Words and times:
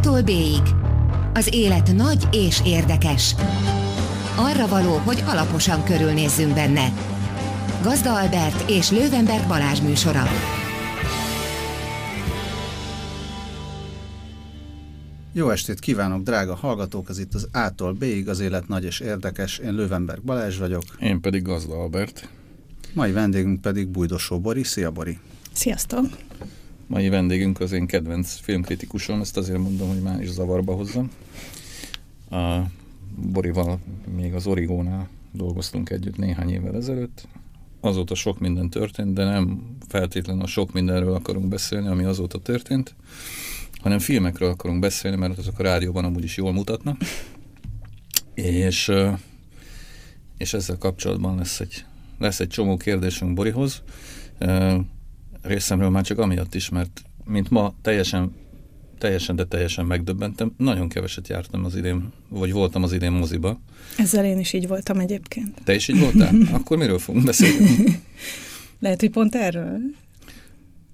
A-tól 0.00 0.22
B-ig. 0.22 0.62
Az 1.34 1.54
élet 1.54 1.92
nagy 1.94 2.28
és 2.32 2.60
érdekes. 2.64 3.34
Arra 4.36 4.66
való, 4.66 4.96
hogy 4.96 5.22
alaposan 5.26 5.84
körülnézzünk 5.84 6.54
benne. 6.54 6.92
Gazda 7.82 8.18
Albert 8.18 8.70
és 8.70 8.90
Lővenberg 8.90 9.48
Balázs 9.48 9.80
műsora. 9.80 10.22
Jó 15.32 15.50
estét 15.50 15.78
kívánok, 15.78 16.22
drága 16.22 16.54
hallgatók! 16.54 17.08
Ez 17.08 17.18
itt 17.18 17.34
az 17.34 17.48
A-tól 17.52 17.92
B-ig, 17.92 18.28
az 18.28 18.40
élet 18.40 18.68
nagy 18.68 18.84
és 18.84 19.00
érdekes. 19.00 19.58
Én 19.58 19.74
Lővenberg 19.74 20.22
Balázs 20.22 20.58
vagyok. 20.58 20.82
Én 21.00 21.20
pedig 21.20 21.42
Gazda 21.42 21.74
Albert. 21.74 22.28
Mai 22.94 23.12
vendégünk 23.12 23.60
pedig 23.60 23.88
Bújdosó 23.88 24.40
Bori. 24.40 24.62
Szia, 24.62 24.90
Bori! 24.90 25.18
Sziasztok! 25.52 26.06
Mai 26.90 27.08
vendégünk 27.08 27.60
az 27.60 27.72
én 27.72 27.86
kedvenc 27.86 28.34
filmkritikusom, 28.34 29.20
ezt 29.20 29.36
azért 29.36 29.58
mondom, 29.58 29.88
hogy 29.88 30.00
már 30.02 30.22
is 30.22 30.28
zavarba 30.28 30.74
hozzam. 30.74 31.10
A 32.30 32.60
Borival 33.16 33.78
még 34.16 34.34
az 34.34 34.46
Origónál 34.46 35.08
dolgoztunk 35.32 35.90
együtt 35.90 36.16
néhány 36.16 36.50
évvel 36.50 36.74
ezelőtt. 36.76 37.28
Azóta 37.80 38.14
sok 38.14 38.38
minden 38.38 38.70
történt, 38.70 39.12
de 39.12 39.24
nem 39.24 39.76
feltétlenül 39.88 40.42
a 40.42 40.46
sok 40.46 40.72
mindenről 40.72 41.14
akarunk 41.14 41.48
beszélni, 41.48 41.88
ami 41.88 42.04
azóta 42.04 42.38
történt, 42.38 42.94
hanem 43.80 43.98
filmekről 43.98 44.50
akarunk 44.50 44.80
beszélni, 44.80 45.16
mert 45.16 45.38
azok 45.38 45.58
a 45.58 45.62
rádióban 45.62 46.04
amúgy 46.04 46.24
is 46.24 46.36
jól 46.36 46.52
mutatnak. 46.52 46.96
És, 48.34 48.92
és 50.36 50.52
ezzel 50.54 50.78
kapcsolatban 50.78 51.36
lesz 51.36 51.60
egy, 51.60 51.84
lesz 52.18 52.40
egy 52.40 52.48
csomó 52.48 52.76
kérdésünk 52.76 53.34
Borihoz 53.34 53.82
részemről 55.42 55.90
már 55.90 56.04
csak 56.04 56.18
amiatt 56.18 56.54
is, 56.54 56.68
mert 56.68 57.02
mint 57.24 57.50
ma 57.50 57.74
teljesen, 57.82 58.34
teljesen, 58.98 59.36
de 59.36 59.44
teljesen 59.44 59.86
megdöbbentem. 59.86 60.52
Nagyon 60.56 60.88
keveset 60.88 61.28
jártam 61.28 61.64
az 61.64 61.76
idén, 61.76 62.12
vagy 62.28 62.52
voltam 62.52 62.82
az 62.82 62.92
idén 62.92 63.12
moziba. 63.12 63.60
Ezzel 63.96 64.24
én 64.24 64.38
is 64.38 64.52
így 64.52 64.68
voltam 64.68 64.98
egyébként. 64.98 65.60
Te 65.64 65.74
is 65.74 65.88
így 65.88 66.00
voltál? 66.00 66.34
Akkor 66.58 66.76
miről 66.76 66.98
fogunk 66.98 67.24
beszélni? 67.24 68.00
Lehet, 68.80 69.00
hogy 69.00 69.10
pont 69.10 69.34
erről. 69.34 69.78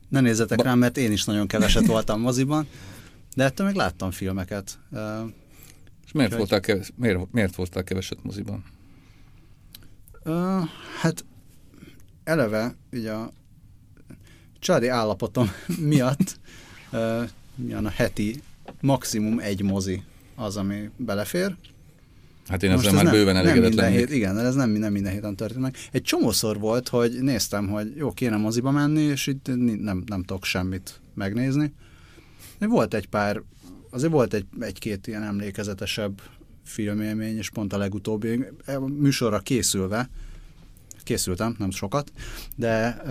Ne 0.08 0.20
nézzetek 0.20 0.56
ba- 0.56 0.66
rám, 0.66 0.78
mert 0.78 0.96
én 0.96 1.12
is 1.12 1.24
nagyon 1.24 1.46
keveset 1.46 1.86
voltam 1.86 2.20
moziban, 2.20 2.66
de 3.34 3.44
ettől 3.44 3.66
meg 3.66 3.74
láttam 3.74 4.10
filmeket. 4.10 4.78
És 6.06 6.12
miért, 6.12 6.32
Úgy, 6.32 6.38
voltál, 6.38 6.60
keves, 6.60 6.90
miért, 6.96 7.32
miért 7.32 7.54
voltál 7.54 7.84
keveset 7.84 8.18
moziban? 8.22 8.64
Uh, 10.24 10.64
hát 11.00 11.24
eleve 12.24 12.74
ugye 12.92 13.12
a 13.12 13.32
családi 14.66 14.88
állapotom 14.88 15.50
miatt 15.92 16.38
uh, 16.92 17.86
a 17.86 17.88
heti 17.88 18.40
maximum 18.80 19.38
egy 19.38 19.62
mozi 19.62 20.02
az, 20.34 20.56
ami 20.56 20.90
belefér. 20.96 21.56
Hát 22.48 22.62
én 22.62 22.70
ezzel 22.70 22.92
már 22.92 23.04
nem, 23.04 23.12
bőven 23.12 23.36
elégedett 23.36 23.74
nem 23.74 23.90
hét, 23.90 24.10
Igen, 24.10 24.38
ez 24.38 24.54
nem, 24.54 24.70
nem 24.70 24.92
minden 24.92 25.12
héten 25.12 25.36
történik. 25.36 25.78
Egy 25.92 26.02
csomószor 26.02 26.58
volt, 26.58 26.88
hogy 26.88 27.18
néztem, 27.20 27.68
hogy 27.68 27.96
jó, 27.96 28.10
kéne 28.10 28.36
moziba 28.36 28.70
menni, 28.70 29.00
és 29.00 29.26
itt 29.26 29.46
nem, 29.80 30.02
nem 30.06 30.22
tudok 30.22 30.44
semmit 30.44 31.00
megnézni. 31.14 31.72
De 32.58 32.66
volt 32.66 32.94
egy 32.94 33.06
pár, 33.08 33.42
azért 33.90 34.12
volt 34.12 34.34
egy, 34.34 34.46
egy-két 34.60 35.06
ilyen 35.06 35.22
emlékezetesebb 35.22 36.20
filmélmény, 36.64 37.36
és 37.36 37.50
pont 37.50 37.72
a 37.72 37.78
legutóbbi 37.78 38.44
műsorra 38.98 39.38
készülve, 39.38 40.08
készültem, 41.06 41.54
nem 41.58 41.70
sokat, 41.70 42.12
de 42.56 43.02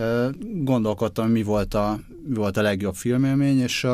gondolkodtam, 0.53 1.29
mi 1.29 1.43
volt 1.43 1.73
a, 1.73 1.99
mi 2.27 2.35
volt 2.35 2.57
a 2.57 2.61
legjobb 2.61 2.95
filmélmény, 2.95 3.59
és, 3.59 3.87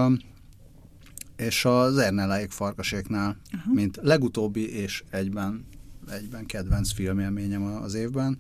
és 1.35 1.65
az 1.65 1.97
Ernelláig 1.97 2.49
farkaséknál, 2.49 3.37
uh-huh. 3.53 3.73
mint 3.73 3.99
legutóbbi 4.01 4.75
és 4.75 5.03
egyben, 5.09 5.65
egyben 6.11 6.45
kedvenc 6.45 6.91
filmélményem 6.91 7.63
az 7.63 7.93
évben. 7.93 8.37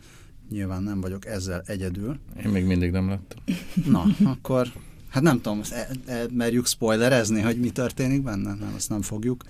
Nyilván 0.49 0.83
nem 0.83 1.01
vagyok 1.01 1.25
ezzel 1.25 1.63
egyedül. 1.65 2.19
Én 2.43 2.51
még 2.51 2.65
mindig 2.65 2.91
nem 2.91 3.09
lettem. 3.09 3.37
Na, 3.85 4.05
akkor 4.23 4.67
hát 5.09 5.23
nem 5.23 5.41
tudom, 5.41 5.61
e, 5.71 5.87
e, 6.05 6.25
merjük 6.33 6.67
spoilerezni, 6.67 7.41
hogy 7.41 7.59
mi 7.59 7.69
történik 7.69 8.23
benne? 8.23 8.53
Nem, 8.53 8.73
azt 8.75 8.89
nem 8.89 9.01
fogjuk 9.01 9.43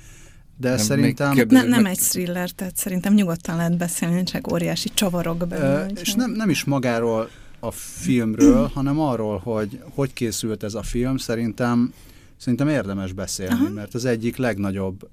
de 0.62 0.70
nem, 0.70 0.78
szerintem... 0.78 1.38
Ne, 1.48 1.64
nem 1.64 1.86
egy 1.86 1.98
thriller, 1.98 2.50
tehát 2.50 2.76
szerintem 2.78 3.14
nyugodtan 3.14 3.56
lehet 3.56 3.78
beszélni, 3.78 4.24
csak 4.24 4.52
óriási 4.52 4.90
csavarok 4.94 5.48
benne. 5.48 5.86
és 5.86 6.14
nem, 6.14 6.32
nem 6.32 6.50
is 6.50 6.64
magáról 6.64 7.30
a 7.60 7.72
filmről, 7.72 8.68
hanem 8.74 9.00
arról, 9.00 9.38
hogy 9.38 9.80
hogy 9.94 10.14
készült 10.14 10.64
ez 10.64 10.74
a 10.74 10.84
film, 10.84 11.18
szerintem, 11.18 11.94
szerintem 12.38 12.68
érdemes 12.68 13.14
beszélni, 13.14 13.54
Aha. 13.54 13.70
mert 13.70 13.94
az 13.94 14.06
egyik 14.06 14.36
legnagyobb 14.36 15.10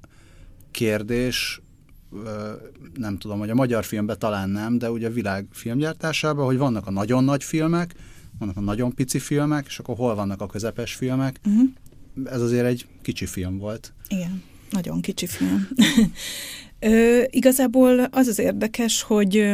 kérdés, 0.71 1.61
nem 2.95 3.19
tudom, 3.19 3.39
hogy 3.39 3.51
a 3.51 3.55
magyar 3.55 3.85
filmben 3.85 4.19
talán 4.19 4.51
nem, 4.51 4.79
de 4.79 4.91
ugye 4.91 5.09
a 5.09 5.13
világ 5.13 5.47
filmgyártásában, 5.53 6.45
hogy 6.45 6.59
vannak 6.59 6.87
a 6.87 6.91
nagyon 6.91 7.25
nagy 7.25 7.45
filmek, 7.45 7.95
vannak 8.39 8.57
a 8.57 8.61
nagyon 8.61 8.95
pici 8.95 9.19
filmek, 9.19 9.67
és 9.67 9.79
akkor 9.79 9.97
hol 9.97 10.15
vannak 10.15 10.41
a 10.41 10.47
közepes 10.47 10.95
filmek. 10.95 11.41
Uh-huh. 11.47 11.69
Ez 12.25 12.41
azért 12.41 12.67
egy 12.67 12.87
kicsi 13.03 13.27
film 13.27 13.59
volt. 13.59 13.93
Igen. 14.09 14.43
Nagyon 14.71 15.01
kicsi 15.01 15.27
film. 15.27 15.69
Ö, 16.81 17.23
igazából 17.31 18.01
az 18.01 18.27
az 18.27 18.39
érdekes, 18.39 19.03
hogy 19.03 19.45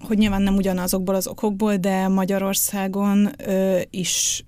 hogy 0.00 0.18
nyilván 0.18 0.42
nem 0.42 0.56
ugyanazokból 0.56 1.14
az 1.14 1.26
okokból, 1.26 1.76
de 1.76 2.08
Magyarországon 2.08 3.28
ö, 3.46 3.80
is 3.90 4.44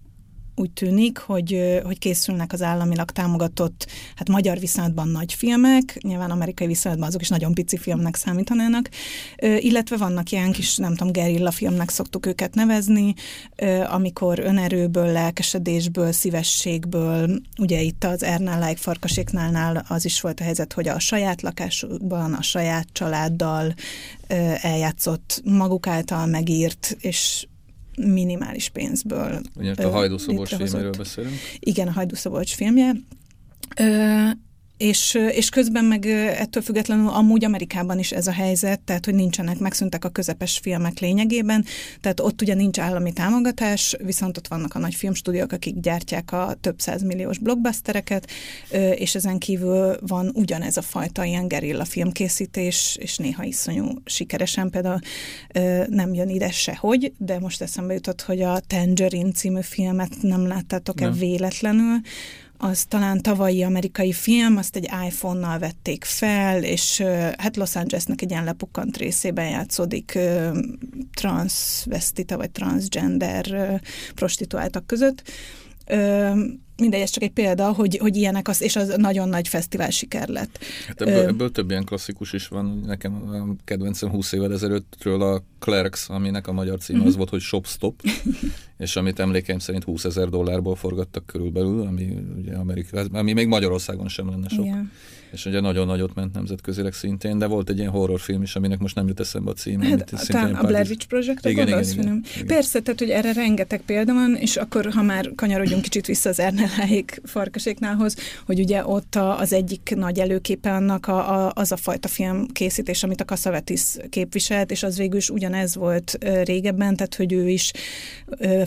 úgy 0.54 0.70
tűnik, 0.70 1.18
hogy, 1.18 1.80
hogy 1.84 1.98
készülnek 1.98 2.52
az 2.52 2.62
államilag 2.62 3.10
támogatott, 3.10 3.86
hát 4.14 4.28
magyar 4.28 4.58
viszonylatban 4.58 5.08
nagy 5.08 5.32
filmek, 5.32 5.98
nyilván 6.00 6.30
amerikai 6.30 6.66
viszonylatban 6.66 7.08
azok 7.08 7.20
is 7.20 7.28
nagyon 7.28 7.54
pici 7.54 7.76
filmnek 7.76 8.16
számítanának, 8.16 8.88
illetve 9.58 9.96
vannak 9.96 10.30
ilyen 10.30 10.52
kis, 10.52 10.76
nem 10.76 10.94
tudom, 10.94 11.12
gerilla 11.12 11.50
filmnek 11.50 11.90
szoktuk 11.90 12.26
őket 12.26 12.54
nevezni, 12.54 13.14
amikor 13.86 14.38
önerőből, 14.38 15.12
lelkesedésből, 15.12 16.12
szívességből, 16.12 17.40
ugye 17.60 17.80
itt 17.80 18.04
az 18.04 18.22
Ernál 18.22 18.68
Like 18.68 18.80
Farkaséknálnál 18.80 19.84
az 19.88 20.04
is 20.04 20.20
volt 20.20 20.40
a 20.40 20.44
helyzet, 20.44 20.72
hogy 20.72 20.88
a 20.88 20.98
saját 20.98 21.42
lakásukban, 21.42 22.32
a 22.32 22.42
saját 22.42 22.86
családdal 22.92 23.74
eljátszott, 24.62 25.42
maguk 25.44 25.86
által 25.86 26.26
megírt, 26.26 26.96
és 27.00 27.46
minimális 27.96 28.68
pénzből. 28.68 29.40
Ugye 29.56 29.72
a 29.72 29.90
Hajdú 29.90 30.18
Szobocs 30.18 30.54
filméről 30.54 30.92
beszélünk? 30.96 31.34
Igen, 31.58 31.88
a 31.88 31.92
Hajdú 31.92 32.14
Szobocs 32.14 32.54
filmje. 32.54 32.92
Ö, 33.76 34.28
és, 34.84 35.18
és 35.30 35.48
közben 35.48 35.84
meg 35.84 36.06
ettől 36.06 36.62
függetlenül 36.62 37.08
amúgy 37.08 37.44
Amerikában 37.44 37.98
is 37.98 38.12
ez 38.12 38.26
a 38.26 38.32
helyzet, 38.32 38.80
tehát 38.80 39.04
hogy 39.04 39.14
nincsenek, 39.14 39.58
megszűntek 39.58 40.04
a 40.04 40.08
közepes 40.08 40.58
filmek 40.58 40.98
lényegében, 40.98 41.64
tehát 42.00 42.20
ott 42.20 42.42
ugye 42.42 42.54
nincs 42.54 42.78
állami 42.78 43.12
támogatás, 43.12 43.96
viszont 44.02 44.36
ott 44.36 44.48
vannak 44.48 44.74
a 44.74 44.78
nagy 44.78 44.94
filmstúdiók, 44.94 45.52
akik 45.52 45.80
gyártják 45.80 46.32
a 46.32 46.56
több 46.60 46.80
százmilliós 46.80 47.38
blockbustereket, 47.38 48.30
és 48.94 49.14
ezen 49.14 49.38
kívül 49.38 49.96
van 50.00 50.30
ugyanez 50.34 50.76
a 50.76 50.82
fajta 50.82 51.24
ilyen 51.24 51.48
gerilla 51.48 51.84
filmkészítés, 51.84 52.96
és 53.00 53.16
néha 53.16 53.44
iszonyú 53.44 53.86
sikeresen, 54.04 54.70
például 54.70 54.98
nem 55.88 56.14
jön 56.14 56.28
ide 56.28 56.50
sehogy, 56.50 57.12
de 57.18 57.38
most 57.38 57.62
eszembe 57.62 57.94
jutott, 57.94 58.22
hogy 58.22 58.40
a 58.40 58.60
Tangerine 58.60 59.32
című 59.32 59.60
filmet 59.62 60.12
nem 60.20 60.46
láttátok-e 60.46 61.10
véletlenül, 61.10 62.00
az 62.64 62.84
talán 62.84 63.22
tavalyi 63.22 63.62
amerikai 63.62 64.12
film, 64.12 64.56
azt 64.56 64.76
egy 64.76 64.88
iPhone-nal 65.06 65.58
vették 65.58 66.04
fel, 66.04 66.62
és 66.62 67.00
hát 67.38 67.56
Los 67.56 67.76
Angelesnek 67.76 68.22
egy 68.22 68.30
ilyen 68.30 68.44
lepukkant 68.44 68.96
részében 68.96 69.48
játszódik 69.48 70.18
transvestita 71.14 72.36
vagy 72.36 72.50
transgender 72.50 73.80
prostituáltak 74.14 74.86
között 74.86 75.22
mindegy, 76.76 77.00
ez 77.00 77.10
csak 77.10 77.22
egy 77.22 77.30
példa, 77.32 77.72
hogy, 77.72 77.96
hogy 77.96 78.16
ilyenek, 78.16 78.48
az, 78.48 78.62
és 78.62 78.76
az 78.76 78.94
nagyon 78.96 79.28
nagy 79.28 79.48
fesztivál 79.48 79.90
siker 79.90 80.28
lett. 80.28 80.58
Hát 80.86 81.00
ebből, 81.00 81.28
ebből 81.28 81.50
több 81.50 81.70
ilyen 81.70 81.84
klasszikus 81.84 82.32
is 82.32 82.48
van. 82.48 82.82
Nekem 82.86 83.12
a 83.14 83.64
kedvencem 83.64 84.10
20 84.10 84.32
évvel 84.32 84.52
ezelőttről 84.52 85.22
a 85.22 85.42
Clerks, 85.58 86.08
aminek 86.08 86.46
a 86.46 86.52
magyar 86.52 86.78
címe 86.78 86.98
uh-huh. 86.98 87.12
az 87.12 87.16
volt, 87.16 87.30
hogy 87.30 87.40
Shop 87.40 87.66
Stop, 87.66 88.02
és 88.78 88.96
amit 88.96 89.18
emlékeim 89.18 89.58
szerint 89.58 89.84
20 89.84 90.04
ezer 90.04 90.28
dollárból 90.28 90.76
forgattak 90.76 91.26
körülbelül, 91.26 91.86
ami 91.86 92.16
ugye 92.38 92.54
Amerika, 92.54 93.04
ami 93.12 93.32
még 93.32 93.46
Magyarországon 93.46 94.08
sem 94.08 94.30
lenne 94.30 94.48
sok. 94.48 94.64
Igen 94.64 94.92
és 95.34 95.46
ugye 95.46 95.60
nagyon 95.60 95.86
nagyot 95.86 96.14
ment 96.14 96.34
nemzetközileg 96.34 96.92
szintén, 96.92 97.38
de 97.38 97.46
volt 97.46 97.68
egy 97.68 97.78
ilyen 97.78 97.90
horrorfilm 97.90 98.42
is, 98.42 98.56
aminek 98.56 98.78
most 98.78 98.94
nem 98.94 99.08
jut 99.08 99.20
eszembe 99.20 99.50
a 99.50 99.54
címe. 99.54 99.86
Hát, 99.86 100.12
talán 100.26 100.54
a 100.54 100.66
Blair 100.66 100.86
Witch 100.88 101.06
project 101.06 101.46
igen, 101.46 101.66
igen, 101.66 101.82
igen, 101.82 101.92
igen, 101.92 102.24
igen. 102.34 102.46
Persze, 102.46 102.80
tehát 102.80 102.98
hogy 102.98 103.10
erre 103.10 103.32
rengeteg 103.32 103.80
példa 103.80 104.12
van, 104.12 104.34
és 104.34 104.56
akkor, 104.56 104.92
ha 104.92 105.02
már 105.02 105.30
kanyarodjunk 105.34 105.82
kicsit 105.82 106.06
vissza 106.06 106.28
az 106.28 106.40
Erneláék 106.40 107.20
farkaséknálhoz, 107.24 108.16
hogy 108.46 108.60
ugye 108.60 108.86
ott 108.86 109.14
a, 109.14 109.38
az 109.38 109.52
egyik 109.52 109.92
nagy 109.96 110.18
előképe 110.18 110.72
annak 110.72 111.06
a, 111.06 111.46
a, 111.46 111.52
az 111.54 111.72
a 111.72 111.76
fajta 111.76 112.08
film 112.08 112.46
készítés, 112.46 113.02
amit 113.02 113.20
a 113.20 113.24
Kassavetis 113.24 113.96
képviselt, 114.10 114.70
és 114.70 114.82
az 114.82 114.96
végül 114.96 115.16
is 115.16 115.30
ugyanez 115.30 115.74
volt 115.74 116.18
régebben, 116.44 116.96
tehát 116.96 117.14
hogy 117.14 117.32
ő 117.32 117.48
is 117.48 117.72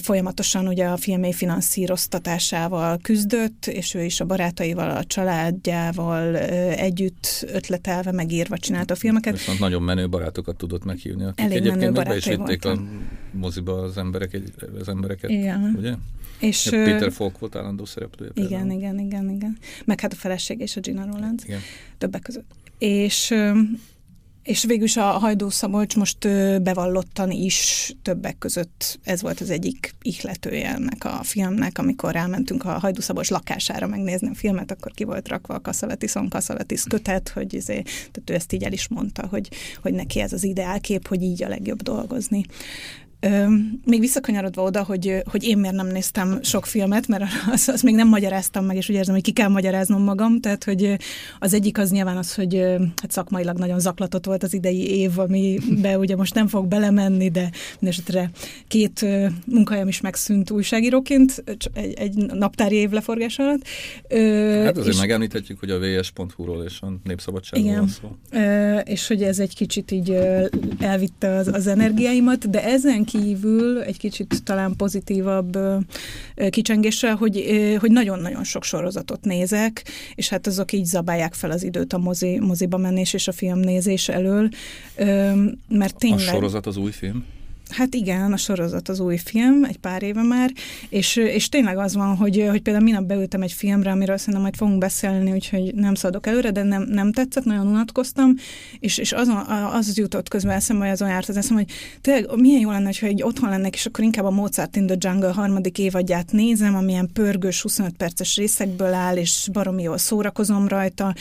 folyamatosan 0.02 0.68
ugye 0.68 0.86
a 0.86 0.98
filmé 0.98 1.34
finanszíroztatásával 1.34 2.98
küzdött, 3.02 3.68
és 3.68 3.94
ő 3.94 4.04
is 4.04 4.20
a 4.20 4.26
barátaival, 4.26 4.90
a 4.90 5.04
családjával 5.04 6.38
együtt 6.78 7.46
ötletelve, 7.54 8.12
megírva 8.12 8.58
csinálta 8.58 8.94
a 8.94 8.98
filmeket. 8.98 9.34
Viszont 9.34 9.60
nagyon 9.60 9.84
menő 9.84 10.10
barátokat 10.10 10.56
tudott 10.58 10.84
meghívni, 10.86 11.24
akik 11.24 11.46
Elég 11.46 11.58
egyébként 11.58 11.98
meg 12.06 12.16
is 12.16 12.26
vitték 12.26 12.66
a 12.66 12.82
moziba 13.32 13.74
az, 13.82 13.98
emberek, 13.98 14.40
az 14.80 14.88
embereket, 14.88 15.30
Igen. 15.30 15.76
ugye? 15.78 15.94
És, 16.40 16.66
Ja, 16.66 16.84
Peter 16.84 17.12
Falk 17.12 17.40
volt 17.40 17.56
állandó 17.56 17.86
szereplője. 17.86 18.32
igen, 18.36 18.50
például. 18.50 18.80
igen, 18.80 19.00
igen, 19.00 19.30
igen. 19.30 19.58
Meg 19.86 20.00
hát 20.00 20.14
a 20.14 20.16
feleség 20.16 20.60
és 20.60 20.76
a 20.76 20.80
Gina 20.80 21.06
Rowlands. 21.06 21.44
igen. 21.44 21.60
többek 21.98 22.22
között. 22.22 22.46
És, 22.78 23.34
és 24.48 24.64
végül 24.64 24.84
is 24.84 24.98
a 24.98 25.04
Hajdú 25.04 25.50
Szabolcs 25.50 25.96
most 25.96 26.18
bevallottan 26.62 27.32
is 27.32 27.92
többek 28.02 28.38
között 28.38 29.00
ez 29.04 29.22
volt 29.22 29.42
az 29.42 29.50
egyik 29.50 29.96
ihletője 30.02 30.74
ennek 30.74 31.06
a 31.06 31.20
filmnek, 31.24 31.78
amikor 31.78 32.14
rámentünk 32.14 32.66
a 32.66 32.80
Hajdú 32.80 33.02
Szabolcs 33.02 33.30
lakására 33.30 33.88
megnézni 33.88 34.28
a 34.28 34.36
filmet, 34.36 34.72
akkor 34.72 34.92
ki 34.92 35.04
volt 35.04 35.28
rakva 35.28 35.54
a 35.54 35.60
Kaszavetiszon 35.60 36.30
Kaszavetisz 36.30 36.84
kötet, 36.84 37.30
hogy 37.30 37.54
izé, 37.54 37.82
tehát 37.82 38.30
ő 38.30 38.34
ezt 38.34 38.54
így 38.54 38.64
el 38.64 38.72
is 38.72 38.88
mondta, 38.88 39.28
hogy, 39.28 39.50
hogy 39.82 39.94
neki 39.94 40.20
ez 40.20 40.34
az 40.34 40.44
ideálkép, 40.44 41.08
hogy 41.08 41.22
így 41.22 41.44
a 41.44 41.48
legjobb 41.48 41.82
dolgozni. 41.82 42.46
Még 43.86 44.00
visszakanyarodva 44.00 44.64
oda, 44.64 44.84
hogy, 44.84 45.22
hogy 45.32 45.44
én 45.44 45.58
miért 45.58 45.76
nem 45.76 45.88
néztem 45.88 46.40
sok 46.42 46.66
filmet, 46.66 47.08
mert 47.08 47.24
azt, 47.52 47.70
azt 47.70 47.84
még 47.84 47.96
nem 47.96 48.08
magyaráztam 48.08 48.66
meg, 48.66 48.76
és 48.76 48.90
úgy 48.90 48.96
érzem, 48.96 49.14
hogy 49.14 49.24
ki 49.24 49.32
kell 49.32 49.48
magyaráznom 49.48 50.04
magam, 50.04 50.40
tehát 50.40 50.64
hogy 50.64 50.96
az 51.40 51.54
egyik 51.54 51.78
az 51.78 51.92
nyilván 51.92 52.18
az, 52.18 52.36
hogy 52.36 52.56
hát 52.96 53.12
szakmailag 53.12 53.58
nagyon 53.58 53.80
zaklatott 53.80 54.26
volt 54.26 54.44
az 54.44 54.54
idei 54.54 55.00
év, 55.00 55.20
amibe 55.20 55.98
ugye 55.98 56.16
most 56.16 56.34
nem 56.34 56.48
fog 56.48 56.68
belemenni, 56.68 57.30
de 57.30 57.50
mindesetre 57.80 58.32
két 58.68 59.06
munkahelyem 59.46 59.88
is 59.88 60.02
megszűnt 60.02 60.52
újságíróként, 60.52 61.44
egy, 61.74 61.94
egy 61.94 62.16
naptári 62.16 62.76
év 62.76 62.90
leforgás 62.90 63.40
alatt. 63.40 63.68
Hát 64.64 64.78
azért 64.78 64.94
és, 64.94 65.00
megemlíthetjük, 65.00 65.60
hogy 65.60 65.70
a 65.70 65.80
vs.hu-ról 65.80 66.64
és 66.64 66.82
a 66.82 66.94
Népszabadságról 67.04 67.70
igen, 67.70 67.88
szó. 67.88 68.16
Ö, 68.32 68.78
és 68.78 69.08
hogy 69.08 69.24
ez 69.24 69.40
egy 69.40 69.56
kicsit 69.56 69.92
így 69.92 70.18
elvitte 70.80 71.30
az, 71.30 71.48
az 71.48 71.68
energiáimat, 71.68 72.50
de 72.50 72.64
ezen 72.64 73.06
kívül 73.12 73.82
egy 73.82 73.98
kicsit 73.98 74.44
talán 74.44 74.76
pozitívabb 74.76 75.58
kicsengéssel, 76.50 77.16
hogy, 77.16 77.44
hogy 77.80 77.92
nagyon-nagyon 77.92 78.44
sok 78.44 78.64
sorozatot 78.64 79.26
nézek, 79.26 79.86
és 80.16 80.30
hát 80.30 80.48
azok 80.48 80.72
így 80.72 80.86
zabálják 80.86 81.34
fel 81.34 81.52
az 81.52 81.64
időt 81.64 81.94
a 81.94 81.98
mozi, 81.98 82.40
moziba 82.40 82.78
menés 82.78 83.14
és 83.14 83.28
a 83.28 83.32
filmnézés 83.32 84.10
elől, 84.10 84.50
mert 85.68 85.98
tényleg... 85.98 86.28
A 86.28 86.32
sorozat 86.32 86.66
az 86.66 86.78
új 86.78 86.92
film? 86.92 87.26
Hát 87.70 87.94
igen, 87.94 88.34
a 88.34 88.38
sorozat 88.38 88.90
az 88.90 89.00
új 89.00 89.18
film, 89.18 89.64
egy 89.64 89.78
pár 89.78 90.04
éve 90.04 90.22
már, 90.22 90.52
és, 90.90 91.16
és 91.16 91.50
tényleg 91.50 91.78
az 91.78 91.96
van, 91.96 92.16
hogy, 92.16 92.46
hogy 92.50 92.62
például 92.62 92.86
minap 92.86 93.04
beültem 93.04 93.42
egy 93.42 93.52
filmre, 93.52 93.92
amiről 93.92 94.18
szerintem 94.18 94.42
majd 94.42 94.56
fogunk 94.56 94.78
beszélni, 94.78 95.32
úgyhogy 95.32 95.74
nem 95.76 95.96
szaladok 95.96 96.28
előre, 96.28 96.52
de 96.52 96.64
nem, 96.64 96.82
nem 96.82 97.12
tetszett, 97.12 97.44
nagyon 97.44 97.68
unatkoztam, 97.68 98.36
és, 98.80 98.98
és 98.98 99.14
az, 99.14 99.32
az 99.74 99.98
jutott 99.98 100.28
közben 100.28 100.56
eszembe, 100.56 100.84
hogy 100.84 100.94
azon 100.94 101.10
járt 101.10 101.30
az 101.30 101.38
eszembe, 101.38 101.64
hogy 101.64 101.74
tényleg 102.02 102.40
milyen 102.40 102.62
jó 102.62 102.72
lenne, 102.72 102.86
hogyha 102.86 103.08
egy 103.08 103.24
otthon 103.24 103.50
lennek, 103.50 103.74
és 103.74 103.86
akkor 103.86 104.04
inkább 104.04 104.26
a 104.26 104.32
Mozart 104.32 104.76
in 104.76 104.86
the 104.86 104.96
Jungle 105.00 105.32
harmadik 105.32 105.78
évadját 105.78 106.32
nézem, 106.32 106.76
amilyen 106.76 107.10
pörgős 107.14 107.62
25 107.62 107.94
perces 107.98 108.36
részekből 108.36 108.94
áll, 108.94 109.16
és 109.16 109.50
baromi 109.52 109.84
jól 109.84 109.98
szórakozom 109.98 110.68
rajta, 110.68 111.14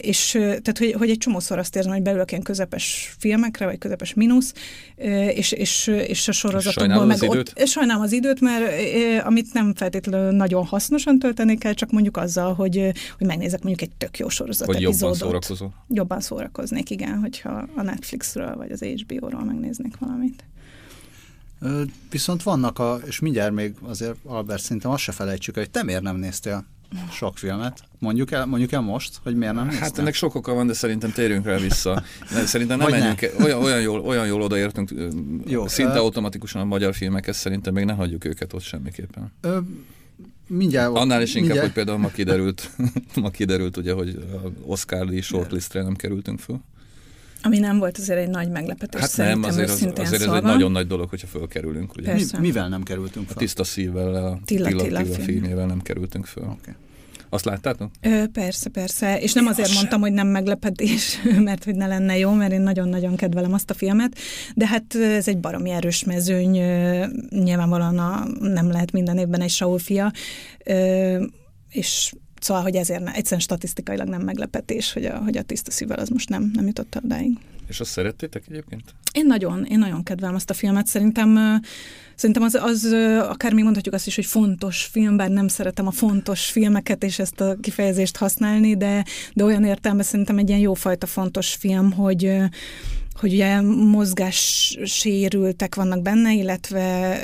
és 0.00 0.30
tehát, 0.30 0.78
hogy, 0.78 0.92
hogy 0.92 1.10
egy 1.10 1.18
csomószor 1.18 1.58
azt 1.58 1.76
érzem, 1.76 1.92
hogy 1.92 2.02
beülök 2.02 2.30
ilyen 2.30 2.42
közepes 2.42 3.14
filmekre, 3.18 3.64
vagy 3.64 3.78
közepes 3.78 4.14
mínusz, 4.14 4.52
és 5.34 5.47
és, 5.52 5.86
és, 5.86 6.06
és 6.08 6.28
a 6.28 6.32
sorozatokból 6.32 7.04
meg 7.04 7.16
az 7.16 7.22
időt? 7.22 7.54
ott, 7.56 7.66
sajnálom 7.66 8.02
az 8.02 8.12
időt, 8.12 8.40
mert 8.40 8.64
eh, 8.70 9.26
amit 9.26 9.52
nem 9.52 9.74
feltétlenül 9.74 10.30
nagyon 10.30 10.64
hasznosan 10.64 11.18
tölteni 11.18 11.58
kell, 11.58 11.72
csak 11.72 11.90
mondjuk 11.90 12.16
azzal, 12.16 12.54
hogy, 12.54 12.92
hogy 13.18 13.26
megnézek 13.26 13.62
mondjuk 13.62 13.90
egy 13.90 13.96
tök 13.98 14.18
jó 14.18 14.28
sorozat 14.28 14.66
Hogy 14.66 14.80
jobban 14.80 15.08
epizódot. 15.08 15.16
szórakozó. 15.16 15.68
Jobban 15.88 16.20
szórakoznék, 16.20 16.90
igen, 16.90 17.18
hogyha 17.18 17.68
a 17.74 17.82
Netflixről 17.82 18.56
vagy 18.56 18.70
az 18.70 18.80
HBO-ról 18.80 19.44
megnéznék 19.44 19.98
valamit. 19.98 20.44
Viszont 22.10 22.42
vannak 22.42 22.78
a, 22.78 23.00
és 23.06 23.18
mindjárt 23.18 23.52
még 23.52 23.74
azért 23.82 24.14
Albert 24.24 24.62
szerintem 24.62 24.90
azt 24.90 25.02
se 25.02 25.12
felejtsük, 25.12 25.54
hogy 25.54 25.70
te 25.70 25.82
miért 25.82 26.02
nem 26.02 26.16
néztél 26.16 26.66
sok 27.12 27.38
filmet. 27.38 27.80
Mondjuk 27.98 28.30
el, 28.30 28.46
mondjuk 28.46 28.72
el 28.72 28.80
most, 28.80 29.20
hogy 29.22 29.36
miért 29.36 29.54
nem 29.54 29.64
néztem? 29.64 29.82
Hát 29.82 29.98
ennek 29.98 30.14
sok 30.14 30.34
oka 30.34 30.54
van, 30.54 30.66
de 30.66 30.72
szerintem 30.72 31.12
térjünk 31.12 31.44
rá 31.44 31.56
vissza. 31.56 32.02
Szerintem 32.44 32.78
nem 32.78 32.90
menjünk, 32.90 33.20
ne. 33.20 33.44
olyan, 33.44 33.62
olyan, 33.62 33.80
jól, 33.80 34.00
olyan 34.00 34.26
jól 34.26 34.42
odaértünk, 34.42 34.90
Jó, 35.46 35.66
szinte 35.66 35.94
ö... 35.94 35.98
automatikusan 35.98 36.60
a 36.60 36.64
magyar 36.64 36.94
filmekhez, 36.94 37.36
szerintem 37.36 37.74
még 37.74 37.84
ne 37.84 37.92
hagyjuk 37.92 38.24
őket 38.24 38.52
ott 38.52 38.62
semmiképpen. 38.62 39.32
Ö, 39.40 39.58
mindjárt... 40.46 40.96
Annál 40.96 41.22
is 41.22 41.28
inkább, 41.34 41.42
mindjárt... 41.42 41.66
hogy 41.66 41.74
például 41.74 41.98
ma 41.98 42.08
kiderült, 42.08 42.70
ma 43.22 43.30
kiderült 43.30 43.76
ugye, 43.76 43.92
hogy 43.92 44.24
Oscar 44.62 45.06
Lee 45.06 45.20
shortlistre 45.20 45.82
nem 45.82 45.94
kerültünk 45.94 46.38
föl. 46.38 46.60
Ami 47.42 47.58
nem 47.58 47.78
volt 47.78 47.98
azért 47.98 48.18
egy 48.18 48.28
nagy 48.28 48.50
meglepetés 48.50 49.00
Hát 49.00 49.16
nem, 49.16 49.42
azért, 49.42 49.70
az, 49.70 49.74
azért 49.96 50.22
ez 50.22 50.32
egy 50.32 50.42
nagyon 50.42 50.72
nagy 50.72 50.86
dolog, 50.86 51.08
hogyha 51.08 51.26
fölkerülünk. 51.26 51.96
Ugye? 51.96 52.10
Persze. 52.10 52.38
Mi, 52.38 52.46
mivel 52.46 52.68
nem 52.68 52.82
kerültünk 52.82 53.26
fel? 53.26 53.36
A 53.36 53.38
tiszta 53.38 53.64
szívvel, 53.64 54.14
a 54.14 54.38
Tilla, 54.44 54.66
Tilla, 54.66 54.82
Tilla, 54.82 55.02
Tilla 55.02 55.14
film. 55.14 55.26
filmjével 55.26 55.66
nem 55.66 55.82
kerültünk 55.82 56.26
föl. 56.26 56.44
Okay. 56.44 56.74
Azt 57.30 57.44
láttátok? 57.44 57.90
Ö, 58.00 58.22
persze, 58.32 58.68
persze. 58.68 59.20
És 59.20 59.32
nem 59.32 59.44
Én 59.44 59.50
azért 59.50 59.68
az 59.68 59.74
mondtam, 59.74 60.00
hogy 60.00 60.12
nem 60.12 60.28
meglepetés, 60.28 61.18
mert 61.44 61.64
hogy 61.64 61.74
ne 61.74 61.86
lenne 61.86 62.18
jó, 62.18 62.32
mert 62.32 62.52
én 62.52 62.60
nagyon-nagyon 62.60 63.16
kedvelem 63.16 63.52
azt 63.52 63.70
a 63.70 63.74
filmet, 63.74 64.18
de 64.54 64.66
hát 64.66 64.94
ez 64.94 65.28
egy 65.28 65.38
baromi 65.38 65.70
erős 65.70 66.04
mezőny, 66.04 66.60
nyilvánvalóan 67.30 67.98
a, 67.98 68.26
nem 68.40 68.70
lehet 68.70 68.92
minden 68.92 69.18
évben 69.18 69.40
egy 69.40 69.50
Saul 69.50 69.78
fia, 69.78 70.12
ö, 70.64 71.24
és 71.68 72.12
Szóval, 72.40 72.62
hogy 72.62 72.74
ezért 72.74 73.02
ne, 73.02 73.12
egyszerűen 73.12 73.40
statisztikailag 73.40 74.08
nem 74.08 74.22
meglepetés, 74.22 74.92
hogy 74.92 75.04
a, 75.04 75.18
hogy 75.18 75.36
a 75.36 75.42
tiszta 75.42 75.70
szívvel 75.70 75.98
az 75.98 76.08
most 76.08 76.28
nem, 76.28 76.50
nem 76.54 76.66
jutott 76.66 76.96
odáig. 77.04 77.38
És 77.68 77.80
azt 77.80 77.90
szerettétek 77.90 78.42
egyébként? 78.48 78.82
Én 79.12 79.26
nagyon, 79.26 79.64
én 79.64 79.78
nagyon 79.78 80.02
kedvelem 80.02 80.34
azt 80.34 80.50
a 80.50 80.54
filmet. 80.54 80.86
Szerintem, 80.86 81.60
szerintem 82.14 82.42
az, 82.42 82.54
az 82.54 82.84
akár 83.28 83.52
még 83.52 83.62
mondhatjuk 83.64 83.94
azt 83.94 84.06
is, 84.06 84.14
hogy 84.14 84.26
fontos 84.26 84.84
film, 84.84 85.16
bár 85.16 85.30
nem 85.30 85.48
szeretem 85.48 85.86
a 85.86 85.90
fontos 85.90 86.50
filmeket 86.50 87.04
és 87.04 87.18
ezt 87.18 87.40
a 87.40 87.56
kifejezést 87.60 88.16
használni, 88.16 88.76
de, 88.76 89.04
de 89.34 89.44
olyan 89.44 89.64
értelme 89.64 90.02
szerintem 90.02 90.38
egy 90.38 90.48
ilyen 90.48 90.60
jófajta 90.60 91.06
fontos 91.06 91.54
film, 91.54 91.92
hogy 91.92 92.38
hogy 93.18 93.32
ugye 93.32 93.60
mozgássérültek 93.70 95.74
vannak 95.74 96.02
benne, 96.02 96.32
illetve 96.32 97.18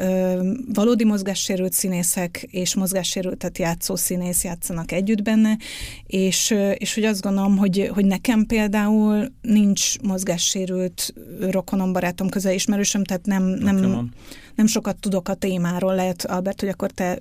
ö, 0.00 0.52
valódi 0.74 1.04
mozgássérült 1.04 1.72
színészek 1.72 2.46
és 2.50 2.74
mozgássérültet 2.74 3.58
játszó 3.58 3.96
színész 3.96 4.44
játszanak 4.44 4.92
együtt 4.92 5.22
benne, 5.22 5.58
és, 6.06 6.54
és 6.74 6.94
hogy 6.94 7.04
azt 7.04 7.20
gondolom, 7.20 7.56
hogy, 7.56 7.90
hogy 7.94 8.04
nekem 8.04 8.46
például 8.46 9.32
nincs 9.40 10.00
mozgássérült 10.00 11.14
rokonom, 11.50 11.92
barátom, 11.92 12.28
közel 12.28 12.52
ismerősöm, 12.52 13.04
tehát 13.04 13.26
nem, 13.26 13.42
nem, 13.42 14.10
nem 14.54 14.66
sokat 14.66 14.96
tudok 14.96 15.28
a 15.28 15.34
témáról, 15.34 15.94
lehet 15.94 16.24
Albert, 16.24 16.60
hogy 16.60 16.68
akkor 16.68 16.90
te 16.90 17.18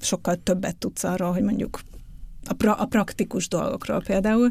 sokkal 0.00 0.36
többet 0.42 0.76
tudsz 0.76 1.04
arról, 1.04 1.32
hogy 1.32 1.42
mondjuk 1.42 1.80
a, 2.48 2.52
pra, 2.52 2.72
a 2.72 2.84
praktikus 2.84 3.48
dolgokról 3.48 4.02
például, 4.02 4.50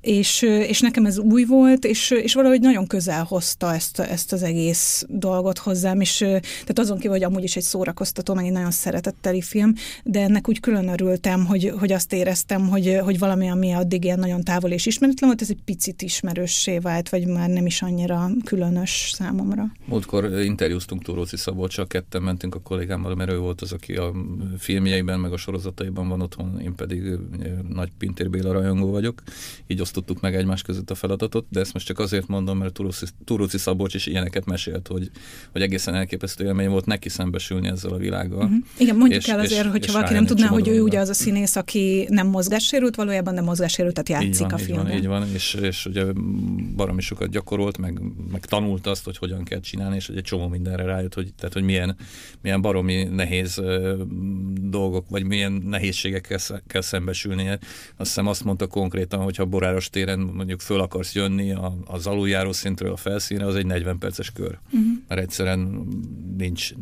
és, 0.00 0.42
és 0.42 0.80
nekem 0.80 1.06
ez 1.06 1.18
új 1.18 1.44
volt, 1.44 1.84
és, 1.84 2.10
és 2.10 2.34
valahogy 2.34 2.60
nagyon 2.60 2.86
közel 2.86 3.24
hozta 3.24 3.74
ezt, 3.74 4.00
ezt 4.00 4.32
az 4.32 4.42
egész 4.42 5.04
dolgot 5.08 5.58
hozzám, 5.58 6.00
és 6.00 6.16
tehát 6.18 6.78
azon 6.78 6.96
kívül, 6.96 7.10
hogy 7.10 7.22
amúgy 7.24 7.42
is 7.42 7.56
egy 7.56 7.62
szórakoztató, 7.62 8.34
meg 8.34 8.44
egy 8.44 8.52
nagyon 8.52 8.70
szeretetteli 8.70 9.40
film, 9.40 9.72
de 10.04 10.20
ennek 10.20 10.48
úgy 10.48 10.60
külön 10.60 10.88
örültem, 10.88 11.46
hogy, 11.46 11.72
hogy 11.78 11.92
azt 11.92 12.12
éreztem, 12.12 12.68
hogy, 12.68 12.98
hogy 13.02 13.18
valami, 13.18 13.48
ami 13.48 13.72
addig 13.72 14.04
ilyen 14.04 14.18
nagyon 14.18 14.44
távol 14.44 14.70
és 14.70 14.86
ismeretlen 14.86 15.28
volt, 15.28 15.42
ez 15.42 15.50
egy 15.50 15.62
picit 15.64 16.02
ismerőssé 16.02 16.78
vált, 16.78 17.08
vagy 17.08 17.26
már 17.26 17.48
nem 17.48 17.66
is 17.66 17.82
annyira 17.82 18.30
különös 18.44 19.10
számomra. 19.14 19.72
Múltkor 19.84 20.40
interjúztunk 20.40 21.02
Túróci 21.02 21.36
Szabolcsal, 21.36 21.86
ketten 21.86 22.22
mentünk 22.22 22.54
a 22.54 22.60
kollégámmal, 22.60 23.14
mert 23.14 23.30
ő 23.30 23.38
volt 23.38 23.60
az, 23.60 23.72
aki 23.72 23.94
a 23.94 24.12
filmjeiben, 24.58 25.20
meg 25.20 25.32
a 25.32 25.36
sorozataiban 25.36 26.08
van 26.08 26.20
otthon, 26.20 26.60
én 26.60 26.74
pedig 26.74 27.17
nagy 27.68 27.90
Pintér 27.98 28.30
Béla 28.30 28.52
rajongó 28.52 28.90
vagyok, 28.90 29.22
így 29.66 29.80
osztottuk 29.80 30.20
meg 30.20 30.34
egymás 30.34 30.62
között 30.62 30.90
a 30.90 30.94
feladatot, 30.94 31.46
de 31.50 31.60
ezt 31.60 31.72
most 31.72 31.86
csak 31.86 31.98
azért 31.98 32.26
mondom, 32.26 32.58
mert 32.58 32.80
Turóci 33.24 33.58
Szabolcs 33.58 33.94
is 33.94 34.06
ilyeneket 34.06 34.44
mesélt, 34.44 34.86
hogy, 34.86 35.10
hogy 35.52 35.62
egészen 35.62 35.94
elképesztő 35.94 36.44
élmény 36.44 36.68
volt 36.68 36.86
neki 36.86 37.08
szembesülni 37.08 37.68
ezzel 37.68 37.92
a 37.92 37.96
világgal. 37.96 38.44
Uh-huh. 38.44 38.64
Igen, 38.78 38.96
mondjuk 38.96 39.22
és, 39.22 39.28
el 39.28 39.38
azért, 39.38 39.64
és, 39.64 39.70
hogyha 39.70 39.86
és 39.86 39.92
valaki 39.92 40.12
nem 40.12 40.26
tudná, 40.26 40.46
hogy 40.46 40.68
ő 40.68 40.80
ugye 40.80 40.98
az 40.98 41.08
a 41.08 41.14
színész, 41.14 41.56
aki 41.56 42.06
nem 42.10 42.26
mozgássérült 42.26 42.94
valójában, 42.94 43.34
de 43.34 43.40
mozgássérültet 43.40 44.08
játszik 44.08 44.28
így 44.30 44.38
van, 44.38 44.50
a 44.50 44.58
filmben. 44.58 44.96
Így 44.96 45.06
van, 45.06 45.22
így 45.22 45.26
van, 45.26 45.34
és, 45.34 45.54
és 45.54 45.86
ugye 45.86 46.04
baromi 46.76 47.00
sokat 47.00 47.30
gyakorolt, 47.30 47.78
meg, 47.78 48.00
meg 48.30 48.44
tanult 48.44 48.86
azt, 48.86 49.04
hogy 49.04 49.16
hogyan 49.18 49.44
kell 49.44 49.60
csinálni, 49.60 49.96
és 49.96 50.08
egy 50.08 50.22
csomó 50.22 50.48
mindenre 50.48 50.84
rájött, 50.84 51.14
hogy, 51.14 51.32
tehát, 51.34 51.52
hogy 51.52 51.62
milyen, 51.62 51.96
milyen 52.42 52.60
baromi 52.60 53.04
nehéz 53.04 53.62
dolgok, 54.60 55.08
vagy 55.08 55.24
milyen 55.24 55.52
nehézségekkel 55.52 56.38
kell 56.66 56.80
szembe 56.80 57.07
szembesülnie. 57.14 57.58
Azt 57.96 58.08
hiszem 58.08 58.26
azt 58.26 58.44
mondta 58.44 58.66
konkrétan, 58.66 59.22
hogy 59.22 59.36
ha 59.36 59.44
Boráros 59.44 59.90
téren 59.90 60.18
mondjuk 60.18 60.60
föl 60.60 60.80
akarsz 60.80 61.14
jönni 61.14 61.54
az 61.84 62.06
aluljáró 62.06 62.52
szintről 62.52 62.92
a 62.92 62.96
felszínre, 62.96 63.46
az 63.46 63.54
egy 63.54 63.66
40 63.66 63.98
perces 63.98 64.30
kör. 64.30 64.58
Uh-huh. 64.66 64.80
Mert 65.08 65.20
egyszerűen 65.20 65.88
nincs 66.36 66.72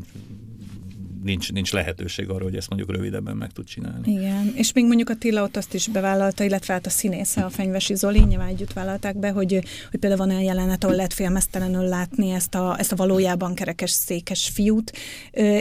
nincs, 1.26 1.52
nincs 1.52 1.72
lehetőség 1.72 2.28
arra, 2.28 2.44
hogy 2.44 2.56
ezt 2.56 2.68
mondjuk 2.68 2.90
rövidebben 2.90 3.36
meg 3.36 3.52
tud 3.52 3.66
csinálni. 3.66 4.12
Igen, 4.12 4.52
és 4.54 4.72
még 4.72 4.86
mondjuk 4.86 5.08
Attila 5.08 5.42
ott 5.42 5.56
azt 5.56 5.74
is 5.74 5.88
bevállalta, 5.88 6.44
illetve 6.44 6.72
hát 6.72 6.86
a 6.86 6.90
színésze, 6.90 7.44
a 7.44 7.50
Fenyvesi 7.50 7.94
Zoli, 7.94 8.18
nyilván 8.18 8.48
együtt 8.48 8.72
vállalták 8.72 9.18
be, 9.18 9.30
hogy, 9.30 9.52
hogy 9.90 10.00
például 10.00 10.26
van 10.26 10.30
olyan 10.30 10.42
jelenet, 10.42 10.84
ahol 10.84 10.96
lehet 10.96 11.12
félmeztelenül 11.12 11.84
látni 11.84 12.30
ezt 12.30 12.54
a, 12.54 12.78
ezt 12.78 12.92
a 12.92 12.96
valójában 12.96 13.54
kerekes 13.54 13.90
székes 13.90 14.50
fiút, 14.54 14.92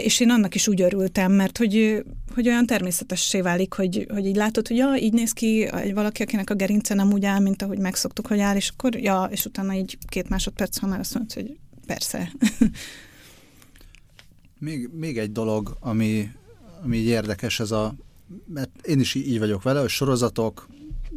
és 0.01 0.19
én 0.19 0.29
annak 0.29 0.55
is 0.55 0.67
úgy 0.67 0.81
örültem, 0.81 1.31
mert 1.31 1.57
hogy, 1.57 2.03
hogy 2.33 2.47
olyan 2.47 2.65
természetessé 2.65 3.41
válik, 3.41 3.73
hogy, 3.73 4.07
hogy 4.09 4.25
így 4.25 4.35
látod, 4.35 4.67
hogy 4.67 4.77
ja, 4.77 4.95
így 4.95 5.13
néz 5.13 5.31
ki 5.31 5.67
egy 5.71 5.93
valaki, 5.93 6.21
akinek 6.21 6.49
a 6.49 6.55
gerince 6.55 6.93
nem 6.93 7.11
úgy 7.11 7.25
áll, 7.25 7.39
mint 7.39 7.61
ahogy 7.61 7.79
megszoktuk, 7.79 8.27
hogy 8.27 8.39
áll, 8.39 8.55
és 8.55 8.69
akkor 8.69 8.95
ja, 8.95 9.27
és 9.31 9.45
utána 9.45 9.73
így 9.73 9.97
két 10.07 10.29
másodperc, 10.29 10.77
ha 10.77 10.87
már 10.87 10.99
azt 10.99 11.13
mondod, 11.13 11.33
hogy 11.33 11.57
persze. 11.85 12.31
Még, 14.65 14.89
még 14.93 15.17
egy 15.17 15.31
dolog, 15.31 15.77
ami, 15.79 16.31
ami 16.83 16.97
így 16.97 17.05
érdekes, 17.05 17.59
ez 17.59 17.71
a, 17.71 17.95
mert 18.53 18.69
én 18.87 18.99
is 18.99 19.15
így 19.15 19.39
vagyok 19.39 19.63
vele, 19.63 19.79
hogy 19.79 19.89
sorozatok, 19.89 20.67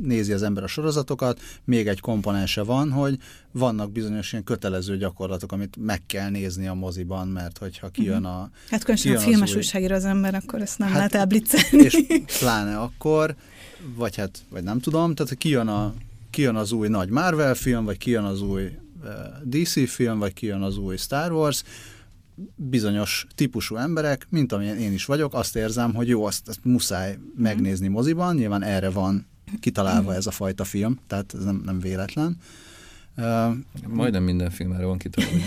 nézi 0.02 0.32
az 0.32 0.42
ember 0.42 0.62
a 0.62 0.66
sorozatokat, 0.66 1.40
még 1.64 1.86
egy 1.86 2.00
komponense 2.00 2.62
van, 2.62 2.90
hogy 2.90 3.18
vannak 3.52 3.92
bizonyos 3.92 4.32
ilyen 4.32 4.44
kötelező 4.44 4.96
gyakorlatok, 4.96 5.52
amit 5.52 5.76
meg 5.80 6.02
kell 6.06 6.30
nézni 6.30 6.66
a 6.66 6.74
moziban, 6.74 7.28
mert 7.28 7.58
hogyha 7.58 7.88
kijön 7.88 8.20
mhm. 8.20 8.26
a... 8.26 8.50
Hát 8.70 8.80
különösen 8.80 9.16
a 9.16 9.18
filmes 9.18 9.50
új... 9.50 9.56
újságír 9.56 9.92
az 9.92 10.04
ember, 10.04 10.34
akkor 10.34 10.60
ezt 10.60 10.78
nem 10.78 10.88
hát, 10.88 10.96
lehet 10.96 11.14
elblitzelni. 11.14 11.84
És 11.84 12.04
pláne 12.38 12.78
akkor, 12.78 13.34
vagy 13.94 14.16
hát, 14.16 14.38
vagy 14.48 14.62
nem 14.62 14.80
tudom, 14.80 15.14
tehát 15.14 15.34
kijön, 15.34 15.68
a, 15.68 15.94
kijön 16.30 16.56
az 16.56 16.72
új 16.72 16.88
nagy 16.88 17.08
Marvel 17.08 17.54
film, 17.54 17.84
vagy 17.84 17.98
kijön 17.98 18.24
az 18.24 18.42
új 18.42 18.62
uh, 18.62 19.10
DC 19.44 19.90
film, 19.90 20.18
vagy 20.18 20.32
kijön 20.32 20.62
az 20.62 20.76
új 20.76 20.96
Star 20.96 21.32
Wars, 21.32 21.62
bizonyos 22.54 23.26
típusú 23.34 23.76
emberek, 23.76 24.26
mint 24.30 24.52
amilyen 24.52 24.78
én 24.78 24.92
is 24.92 25.04
vagyok, 25.04 25.34
azt 25.34 25.56
érzem, 25.56 25.94
hogy 25.94 26.08
jó, 26.08 26.24
azt, 26.24 26.48
azt 26.48 26.64
muszáj 26.64 27.18
megnézni 27.36 27.88
moziban, 27.88 28.34
nyilván 28.34 28.62
erre 28.62 28.90
van 28.90 29.26
kitalálva 29.60 30.14
ez 30.14 30.26
a 30.26 30.30
fajta 30.30 30.64
film, 30.64 30.98
tehát 31.06 31.34
ez 31.34 31.44
nem, 31.44 31.62
nem 31.64 31.80
véletlen. 31.80 32.36
Majdnem 33.86 34.22
minden 34.22 34.50
film 34.50 34.72
erre 34.72 34.84
van 34.84 34.98
kitalálva. 34.98 35.40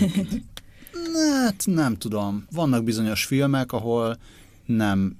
hát 1.44 1.62
nem 1.66 1.96
tudom. 1.96 2.46
Vannak 2.50 2.84
bizonyos 2.84 3.24
filmek, 3.24 3.72
ahol 3.72 4.18
nem 4.66 5.16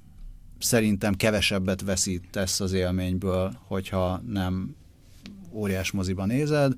szerintem 0.59 1.15
kevesebbet 1.15 1.83
veszítesz 1.83 2.61
az 2.61 2.73
élményből, 2.73 3.59
hogyha 3.67 4.23
nem 4.27 4.75
óriás 5.53 5.91
moziban 5.91 6.27
nézed. 6.27 6.73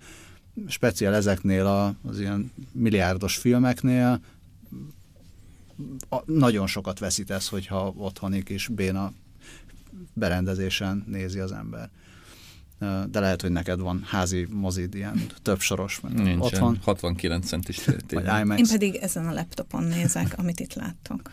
Speciál 0.67 1.15
ezeknél 1.15 1.67
a, 1.67 1.95
az 2.09 2.21
ilyen 2.21 2.53
milliárdos 2.73 3.37
filmeknél 3.37 4.21
nagyon 6.25 6.67
sokat 6.67 6.99
veszítesz, 6.99 7.49
hogyha 7.49 7.93
otthonik 7.97 8.49
is 8.49 8.69
béna 8.69 9.13
berendezésen 10.13 11.05
nézi 11.07 11.39
az 11.39 11.53
ember. 11.53 11.91
De 13.11 13.21
lehet, 13.21 13.41
hogy 13.41 13.51
neked 13.51 13.81
van 13.81 14.03
házi 14.07 14.47
mozid, 14.51 14.95
ilyen 14.95 15.27
több 15.43 15.61
soros, 15.61 16.01
Nincsen, 16.01 16.41
otthon. 16.41 16.79
69 16.83 17.47
centis 17.47 17.81
IMAX. 18.11 18.59
Én 18.59 18.67
pedig 18.67 18.95
ezen 18.95 19.27
a 19.27 19.33
laptopon 19.33 19.85
nézek, 19.85 20.35
amit 20.37 20.61
itt 20.61 20.75
láttok. 20.75 21.31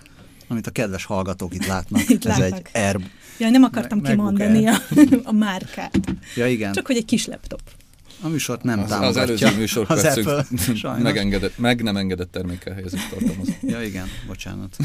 Amit 0.47 0.67
a 0.67 0.71
kedves 0.71 1.05
hallgatók 1.05 1.53
itt 1.53 1.65
látnak. 1.65 2.09
itt 2.09 2.25
Ez 2.25 2.37
látnak. 2.37 2.69
egy 2.71 2.81
Air... 2.81 2.99
Ja, 3.39 3.49
nem 3.49 3.63
akartam 3.63 3.99
meg, 3.99 4.11
kimondani 4.11 4.67
a, 4.67 4.75
a 5.23 5.31
márkát. 5.31 5.99
Ja, 6.35 6.47
igen. 6.47 6.73
Csak 6.73 6.87
hogy 6.87 6.95
egy 6.95 7.05
kis 7.05 7.25
laptop. 7.25 7.61
A 8.21 8.27
műsort 8.27 8.63
nem 8.63 8.79
az, 8.79 8.89
támogatja. 8.89 9.21
Az 9.33 9.41
előző 9.41 9.57
műsor 9.57 9.85
az 9.87 10.03
Apple, 10.03 10.45
megengedett, 10.97 11.57
meg 11.57 11.83
nem 11.83 11.97
engedett 11.97 12.31
termékkel 12.31 12.73
helyezést 12.73 13.09
tartalmaz. 13.09 13.47
Ja 13.61 13.83
igen, 13.83 14.07
bocsánat. 14.27 14.77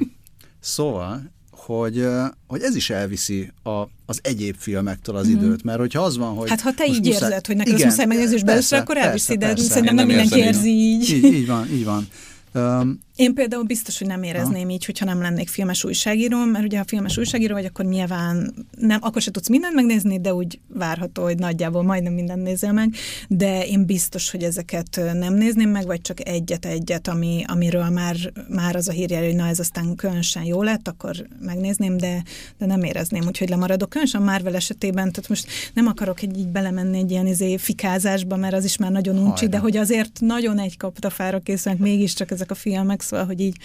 szóval, 0.60 1.30
hogy, 1.50 2.06
hogy 2.46 2.62
ez 2.62 2.74
is 2.74 2.90
elviszi 2.90 3.52
a, 3.62 3.70
az 4.06 4.20
egyéb 4.22 4.56
filmektől 4.58 5.16
az 5.16 5.26
mm-hmm. 5.28 5.36
időt, 5.36 5.64
mert 5.64 5.78
hogyha 5.78 6.02
az 6.02 6.16
van, 6.16 6.34
hogy... 6.34 6.48
Hát 6.48 6.60
ha 6.60 6.74
te 6.74 6.86
így 6.86 7.06
muszáj, 7.06 7.12
érzed, 7.12 7.46
hogy 7.46 7.56
neked 7.56 7.72
igen, 7.72 7.86
az 7.86 7.92
muszáj 7.92 8.06
megnézni, 8.06 8.34
és 8.34 8.42
belőle, 8.42 8.78
akkor 8.78 8.96
elviszi, 8.96 9.36
de 9.36 9.56
szerintem 9.56 9.94
nem 9.94 10.06
mindenki 10.06 10.38
érzi 10.38 10.68
így. 10.68 11.10
így. 11.10 11.24
Így 11.24 11.46
van, 11.46 11.72
így 11.72 11.84
van. 11.84 12.08
Um, 12.54 13.00
Én 13.20 13.34
például 13.34 13.62
biztos, 13.62 13.98
hogy 13.98 14.06
nem 14.06 14.22
érezném 14.22 14.66
ha. 14.66 14.72
így, 14.72 14.84
hogyha 14.84 15.04
nem 15.04 15.20
lennék 15.20 15.48
filmes 15.48 15.84
újságíró, 15.84 16.44
mert 16.44 16.64
ugye 16.64 16.78
ha 16.78 16.84
filmes 16.86 17.18
újságíró 17.18 17.54
vagy, 17.54 17.64
akkor 17.64 17.84
nyilván 17.84 18.54
nem, 18.78 18.98
akkor 19.02 19.22
se 19.22 19.30
tudsz 19.30 19.48
mindent 19.48 19.74
megnézni, 19.74 20.20
de 20.20 20.34
úgy 20.34 20.60
várható, 20.68 21.22
hogy 21.22 21.38
nagyjából 21.38 21.82
majdnem 21.82 22.12
mindent 22.12 22.42
nézel 22.42 22.72
meg, 22.72 22.94
de 23.28 23.66
én 23.66 23.86
biztos, 23.86 24.30
hogy 24.30 24.42
ezeket 24.42 25.00
nem 25.14 25.34
nézném 25.34 25.70
meg, 25.70 25.86
vagy 25.86 26.00
csak 26.00 26.28
egyet-egyet, 26.28 27.08
ami, 27.08 27.44
amiről 27.46 27.88
már, 27.88 28.16
már 28.48 28.76
az 28.76 28.88
a 28.88 28.92
hírjel, 28.92 29.24
hogy 29.24 29.34
na 29.34 29.46
ez 29.46 29.58
aztán 29.58 29.94
különösen 29.94 30.44
jó 30.44 30.62
lett, 30.62 30.88
akkor 30.88 31.26
megnézném, 31.40 31.96
de, 31.96 32.22
de 32.58 32.66
nem 32.66 32.82
érezném, 32.82 33.26
úgyhogy 33.26 33.48
lemaradok. 33.48 33.88
Különösen 33.88 34.22
Marvel 34.22 34.54
esetében, 34.54 35.12
tehát 35.12 35.28
most 35.28 35.46
nem 35.74 35.86
akarok 35.86 36.22
egy, 36.22 36.38
így 36.38 36.48
belemenni 36.48 36.98
egy 36.98 37.10
ilyen 37.10 37.26
izé 37.26 37.56
fikázásba, 37.56 38.36
mert 38.36 38.54
az 38.54 38.64
is 38.64 38.76
már 38.76 38.90
nagyon 38.90 39.18
uncsi, 39.18 39.48
de 39.48 39.58
hogy 39.58 39.76
azért 39.76 40.20
nagyon 40.20 40.58
egy 40.58 40.76
kaptafára 40.76 41.38
készülnek 41.38 41.82
mégiscsak 41.82 42.30
ezek 42.30 42.50
a 42.50 42.54
filmek, 42.54 43.02
szóval, 43.10 43.26
hogy 43.26 43.40
így... 43.40 43.56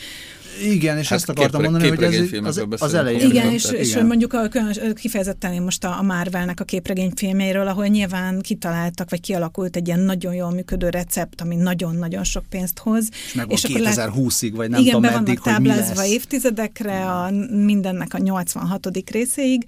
Igen, 0.64 0.98
és 0.98 1.08
hát 1.08 1.18
ezt 1.18 1.30
akartam 1.30 1.62
kép, 1.62 1.72
mondani, 1.72 1.90
hogy 1.90 2.04
ez 2.04 2.58
az, 2.58 2.66
az 2.82 2.94
elején. 2.94 3.30
Igen, 3.30 3.52
és, 3.52 3.72
és 3.72 3.92
igen. 3.92 4.06
mondjuk 4.06 4.34
a, 4.34 4.50
kifejezetten 4.94 5.54
én 5.54 5.62
most 5.62 5.84
a, 5.84 6.00
a 6.00 6.02
Marvelnek 6.02 6.60
a 6.60 6.64
képregényfilmjeiről, 6.64 7.68
ahol 7.68 7.86
nyilván 7.86 8.42
kitaláltak, 8.42 9.10
vagy 9.10 9.22
kialakult 9.22 9.76
egy 9.76 9.88
ilyen 9.88 10.00
nagyon 10.00 10.34
jól 10.34 10.52
működő 10.52 10.90
recept, 10.90 11.42
ami 11.42 11.56
nagyon-nagyon 11.56 12.24
sok 12.24 12.44
pénzt 12.50 12.80
hoz. 12.80 13.10
És 13.26 13.34
meg 13.34 13.52
és 13.52 13.66
2020-ig, 13.68 14.52
vagy 14.56 14.70
nem 14.70 14.80
igen, 14.80 14.94
tudom 14.94 15.12
be 15.12 15.20
meddig, 15.20 15.40
vannak 15.44 15.64
táblázva 15.64 16.06
évtizedekre, 16.06 17.12
a, 17.12 17.32
mindennek 17.50 18.14
a 18.14 18.18
86. 18.18 18.90
részéig. 19.12 19.66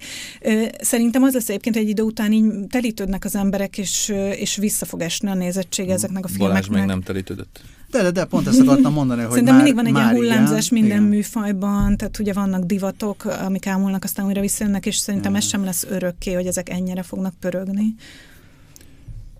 Szerintem 0.80 1.22
az 1.22 1.34
lesz 1.34 1.48
egyébként 1.48 1.76
egy 1.76 1.88
idő 1.88 2.02
után 2.02 2.32
így 2.32 2.52
telítődnek 2.68 3.24
az 3.24 3.36
emberek, 3.36 3.78
és, 3.78 4.12
és 4.38 4.56
vissza 4.56 4.86
fog 4.86 5.00
esni 5.00 5.28
a 5.28 5.34
nézettség 5.34 5.88
ezeknek 5.88 6.24
a 6.24 6.28
filmeknek. 6.28 6.62
Balázs 6.62 6.80
még 6.80 6.94
nem 6.94 7.02
telítődött. 7.02 7.60
De, 7.90 8.02
de, 8.02 8.10
de 8.10 8.24
pont 8.24 8.46
ezt 8.46 8.60
akartam 8.60 8.92
mondani, 8.92 9.20
hogy 9.20 9.30
Szerintem 9.30 9.54
már, 9.54 9.64
mindig 9.64 9.84
van 9.84 9.94
egy 9.94 10.02
ilyen 10.02 10.14
hullámzás 10.14 10.70
minden 10.70 10.98
igen. 10.98 11.02
műfajban, 11.02 11.96
tehát 11.96 12.18
ugye 12.18 12.32
vannak 12.32 12.64
divatok, 12.64 13.24
amik 13.24 13.66
ámulnak, 13.66 14.04
aztán 14.04 14.26
újra 14.26 14.40
visszajönnek, 14.40 14.86
és 14.86 14.96
szerintem 14.96 15.34
ez 15.34 15.44
sem 15.44 15.64
lesz 15.64 15.86
örökké, 15.90 16.32
hogy 16.32 16.46
ezek 16.46 16.68
ennyire 16.68 17.02
fognak 17.02 17.34
pörögni. 17.40 17.94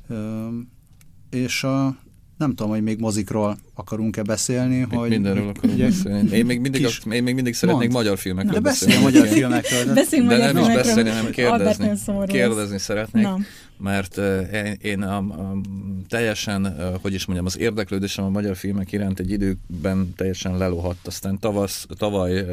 Ö, 0.09 0.47
és 1.31 1.65
a, 1.65 1.97
nem 2.39 2.49
tudom, 2.55 2.71
hogy 2.71 2.83
még 2.83 2.99
mozikról 2.99 3.57
akarunk-e 3.75 4.23
beszélni. 4.23 4.77
Még 4.77 4.99
hogy 4.99 5.09
mindenről 5.09 5.49
akarunk 5.49 5.75
ugye, 5.75 5.85
beszélni. 5.85 6.37
Én 6.37 6.47
még 6.47 6.61
mindig, 6.61 6.85
kis... 6.85 7.01
én 7.11 7.23
még 7.23 7.35
mindig 7.35 7.55
szeretnék 7.55 7.91
Mond. 7.91 8.05
magyar 8.05 8.19
filmekről 8.19 8.53
de 8.53 8.61
beszélni. 8.61 9.03
Magyar 9.03 9.27
filmekről. 9.27 9.85
De, 9.85 9.93
Beszéljünk 9.93 10.31
de 10.31 10.53
nem 10.53 10.57
is 10.57 10.75
beszélni, 10.75 11.09
hanem 11.09 11.31
kérdezni. 11.31 11.91
Kérdezni 12.27 12.79
szeretnék. 12.79 13.25
Na 13.25 13.39
mert 13.79 14.21
én 14.83 15.03
a, 15.03 15.17
a, 15.17 15.57
teljesen, 16.09 16.77
hogy 17.01 17.15
is 17.15 17.25
mondjam, 17.25 17.47
az 17.47 17.59
érdeklődésem 17.59 18.25
a 18.25 18.29
magyar 18.29 18.57
filmek 18.57 18.93
iránt 18.93 19.21
egy 19.21 19.31
időben 19.31 20.13
teljesen 20.17 20.57
lelohadt. 20.57 21.07
Aztán 21.07 21.39
tavasz, 21.39 21.87
tavaly 21.97 22.45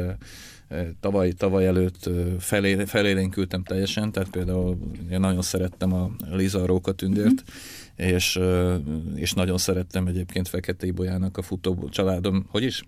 tavaly, 1.00 1.32
tavaly 1.32 1.66
előtt 1.66 2.10
felé, 2.38 2.84
felélénkültem 2.84 3.62
teljesen, 3.62 4.12
tehát 4.12 4.30
például 4.30 4.78
én 5.10 5.20
nagyon 5.20 5.42
szerettem 5.42 5.92
a 5.92 6.10
Liza 6.30 6.66
Róka 6.66 6.92
tündért, 6.92 7.26
mm-hmm 7.26 7.85
és, 7.96 8.38
és 9.14 9.32
nagyon 9.32 9.58
szerettem 9.58 10.06
egyébként 10.06 10.48
Fekete 10.48 10.86
Ibolyának 10.86 11.36
a 11.36 11.42
futó 11.42 11.88
családom, 11.90 12.46
hogy 12.48 12.62
is? 12.62 12.84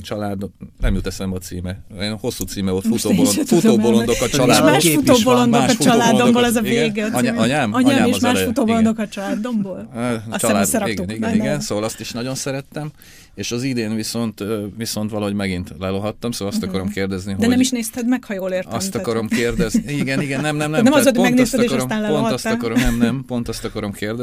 Család, 0.00 0.44
nem 0.80 0.94
jut 0.94 1.06
eszembe 1.06 1.36
a 1.36 1.38
címe. 1.38 1.80
Olyan 1.98 2.16
hosszú 2.18 2.44
címe 2.44 2.70
volt, 2.70 2.86
futóbolond, 2.86 3.46
futóbolondok 3.46 4.20
a 4.20 4.28
családom. 4.28 4.70
Más 4.70 4.88
futóbolondok 4.88 5.60
a 5.60 5.74
családomból, 5.74 6.44
az 6.44 6.54
a 6.54 6.60
vége. 6.60 7.06
Anyám, 7.06 7.38
anyám, 7.38 7.74
anyám 7.74 8.06
és 8.06 8.18
más 8.18 8.42
futóbolondok 8.42 8.98
a 8.98 9.08
családomból. 9.08 9.88
Család, 10.36 10.88
igen, 10.88 11.10
igen, 11.10 11.34
igen, 11.34 11.60
szóval 11.60 11.84
azt 11.84 12.00
is 12.00 12.12
nagyon 12.12 12.34
szerettem 12.34 12.90
és 13.36 13.52
az 13.52 13.62
idén 13.62 13.94
viszont, 13.94 14.44
viszont 14.76 15.10
valahogy 15.10 15.34
megint 15.34 15.72
lelohattam, 15.78 16.30
szóval 16.30 16.48
azt 16.48 16.56
uh-huh. 16.56 16.72
akarom 16.72 16.92
kérdezni, 16.92 17.30
De 17.32 17.38
hogy... 17.38 17.48
nem 17.48 17.60
is 17.60 17.70
nézted 17.70 18.08
meg, 18.08 18.24
ha 18.24 18.34
jól 18.34 18.50
értem. 18.50 18.74
Azt 18.74 18.90
tehát... 18.90 19.06
akarom 19.06 19.28
kérdezni, 19.28 19.92
igen, 19.92 20.20
igen, 20.20 20.40
nem, 20.40 20.56
nem, 20.56 20.70
nem. 20.70 20.82
nem 20.84 20.92
az, 20.92 21.04
hogy 21.04 21.18
megnézted, 21.18 21.62
és 21.62 21.70
aztán 21.70 22.06
Pont 22.06 22.32
azt 22.32 22.46
akarom, 22.46 22.78
nem, 22.78 22.96
nem, 22.96 23.24
pont 23.26 23.48
azt 23.48 23.64
akarom 23.64 23.92
kérdezni, 23.92 24.15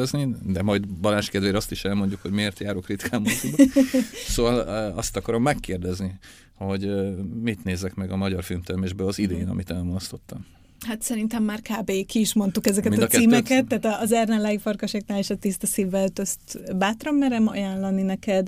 de 0.46 0.62
majd 0.62 0.88
Balázs 0.88 1.30
kedvére 1.30 1.58
azt 1.58 1.72
is 1.72 1.86
elmondjuk, 1.86 2.22
hogy 2.22 2.32
miért 2.32 2.60
járok 2.60 2.88
ritkán 2.88 3.22
moziba. 3.22 3.64
Szóval 4.28 4.60
azt 4.96 5.18
akarom 5.18 5.42
megkérdezni, 5.42 6.20
hogy 6.54 6.92
mit 7.42 7.64
nézek 7.64 7.96
meg 7.96 8.12
a 8.12 8.16
magyar 8.16 8.44
filmtermésbe 8.44 9.06
az 9.06 9.20
idén, 9.20 9.48
amit 9.48 9.70
elmulasztottam. 9.70 10.46
Hát 10.86 11.02
szerintem 11.02 11.44
már 11.44 11.62
kb. 11.62 11.92
ki 12.06 12.20
is 12.20 12.34
mondtuk 12.34 12.68
ezeket 12.68 12.90
Mind 12.90 13.02
a, 13.02 13.06
a 13.06 13.10
címeket, 13.10 13.66
tehát 13.68 14.02
az 14.02 14.12
Ernellági 14.12 14.58
farkaseknál 14.58 15.18
és 15.18 15.30
a 15.30 15.36
tiszta 15.36 15.68
szívvel 15.68 16.10
ezt 16.16 16.78
bátran 16.78 17.16
merem 17.16 17.48
ajánlani 17.48 18.02
neked. 18.02 18.48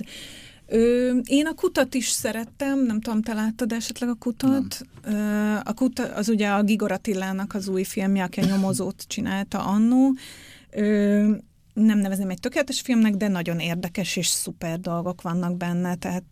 Ö, 0.68 1.10
én 1.24 1.46
a 1.46 1.54
kutat 1.54 1.94
is 1.94 2.08
szerettem, 2.08 2.84
nem 2.84 3.00
tudom, 3.00 3.22
te 3.22 3.34
láttad 3.34 3.72
esetleg 3.72 4.08
a 4.08 4.14
kutat? 4.14 4.80
Ö, 5.04 5.16
a 5.64 5.72
kuta, 5.74 6.14
az 6.14 6.28
ugye 6.28 6.48
a 6.48 6.62
Gigor 6.62 6.92
Attilának 6.92 7.54
az 7.54 7.68
új 7.68 7.84
filmje, 7.84 8.24
aki 8.24 8.40
a 8.40 8.44
nyomozót 8.44 9.04
csinálta 9.08 9.64
annó. 9.64 10.14
Ö, 10.76 11.30
nem 11.74 11.98
nevezném 11.98 12.30
egy 12.30 12.40
tökéletes 12.40 12.80
filmnek, 12.80 13.14
de 13.14 13.28
nagyon 13.28 13.58
érdekes 13.58 14.16
és 14.16 14.26
szuper 14.26 14.80
dolgok 14.80 15.22
vannak 15.22 15.56
benne, 15.56 15.94
tehát, 15.94 16.24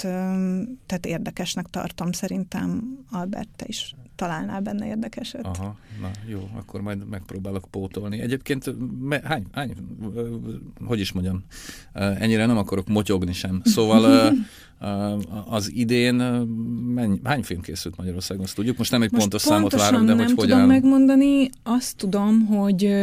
tehát 0.86 1.06
érdekesnek 1.06 1.66
tartom 1.66 2.12
szerintem. 2.12 2.98
Albert, 3.10 3.48
te 3.56 3.64
is 3.68 3.94
találnál 4.16 4.60
benne 4.60 4.86
érdekeset. 4.86 5.46
Aha, 5.46 5.76
na 6.00 6.10
jó, 6.26 6.50
akkor 6.54 6.80
majd 6.80 7.08
megpróbálok 7.08 7.66
pótolni. 7.70 8.20
Egyébként 8.20 8.74
me, 9.00 9.20
hány, 9.24 9.46
hány, 9.52 9.74
hogy 10.84 11.00
is 11.00 11.12
mondjam, 11.12 11.44
ennyire 11.92 12.46
nem 12.46 12.58
akarok 12.58 12.88
motyogni 12.88 13.32
sem. 13.32 13.60
Szóval 13.64 14.32
az 15.48 15.70
idén 15.72 16.14
mennyi, 16.94 17.20
hány 17.24 17.42
film 17.42 17.60
készült 17.60 17.96
Magyarországon, 17.96 18.44
azt 18.44 18.54
tudjuk? 18.54 18.76
Most 18.76 18.90
nem 18.90 19.02
egy 19.02 19.10
Most 19.10 19.22
pontos 19.22 19.42
számot 19.42 19.72
várok, 19.72 20.04
de 20.04 20.06
hogy 20.06 20.16
nem 20.16 20.26
hogy 20.26 20.34
tudom 20.34 20.58
áll? 20.58 20.66
megmondani. 20.66 21.50
Azt 21.62 21.96
tudom, 21.96 22.46
hogy 22.46 22.94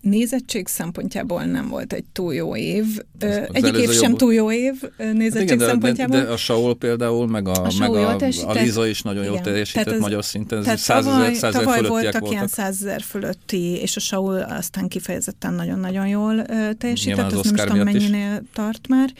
nézettség 0.00 0.66
szempontjából 0.66 1.44
nem 1.44 1.68
volt 1.68 1.92
egy 1.92 2.04
túl 2.12 2.34
jó 2.34 2.56
év. 2.56 2.84
Az, 3.20 3.26
az 3.28 3.48
Egyik 3.52 3.76
év 3.76 3.90
sem 3.90 4.10
jobb... 4.10 4.18
túl 4.18 4.34
jó 4.34 4.52
év 4.52 4.74
nézettség 4.96 5.32
hát 5.32 5.42
igen, 5.42 5.58
szempontjából. 5.58 6.16
De, 6.16 6.24
de 6.24 6.32
a 6.32 6.36
Saul 6.36 6.74
például, 6.74 7.26
meg 7.26 7.48
a, 7.48 7.64
a, 7.64 7.70
meg 7.78 7.90
a, 7.90 8.16
a 8.46 8.52
Liza 8.52 8.86
is 8.86 9.02
nagyon 9.02 9.24
jól 9.24 9.40
teljesített 9.40 9.86
ez, 9.86 10.00
magyar 10.00 10.24
szinten. 10.24 10.62
Tehát 10.62 10.86
tavaly, 10.86 11.32
tavaly 11.32 11.82
voltak 11.82 12.12
voltak. 12.12 12.30
ilyen 12.30 12.46
százezer 12.46 13.02
fölötti, 13.02 13.80
és 13.80 13.96
a 13.96 14.00
Saul 14.00 14.40
aztán 14.40 14.88
kifejezetten 14.88 15.54
nagyon-nagyon 15.54 16.06
jól 16.06 16.44
teljesített, 16.78 17.32
azt 17.32 17.44
nem 17.44 17.54
is 17.54 17.60
tudom 17.60 17.84
mennyinél 17.84 18.42
tart 18.52 18.88
már. 18.88 19.12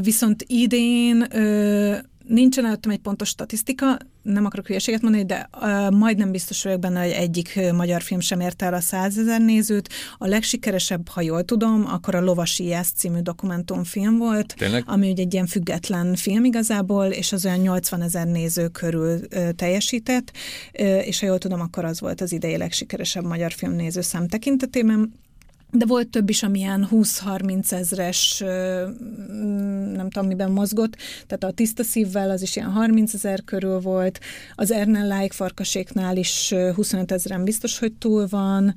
Viszont 0.00 0.44
idén 0.46 1.26
nincsen 2.26 2.64
előttem 2.64 2.90
egy 2.90 2.98
pontos 2.98 3.28
statisztika, 3.28 3.96
nem 4.22 4.44
akarok 4.44 4.66
hülyeséget 4.66 5.02
mondani, 5.02 5.24
de 5.24 5.48
uh, 5.60 5.90
majdnem 5.90 6.30
biztos 6.30 6.62
vagyok 6.62 6.80
benne, 6.80 7.02
hogy 7.02 7.10
egyik 7.10 7.52
uh, 7.56 7.72
magyar 7.72 8.02
film 8.02 8.20
sem 8.20 8.40
érte 8.40 8.66
el 8.66 8.74
a 8.74 8.80
százezer 8.80 9.40
nézőt. 9.40 9.88
A 10.18 10.26
legsikeresebb, 10.26 11.08
ha 11.08 11.20
jól 11.20 11.44
tudom, 11.44 11.86
akkor 11.86 12.14
a 12.14 12.20
Lovasi 12.20 12.64
Jász 12.64 12.92
című 12.92 13.20
dokumentumfilm 13.20 14.18
volt, 14.18 14.54
Tényleg? 14.56 14.82
ami 14.86 15.10
ugye 15.10 15.22
egy 15.22 15.32
ilyen 15.32 15.46
független 15.46 16.14
film 16.14 16.44
igazából, 16.44 17.06
és 17.06 17.32
az 17.32 17.44
olyan 17.44 17.58
80 17.58 18.02
ezer 18.02 18.26
néző 18.26 18.68
körül 18.68 19.20
uh, 19.34 19.50
teljesített, 19.50 20.32
uh, 20.78 21.06
és 21.06 21.20
ha 21.20 21.26
jól 21.26 21.38
tudom, 21.38 21.60
akkor 21.60 21.84
az 21.84 22.00
volt 22.00 22.20
az 22.20 22.32
idei 22.32 22.56
legsikeresebb 22.56 23.24
magyar 23.24 23.52
film 23.52 23.72
nézőszám 23.72 24.28
tekintetében 24.28 25.12
de 25.70 25.86
volt 25.86 26.08
több 26.08 26.28
is, 26.28 26.42
amilyen 26.42 26.88
20-30 26.90 27.72
ezres, 27.72 28.38
nem 29.92 30.10
tudom, 30.10 30.28
miben 30.28 30.50
mozgott, 30.50 30.96
tehát 31.26 31.44
a 31.44 31.50
tiszta 31.50 31.82
szívvel 31.82 32.30
az 32.30 32.42
is 32.42 32.56
ilyen 32.56 32.70
30 32.70 33.14
ezer 33.14 33.44
körül 33.44 33.80
volt, 33.80 34.20
az 34.54 34.70
Ernel 34.70 35.18
Like 35.20 35.34
farkaséknál 35.34 36.16
is 36.16 36.54
25 36.74 37.12
ezeren 37.12 37.44
biztos, 37.44 37.78
hogy 37.78 37.92
túl 37.92 38.26
van, 38.30 38.74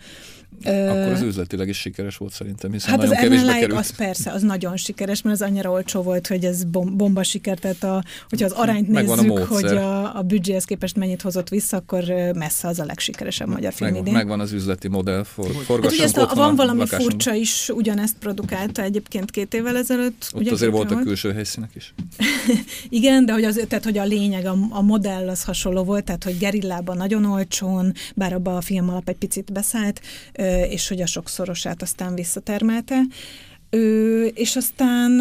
akkor 0.65 1.11
az 1.11 1.21
üzletileg 1.21 1.67
is 1.67 1.77
sikeres 1.77 2.17
volt 2.17 2.31
szerintem, 2.31 2.71
hiszen 2.71 2.89
hát 2.89 2.99
nagyon 2.99 3.15
az 3.15 3.21
kevésbe 3.21 3.59
került. 3.59 3.79
az 3.79 3.95
persze, 3.95 4.31
az 4.31 4.41
nagyon 4.41 4.77
sikeres, 4.77 5.21
mert 5.21 5.41
az 5.41 5.47
annyira 5.47 5.71
olcsó 5.71 6.01
volt, 6.01 6.27
hogy 6.27 6.45
ez 6.45 6.63
bomba 6.63 7.23
siker, 7.23 7.57
tehát 7.57 7.83
a, 7.83 8.03
hogyha 8.29 8.45
az 8.45 8.51
arányt 8.51 8.87
Megvan 8.87 9.17
nézzük, 9.17 9.39
a 9.39 9.45
hogy 9.45 9.65
a, 9.65 10.17
a 10.17 10.21
büdzséhez 10.21 10.63
képest 10.63 10.95
mennyit 10.95 11.21
hozott 11.21 11.49
vissza, 11.49 11.77
akkor 11.77 12.03
messze 12.33 12.67
az 12.67 12.79
a 12.79 12.85
legsikeresebb 12.85 13.47
magyar 13.47 13.73
film 13.73 13.91
Meg, 13.91 13.99
idén. 13.99 14.13
Megvan 14.13 14.39
az 14.39 14.51
üzleti 14.51 14.87
modell, 14.87 15.23
for, 15.23 15.45
hát 15.67 15.91
ugye 15.91 16.03
ezt 16.03 16.17
a, 16.17 16.31
van 16.35 16.55
valami 16.55 16.85
furcsa 16.85 17.33
is, 17.33 17.69
ugyanezt 17.69 18.15
produkálta 18.19 18.81
egyébként 18.81 19.31
két 19.31 19.53
évvel 19.53 19.77
ezelőtt. 19.77 20.29
Ott 20.33 20.41
ugye 20.41 20.51
azért 20.51 20.71
voltak 20.71 20.93
volt? 20.93 21.05
külső 21.05 21.33
helyszínek 21.33 21.71
is. 21.75 21.93
Igen, 22.89 23.25
de 23.25 23.33
hogy, 23.33 23.43
az, 23.43 23.65
tehát, 23.67 23.83
hogy 23.83 23.97
a 23.97 24.03
lényeg, 24.03 24.45
a, 24.45 24.55
a 24.69 24.81
modell 24.81 25.29
az 25.29 25.43
hasonló 25.43 25.83
volt, 25.83 26.03
tehát 26.03 26.23
hogy 26.23 26.37
gerillában 26.37 26.97
nagyon 26.97 27.25
olcsón, 27.25 27.93
bár 28.15 28.33
abban 28.33 28.55
a 28.55 28.61
film 28.61 28.89
alap 28.89 29.09
egy 29.09 29.17
picit 29.17 29.53
beszállt, 29.53 30.01
és 30.69 30.87
hogy 30.87 31.01
a 31.01 31.05
sokszorosát 31.05 31.81
aztán 31.81 32.15
visszatermelte. 32.15 33.01
Ö, 33.71 34.25
és 34.25 34.55
aztán, 34.55 35.11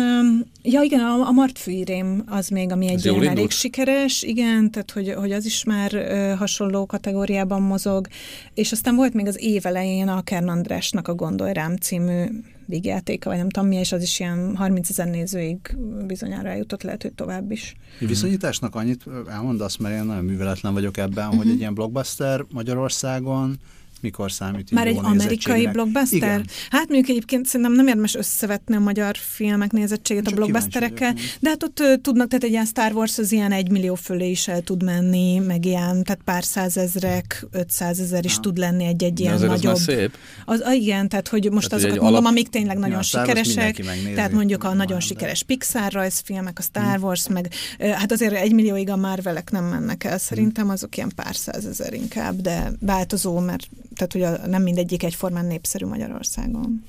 ja 0.63 0.83
igen, 0.83 1.01
a, 1.01 1.27
a 1.27 1.31
Martfűrém 1.31 2.23
az 2.27 2.49
még, 2.49 2.73
ami 2.73 2.89
egy 2.89 3.05
ilyen 3.05 3.27
elég 3.27 3.51
sikeres, 3.51 4.23
igen, 4.23 4.71
tehát 4.71 4.91
hogy, 4.91 5.13
hogy 5.13 5.33
az 5.33 5.45
is 5.45 5.65
már 5.65 5.95
ö, 5.95 6.35
hasonló 6.39 6.87
kategóriában 6.87 7.63
mozog, 7.63 8.07
és 8.55 8.73
aztán 8.73 8.95
volt 8.95 9.15
még 9.15 9.27
az 9.27 9.43
év 9.43 9.67
elején 9.67 10.09
a 10.09 10.23
Kern 10.23 10.49
Andrásnak 10.49 11.09
a 11.09 11.15
Gondolj 11.15 11.53
rám 11.53 11.77
című 11.77 12.25
vígjátéka, 12.67 13.29
vagy 13.29 13.39
nem 13.39 13.49
tudom 13.49 13.69
mi, 13.69 13.77
és 13.77 13.93
az 13.93 14.03
is 14.03 14.21
ilyen 14.21 14.57
30 14.57 14.89
ezer 14.91 15.07
nézőig 15.07 15.77
bizonyára 16.07 16.49
eljutott, 16.49 16.83
lehet, 16.83 17.03
hogy 17.03 17.13
tovább 17.13 17.51
is. 17.51 17.77
Viszonyításnak 17.99 18.75
annyit 18.75 19.05
elmondasz, 19.31 19.77
mert 19.77 19.95
én 19.95 20.05
nagyon 20.05 20.25
műveletlen 20.25 20.73
vagyok 20.73 20.97
ebben, 20.97 21.25
uh-huh. 21.25 21.37
hogy 21.37 21.45
mhm. 21.45 21.55
egy 21.55 21.61
ilyen 21.61 21.75
blockbuster 21.75 22.45
Magyarországon 22.53 23.59
mikor 24.01 24.33
számít 24.33 24.71
Már 24.71 24.87
egy 24.87 24.99
amerikai 25.03 25.67
blockbuster? 25.67 26.17
Igen. 26.17 26.47
Hát 26.71 26.89
mondjuk 26.89 27.09
egyébként 27.09 27.47
szerintem 27.47 27.75
nem 27.75 27.87
érdemes 27.87 28.15
összevetni 28.15 28.77
a 28.77 28.79
magyar 28.79 29.17
filmek 29.17 29.73
nézettségét 29.73 30.25
Csak 30.25 30.33
a 30.33 30.37
blockbusterekkel, 30.37 31.15
de 31.41 31.49
hát 31.49 31.63
ott 31.63 31.83
tudnak, 32.03 32.29
tehát 32.29 32.45
egy 32.45 32.51
ilyen 32.51 32.67
Star 32.67 32.93
Wars 32.93 33.19
az 33.19 33.33
ilyen 33.33 33.53
egy 33.53 33.71
millió 33.71 33.95
fölé 33.95 34.31
is 34.31 34.49
el 34.49 34.61
tud 34.61 34.83
menni, 34.83 35.39
meg 35.39 35.65
ilyen, 35.65 36.05
tehát 36.05 36.21
pár 36.25 36.45
százezrek, 36.45 37.47
ötszázezer 37.51 38.25
is 38.25 38.35
ha. 38.35 38.41
tud 38.41 38.59
lenni 38.59 38.85
egy-egy 38.85 39.21
ilyen 39.21 39.39
nagyobb. 39.41 39.73
Az 39.73 39.83
szép. 39.83 40.17
Az, 40.45 40.65
igen, 40.73 41.09
tehát 41.09 41.29
hogy 41.29 41.51
most 41.53 41.69
tehát, 41.69 41.85
azokat 41.85 42.03
mondom, 42.03 42.21
alap... 42.21 42.31
amik 42.31 42.49
tényleg 42.49 42.79
nagyon 42.79 42.97
ja, 42.97 43.03
sikeresek, 43.03 43.85
tehát 44.15 44.33
mondjuk 44.33 44.65
a 44.65 44.75
nagyon 44.75 45.01
sikeres 45.01 45.43
Pixar 45.43 45.93
rajzfilmek, 45.93 46.59
a 46.59 46.63
Star 46.63 46.95
hmm. 46.95 47.03
Wars, 47.03 47.29
meg 47.29 47.49
hát 47.79 48.13
azért 48.13 48.35
egy 48.35 48.53
millióig 48.53 48.91
a 48.91 48.97
Marvelek 48.97 49.51
nem 49.51 49.65
mennek 49.65 50.05
el, 50.05 50.19
szerintem 50.19 50.69
azok 50.69 50.97
ilyen 50.97 51.13
pár 51.15 51.37
százezer 51.37 51.93
inkább, 51.93 52.41
de 52.41 52.73
változó, 52.81 53.39
mert 53.39 53.69
tehát 53.99 54.13
hogy 54.13 54.23
a, 54.23 54.47
nem 54.47 54.63
mindegyik 54.63 55.03
egyformán 55.03 55.47
népszerű 55.47 55.87
Magyarországon. 55.87 56.85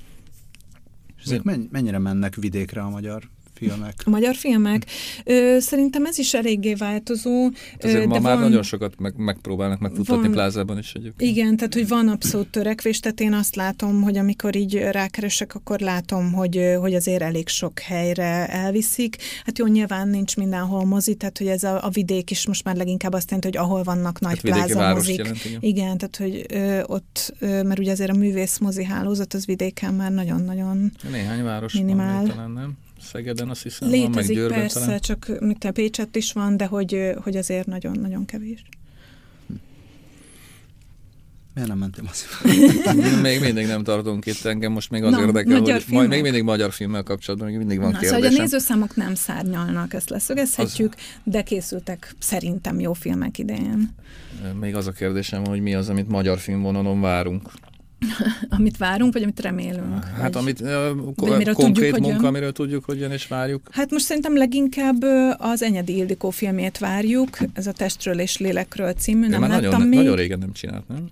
És 1.17 1.23
ezek 1.23 1.43
mennyire 1.71 1.97
mennek 1.97 2.35
vidékre 2.35 2.81
a 2.81 2.89
magyar 2.89 3.29
filmek? 3.59 3.93
A 4.05 4.09
magyar 4.09 4.35
filmek? 4.35 4.85
Ö, 5.23 5.57
szerintem 5.59 6.05
ez 6.05 6.17
is 6.17 6.33
eléggé 6.33 6.73
változó. 6.73 7.49
Azért 7.79 8.05
ma 8.05 8.13
de 8.13 8.19
már 8.19 8.33
van, 8.33 8.43
nagyon 8.43 8.63
sokat 8.63 8.99
meg, 8.99 9.13
megpróbálnak 9.17 9.79
megfutatni 9.79 10.21
van, 10.21 10.31
plázában 10.31 10.77
is 10.77 10.93
egyébként. 10.93 11.31
Igen, 11.31 11.55
tehát 11.57 11.73
hogy 11.73 11.87
van 11.87 12.07
abszolút 12.07 12.47
törekvés, 12.47 12.99
tehát 12.99 13.19
én 13.19 13.33
azt 13.33 13.55
látom, 13.55 14.01
hogy 14.01 14.17
amikor 14.17 14.55
így 14.55 14.75
rákeresek, 14.75 15.55
akkor 15.55 15.79
látom, 15.79 16.33
hogy, 16.33 16.75
hogy 16.79 16.93
azért 16.93 17.21
elég 17.21 17.47
sok 17.47 17.79
helyre 17.79 18.47
elviszik. 18.47 19.15
Hát 19.45 19.57
jó, 19.57 19.65
nyilván 19.65 20.07
nincs 20.07 20.37
mindenhol 20.37 20.85
mozi, 20.85 21.15
tehát 21.15 21.37
hogy 21.37 21.47
ez 21.47 21.63
a, 21.63 21.85
a 21.85 21.89
vidék 21.89 22.31
is 22.31 22.47
most 22.47 22.63
már 22.63 22.75
leginkább 22.75 23.13
azt 23.13 23.31
jelenti, 23.31 23.47
hogy 23.47 23.67
ahol 23.67 23.83
vannak 23.83 24.19
nagy 24.19 24.31
hát 24.31 24.41
pláza 24.41 24.93
mozik. 24.93 25.17
Jelent, 25.17 25.45
igen. 25.45 25.59
igen, 25.61 25.97
tehát 25.97 26.17
hogy 26.17 26.45
ö, 26.49 26.81
ott, 26.85 27.33
ö, 27.39 27.63
mert 27.63 27.79
ugye 27.79 27.91
azért 27.91 28.09
a 28.09 28.17
művész 28.17 28.57
mozi 28.57 28.83
hálózat 28.83 29.33
az 29.33 29.45
vidéken 29.45 29.93
már 29.93 30.11
nagyon-nagyon 30.11 30.91
Néhány 31.11 31.43
város 31.43 31.73
minimál. 31.73 32.15
van, 32.15 32.27
talán 32.27 32.51
nem? 32.51 32.77
Szegeden 33.11 33.49
azt 33.49 33.63
hiszem 33.63 33.89
Létezik 33.89 34.37
van, 34.37 34.49
meg 34.49 34.59
persze, 34.59 34.79
talán. 34.79 34.99
csak 34.99 35.39
mint 35.39 35.63
a 35.63 35.71
Pécset 35.71 36.15
is 36.15 36.33
van, 36.33 36.57
de 36.57 36.65
hogy, 36.65 37.13
hogy 37.23 37.37
azért 37.37 37.67
nagyon-nagyon 37.67 38.25
kevés. 38.25 38.63
Miért 41.53 41.69
nem 41.69 41.77
mentem 41.77 42.05
az 42.09 42.25
Még 43.21 43.39
mindig 43.41 43.67
nem 43.67 43.83
tartunk 43.83 44.25
itt 44.25 44.45
engem, 44.45 44.71
most 44.71 44.89
még 44.89 45.03
az 45.03 45.11
Na, 45.11 45.19
érdekel, 45.19 45.59
hogy 45.59 45.65
filmek. 45.65 45.89
majd 45.89 46.09
még 46.09 46.21
mindig 46.21 46.43
magyar 46.43 46.71
filmmel 46.71 47.03
kapcsolatban 47.03 47.49
még 47.49 47.57
mindig 47.57 47.79
van 47.79 47.91
Na, 47.91 47.97
kérdésem. 47.97 48.21
Szóval 48.21 48.37
a 48.37 48.41
nézőszámok 48.41 48.95
nem 48.95 49.15
szárnyalnak, 49.15 49.93
ezt 49.93 50.09
leszögezhetjük, 50.09 50.93
az... 50.95 51.01
de 51.23 51.41
készültek 51.41 52.15
szerintem 52.19 52.79
jó 52.79 52.93
filmek 52.93 53.37
idején. 53.37 53.95
Még 54.59 54.75
az 54.75 54.87
a 54.87 54.91
kérdésem, 54.91 55.45
hogy 55.45 55.61
mi 55.61 55.75
az, 55.75 55.89
amit 55.89 56.07
magyar 56.07 56.37
filmvonalon 56.39 57.01
várunk. 57.01 57.51
amit 58.57 58.77
várunk, 58.77 59.13
vagy 59.13 59.23
amit 59.23 59.39
remélünk? 59.39 60.03
Hát 60.03 60.33
vagy, 60.33 60.41
amit 60.41 60.61
uh, 60.61 61.13
konkrét 61.53 61.93
tudjuk, 61.93 61.99
munka, 61.99 62.15
jön. 62.15 62.25
amiről 62.25 62.51
tudjuk, 62.51 62.85
hogy 62.85 62.99
jön 62.99 63.11
és 63.11 63.27
várjuk. 63.27 63.69
Hát 63.71 63.91
most 63.91 64.05
szerintem 64.05 64.37
leginkább 64.37 65.03
az 65.37 65.63
Enyedi 65.63 65.95
Ildikó 65.95 66.29
filmjét 66.29 66.77
várjuk, 66.77 67.37
ez 67.53 67.67
a 67.67 67.71
Testről 67.71 68.19
és 68.19 68.37
Lélekről 68.37 68.93
című, 68.93 69.27
nem 69.27 69.41
láttam 69.41 69.61
nagyon, 69.61 69.81
még. 69.81 69.99
Nagyon 69.99 70.15
régen 70.15 70.39
nem 70.39 70.51
csinált, 70.51 70.87
nem? 70.87 71.09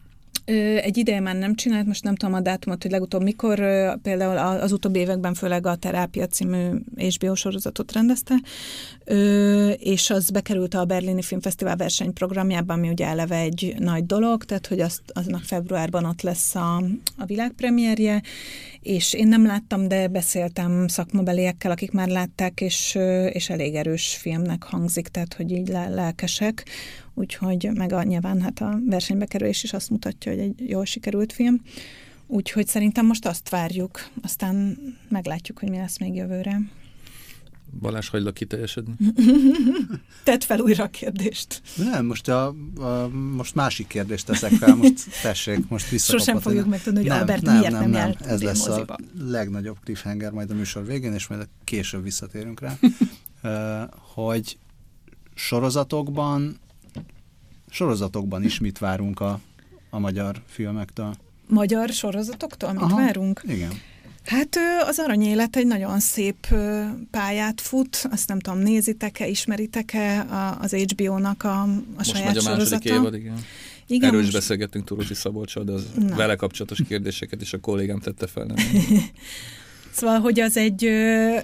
Egy 0.81 0.97
ideje 0.97 1.19
már 1.19 1.35
nem 1.35 1.55
csinált, 1.55 1.85
most 1.85 2.03
nem 2.03 2.15
tudom 2.15 2.35
a 2.35 2.39
dátumot, 2.39 2.81
hogy 2.81 2.91
legutóbb 2.91 3.23
mikor, 3.23 3.55
például 4.01 4.37
az 4.37 4.71
utóbbi 4.71 4.99
években 4.99 5.33
főleg 5.33 5.65
a 5.65 5.75
Terápia 5.75 6.27
című 6.27 6.69
HBO 6.95 7.35
sorozatot 7.35 7.91
rendezte, 7.91 8.35
és 9.77 10.09
az 10.09 10.29
bekerült 10.29 10.73
a 10.73 10.85
Berlini 10.85 11.21
Filmfesztivál 11.21 11.75
versenyprogramjába, 11.75 12.73
ami 12.73 12.89
ugye 12.89 13.05
eleve 13.05 13.35
egy 13.35 13.75
nagy 13.79 14.05
dolog, 14.05 14.43
tehát 14.43 14.67
hogy 14.67 14.79
azt, 14.79 15.01
aznak 15.13 15.43
februárban 15.43 16.05
ott 16.05 16.21
lesz 16.21 16.55
a, 16.55 16.77
a 17.17 17.25
világpremierje, 17.25 18.21
és 18.81 19.13
én 19.13 19.27
nem 19.27 19.45
láttam, 19.45 19.87
de 19.87 20.07
beszéltem 20.07 20.87
szakmabeliekkel, 20.87 21.71
akik 21.71 21.91
már 21.91 22.07
látták, 22.07 22.61
és, 22.61 22.97
és 23.31 23.49
elég 23.49 23.75
erős 23.75 24.15
filmnek 24.15 24.63
hangzik, 24.63 25.07
tehát 25.07 25.33
hogy 25.33 25.51
így 25.51 25.67
lelkesek, 25.67 26.65
úgyhogy 27.17 27.69
meg 27.73 27.93
a, 27.93 28.03
nyilván 28.03 28.41
hát 28.41 28.59
a 28.59 28.79
versenybe 28.85 29.25
kerülés 29.25 29.63
is 29.63 29.73
azt 29.73 29.89
mutatja, 29.89 30.31
hogy 30.31 30.41
egy 30.41 30.69
jól 30.69 30.85
sikerült 30.85 31.33
film. 31.33 31.61
Úgyhogy 32.27 32.67
szerintem 32.67 33.05
most 33.05 33.25
azt 33.25 33.49
várjuk, 33.49 34.09
aztán 34.21 34.77
meglátjuk, 35.09 35.59
hogy 35.59 35.69
mi 35.69 35.77
lesz 35.77 35.99
még 35.99 36.15
jövőre. 36.15 36.59
Balázs, 37.79 38.09
hagylak 38.09 38.33
kiteljesedni? 38.33 38.93
Tedd 40.23 40.39
fel 40.39 40.59
újra 40.59 40.83
a 40.83 40.87
kérdést. 40.89 41.61
Nem, 41.75 42.05
most, 42.05 42.27
a, 42.27 42.55
a, 42.75 43.07
most 43.35 43.55
másik 43.55 43.87
kérdést 43.87 44.25
teszek 44.25 44.51
fel, 44.51 44.75
most 44.75 45.21
tessék, 45.21 45.67
most 45.67 45.89
visszakapod. 45.89 46.25
Sosem 46.25 46.41
fogjuk 46.41 46.67
megtudni, 46.67 46.99
hogy 46.99 47.09
nem, 47.09 47.19
Albert 47.19 47.41
nem, 47.41 47.57
miért 47.57 47.71
nem, 47.71 47.89
nem, 47.89 48.09
nem 48.09 48.13
Ez 48.19 48.41
lesz 48.41 48.67
moziba. 48.67 48.93
a 48.93 48.97
legnagyobb 49.19 49.77
cliffhanger 49.83 50.31
majd 50.31 50.51
a 50.51 50.53
műsor 50.53 50.85
végén, 50.85 51.13
és 51.13 51.27
majd 51.27 51.47
később 51.63 52.03
visszatérünk 52.03 52.59
rá, 52.59 52.77
hogy 54.15 54.57
sorozatokban 55.33 56.59
sorozatokban 57.77 58.43
is 58.43 58.59
mit 58.59 58.77
várunk 58.77 59.19
a, 59.19 59.39
a 59.89 59.99
magyar 59.99 60.41
filmektől. 60.47 61.15
Magyar 61.47 61.89
sorozatoktól 61.89 62.71
mit 62.71 62.81
Aha, 62.81 62.95
várunk? 62.95 63.43
Igen. 63.47 63.71
Hát 64.25 64.57
az 64.87 64.99
Aranyélet 64.99 65.55
egy 65.55 65.67
nagyon 65.67 65.99
szép 65.99 66.47
pályát 67.11 67.61
fut, 67.61 68.07
azt 68.11 68.27
nem 68.27 68.39
tudom, 68.39 68.59
nézitek-e, 68.59 69.27
ismeritek-e 69.27 70.25
az 70.61 70.73
HBO-nak 70.73 71.43
a, 71.43 71.61
a 71.61 71.67
Most 71.97 72.09
saját 72.09 72.25
megy 72.25 72.37
a 72.37 72.49
második 72.49 72.85
évad, 72.85 73.15
igen. 73.15 73.43
Igen, 73.87 74.07
Erről 74.07 74.19
is 74.19 74.25
most... 74.25 74.37
beszélgettünk 74.37 74.85
Turuti 74.85 75.13
Szabolcsal, 75.13 75.63
de 75.63 75.71
az 75.71 75.85
Na. 75.95 76.15
vele 76.15 76.35
kapcsolatos 76.35 76.79
kérdéseket 76.87 77.41
is 77.41 77.53
a 77.53 77.59
kollégám 77.59 77.99
tette 77.99 78.27
fel. 78.27 78.45
Nem? 78.45 78.55
Szóval, 79.97 80.19
hogy 80.19 80.39
az 80.39 80.57
egy, 80.57 80.89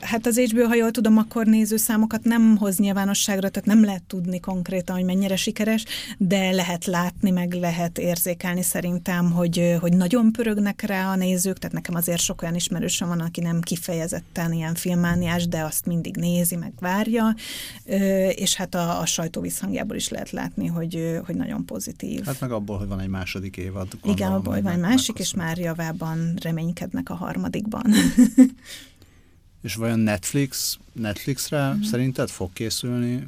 hát 0.02 0.26
az 0.26 0.40
HBO, 0.40 0.68
ha 0.68 0.76
jól 0.76 0.92
tudom, 0.92 1.18
akkor 1.18 1.46
nézőszámokat 1.46 2.24
nem 2.24 2.58
hoz 2.58 2.78
nyilvánosságra, 2.78 3.50
tehát 3.50 3.68
nem 3.68 3.84
lehet 3.84 4.04
tudni 4.04 4.40
konkrétan, 4.40 4.96
hogy 4.96 5.06
mennyire 5.06 5.36
sikeres, 5.36 5.86
de 6.18 6.52
lehet 6.52 6.86
látni, 6.86 7.32
meg 7.32 7.54
lehet 7.54 7.98
érzékelni 7.98 8.62
szerintem, 8.62 9.32
hogy, 9.32 9.78
hogy 9.80 9.98
nagyon 9.98 10.32
pörögnek 10.32 10.82
rá 10.82 11.12
a 11.12 11.16
nézők, 11.16 11.58
tehát 11.58 11.76
nekem 11.76 11.96
azért 11.96 12.20
sok 12.20 12.42
olyan 12.42 12.56
ismerősöm 12.56 13.08
van, 13.08 13.20
aki 13.20 13.42
nem 13.42 13.62
kifejezetten 13.62 14.54
ilyen 14.54 14.76
filmániás, 14.76 15.48
de 15.48 15.62
azt 15.62 15.86
mindig 15.86 16.16
nézi, 16.16 16.56
meg 16.56 16.74
várja, 16.80 17.36
és 18.30 18.56
hát 18.56 18.76
a, 18.76 19.00
a 19.00 19.06
sajtó 19.06 19.42
visszhangjából 19.42 19.96
is 19.96 20.10
lehet 20.10 20.32
látni, 20.32 20.68
hogy, 20.68 21.20
hogy 21.26 21.36
nagyon 21.36 21.66
pozitív. 21.66 22.26
Hát 22.26 22.40
meg 22.40 22.52
abból, 22.52 22.78
hogy 22.78 22.88
van 22.88 23.00
egy 23.00 23.08
második 23.10 23.58
évad. 23.58 23.88
Gondolom, 24.02 24.16
Igen, 24.16 24.32
abból, 24.32 24.54
hogy 24.54 24.64
van 24.64 24.74
egy 24.74 24.80
másik, 24.80 25.20
és 25.20 25.34
már 25.34 25.58
javában 25.58 26.34
reménykednek 26.42 27.10
a 27.10 27.16
harmadikban. 27.16 27.94
És 29.64 29.76
vajon 29.76 30.00
Netflix, 30.00 30.78
Netflixre 30.94 31.74
mm. 31.74 31.82
szerinted 31.82 32.30
fog 32.30 32.54
készülni 32.54 33.28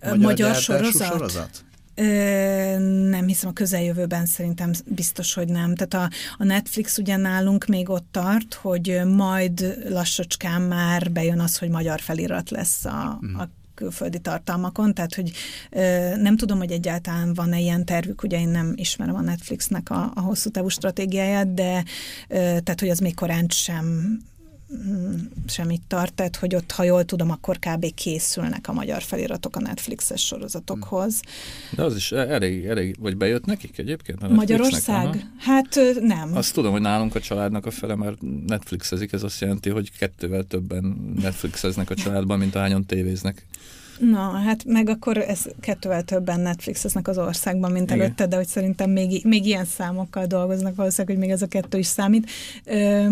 magyar, 0.00 0.18
magyar 0.18 0.54
sorozat? 0.54 1.06
sorozat? 1.06 1.64
Ö, 1.94 2.78
nem 3.08 3.26
hiszem, 3.26 3.50
a 3.50 3.52
közeljövőben 3.52 4.26
szerintem 4.26 4.70
biztos, 4.86 5.34
hogy 5.34 5.48
nem. 5.48 5.74
Tehát 5.74 6.10
a, 6.10 6.14
a 6.38 6.44
Netflix 6.44 6.98
ugye 6.98 7.16
nálunk 7.16 7.64
még 7.64 7.88
ott 7.88 8.06
tart, 8.10 8.54
hogy 8.54 9.00
majd 9.06 9.76
lassacskán 9.88 10.62
már 10.62 11.12
bejön 11.12 11.40
az, 11.40 11.58
hogy 11.58 11.68
magyar 11.68 12.00
felirat 12.00 12.50
lesz 12.50 12.84
a, 12.84 13.20
mm. 13.26 13.34
a 13.34 13.48
külföldi 13.74 14.18
tartalmakon, 14.18 14.94
tehát 14.94 15.14
hogy 15.14 15.32
ö, 15.70 16.16
nem 16.16 16.36
tudom, 16.36 16.58
hogy 16.58 16.70
egyáltalán 16.70 17.34
van-e 17.34 17.60
ilyen 17.60 17.84
tervük, 17.84 18.22
ugye 18.22 18.40
én 18.40 18.48
nem 18.48 18.72
ismerem 18.76 19.14
a 19.14 19.20
Netflixnek 19.20 19.90
a, 19.90 20.12
a 20.14 20.20
hosszú 20.20 20.50
távú 20.50 20.68
stratégiáját, 20.68 21.54
de 21.54 21.84
ö, 22.28 22.34
tehát, 22.36 22.80
hogy 22.80 22.88
az 22.88 22.98
még 22.98 23.14
korán 23.14 23.46
sem 23.48 24.18
semmit 25.46 25.82
tart, 25.86 26.14
tehát 26.14 26.36
hogy 26.36 26.54
ott, 26.54 26.70
ha 26.70 26.82
jól 26.82 27.04
tudom, 27.04 27.30
akkor 27.30 27.58
kb. 27.58 27.94
készülnek 27.94 28.68
a 28.68 28.72
magyar 28.72 29.02
feliratok 29.02 29.56
a 29.56 29.60
Netflixes 29.60 30.26
sorozatokhoz. 30.26 31.20
De 31.70 31.82
az 31.82 31.96
is 31.96 32.12
elég, 32.12 32.64
elég 32.64 32.96
vagy 32.98 33.16
bejött 33.16 33.44
nekik 33.44 33.78
egyébként? 33.78 34.22
A 34.22 34.28
Magyarország? 34.28 35.06
Aha. 35.06 35.16
Hát 35.38 35.78
nem. 36.00 36.36
Azt 36.36 36.54
tudom, 36.54 36.72
hogy 36.72 36.80
nálunk 36.80 37.14
a 37.14 37.20
családnak 37.20 37.66
a 37.66 37.70
fele 37.70 37.94
már 37.94 38.14
Netflixezik, 38.46 39.12
ez 39.12 39.22
azt 39.22 39.40
jelenti, 39.40 39.70
hogy 39.70 39.96
kettővel 39.98 40.42
többen 40.42 41.14
Netflixeznek 41.20 41.90
a 41.90 41.94
családban, 41.94 42.38
mint 42.38 42.54
ahányan 42.54 42.86
tévéznek. 42.86 43.46
Na, 43.98 44.30
hát 44.30 44.64
meg 44.64 44.88
akkor 44.88 45.18
ez 45.18 45.44
kettővel 45.60 46.02
többen 46.02 46.40
Netflixeznek 46.40 47.08
az 47.08 47.18
országban, 47.18 47.72
mint 47.72 47.90
Igen. 47.90 48.00
előtte, 48.00 48.26
de 48.26 48.36
hogy 48.36 48.46
szerintem 48.46 48.90
még, 48.90 49.24
még 49.24 49.46
ilyen 49.46 49.64
számokkal 49.64 50.26
dolgoznak 50.26 50.74
valószínűleg, 50.74 51.16
hogy 51.16 51.26
még 51.26 51.34
ez 51.34 51.42
a 51.42 51.46
kettő 51.46 51.78
is 51.78 51.86
számít. 51.86 52.30
Ö, 52.64 53.06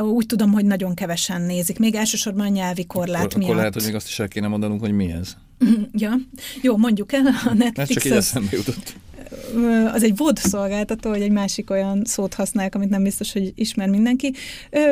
úgy 0.00 0.26
tudom, 0.26 0.52
hogy 0.52 0.64
nagyon 0.64 0.94
kevesen 0.94 1.42
nézik, 1.42 1.78
még 1.78 1.94
elsősorban 1.94 2.46
a 2.46 2.48
nyelvi 2.48 2.84
korlát 2.84 3.24
akkor, 3.24 3.36
miatt. 3.36 3.44
Akkor 3.44 3.56
lehet, 3.56 3.74
hogy 3.74 3.84
még 3.84 3.94
azt 3.94 4.08
is 4.08 4.18
el 4.18 4.28
kéne 4.28 4.46
mondanunk, 4.46 4.80
hogy 4.80 4.92
mi 4.92 5.10
ez. 5.10 5.36
Ja, 5.92 6.12
jó, 6.62 6.76
mondjuk 6.76 7.12
el, 7.12 7.26
a 7.44 7.52
Netflix... 7.54 7.76
Mert 7.76 7.90
csak 7.90 8.12
eszembe 8.12 8.56
jutott 8.56 8.94
az 9.92 10.02
egy 10.02 10.16
VOD 10.16 10.38
szolgáltató, 10.38 11.10
vagy 11.10 11.22
egy 11.22 11.30
másik 11.30 11.70
olyan 11.70 12.02
szót 12.04 12.34
használják, 12.34 12.74
amit 12.74 12.88
nem 12.88 13.02
biztos, 13.02 13.32
hogy 13.32 13.52
ismer 13.54 13.88
mindenki. 13.88 14.34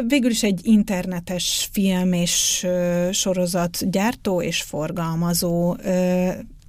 Végül 0.06 0.30
is 0.30 0.42
egy 0.42 0.60
internetes 0.62 1.68
film 1.72 2.12
és 2.12 2.66
sorozat 3.10 3.90
gyártó 3.90 4.42
és 4.42 4.62
forgalmazó, 4.62 5.76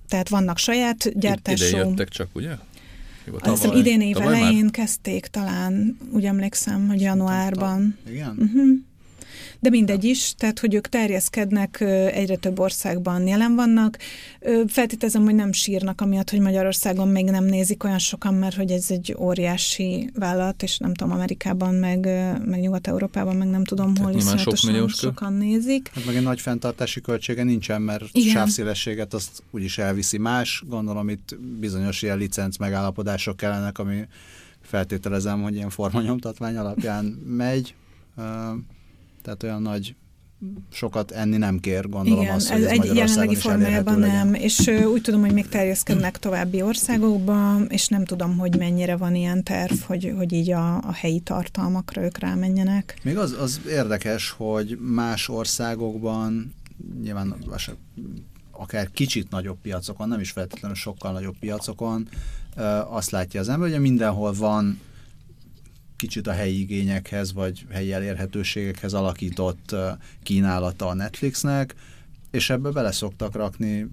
tehát 0.07 0.29
vannak 0.29 0.57
saját 0.57 1.19
gyártású... 1.19 1.65
Ide 1.67 1.77
jöttek 1.77 2.09
csak, 2.09 2.27
ugye? 2.33 2.51
Azt 3.39 3.61
hiszem 3.61 3.77
idén 3.77 4.01
év 4.01 4.17
elején 4.17 4.63
már? 4.63 4.71
kezdték 4.71 5.25
talán, 5.25 5.97
úgy 6.13 6.25
emlékszem, 6.25 6.87
hogy 6.87 7.01
januárban. 7.01 7.97
Igen? 8.09 8.35
Uh-huh. 8.39 8.69
De 9.63 9.69
mindegy 9.69 10.03
is, 10.03 10.33
tehát 10.37 10.59
hogy 10.59 10.73
ők 10.73 10.87
terjeszkednek, 10.87 11.81
egyre 12.11 12.35
több 12.35 12.59
országban 12.59 13.27
jelen 13.27 13.55
vannak. 13.55 13.97
Feltételezem, 14.67 15.23
hogy 15.23 15.35
nem 15.35 15.51
sírnak 15.51 16.01
amiatt, 16.01 16.29
hogy 16.29 16.39
Magyarországon 16.39 17.07
még 17.07 17.25
nem 17.25 17.43
nézik 17.43 17.83
olyan 17.83 17.99
sokan, 17.99 18.33
mert 18.33 18.55
hogy 18.55 18.71
ez 18.71 18.85
egy 18.89 19.15
óriási 19.19 20.09
vállalat, 20.19 20.63
és 20.63 20.77
nem 20.77 20.93
tudom, 20.93 21.13
Amerikában, 21.13 21.73
meg, 21.73 22.05
meg 22.45 22.59
Nyugat-Európában, 22.59 23.35
meg 23.35 23.47
nem 23.47 23.63
tudom, 23.63 23.93
tehát 23.93 24.09
hol 24.09 24.19
iszonyatosan 24.19 24.73
sok 24.73 24.89
sokan 24.89 25.33
nézik. 25.33 25.91
Hát 25.93 26.05
meg 26.05 26.15
egy 26.15 26.23
nagy 26.23 26.41
fenntartási 26.41 27.01
költsége 27.01 27.43
nincsen, 27.43 27.81
mert 27.81 28.03
Igen. 28.11 28.33
sávszélességet 28.33 29.13
azt 29.13 29.43
úgyis 29.51 29.77
elviszi 29.77 30.17
más. 30.17 30.63
Gondolom 30.67 31.09
itt 31.09 31.37
bizonyos 31.59 32.01
ilyen 32.01 32.17
licenc 32.17 32.57
megállapodások 32.57 33.37
kellenek, 33.37 33.77
ami 33.77 34.07
feltételezem, 34.61 35.41
hogy 35.41 35.55
ilyen 35.55 35.69
formanyomtatvány 35.69 36.57
alapján 36.57 37.05
megy. 37.27 37.75
Tehát 39.23 39.43
olyan 39.43 39.61
nagy 39.61 39.95
sokat 40.71 41.11
enni 41.11 41.37
nem 41.37 41.59
kér, 41.59 41.89
gondolom 41.89 42.21
Igen, 42.21 42.35
azt, 42.35 42.49
hogy 42.49 42.63
ez, 42.63 42.71
ez 42.71 42.79
egy 42.79 42.95
jelenlegi 42.95 43.35
formájában 43.35 43.99
nem, 43.99 44.33
és 44.33 44.59
uh, 44.59 44.91
úgy 44.91 45.01
tudom, 45.01 45.21
hogy 45.21 45.33
még 45.33 45.47
terjeszkednek 45.47 46.19
további 46.19 46.61
országokba, 46.61 47.59
és 47.67 47.87
nem 47.87 48.05
tudom, 48.05 48.37
hogy 48.37 48.57
mennyire 48.57 48.95
van 48.95 49.15
ilyen 49.15 49.43
terv, 49.43 49.79
hogy, 49.79 50.13
hogy 50.17 50.33
így 50.33 50.51
a, 50.51 50.75
a 50.77 50.91
helyi 50.93 51.19
tartalmakra 51.19 52.03
ők 52.03 52.17
rámenjenek. 52.17 52.99
Még 53.03 53.17
az, 53.17 53.35
az 53.39 53.61
érdekes, 53.67 54.29
hogy 54.29 54.77
más 54.81 55.29
országokban 55.29 56.53
nyilván 57.01 57.35
akár 58.51 58.91
kicsit 58.91 59.29
nagyobb 59.29 59.57
piacokon, 59.61 60.07
nem 60.07 60.19
is 60.19 60.31
feltétlenül 60.31 60.77
sokkal 60.77 61.11
nagyobb 61.11 61.35
piacokon, 61.39 62.07
azt 62.89 63.11
látja 63.11 63.39
az 63.39 63.49
ember, 63.49 63.69
hogy 63.69 63.79
mindenhol 63.79 64.33
van 64.33 64.79
kicsit 65.95 66.27
a 66.27 66.31
helyi 66.31 66.59
igényekhez, 66.59 67.33
vagy 67.33 67.65
helyi 67.71 67.91
elérhetőségekhez 67.93 68.93
alakított 68.93 69.75
kínálata 70.23 70.87
a 70.87 70.93
Netflixnek, 70.93 71.75
és 72.31 72.49
ebbe 72.49 72.69
bele 72.69 72.91
szoktak 72.91 73.35
rakni 73.35 73.87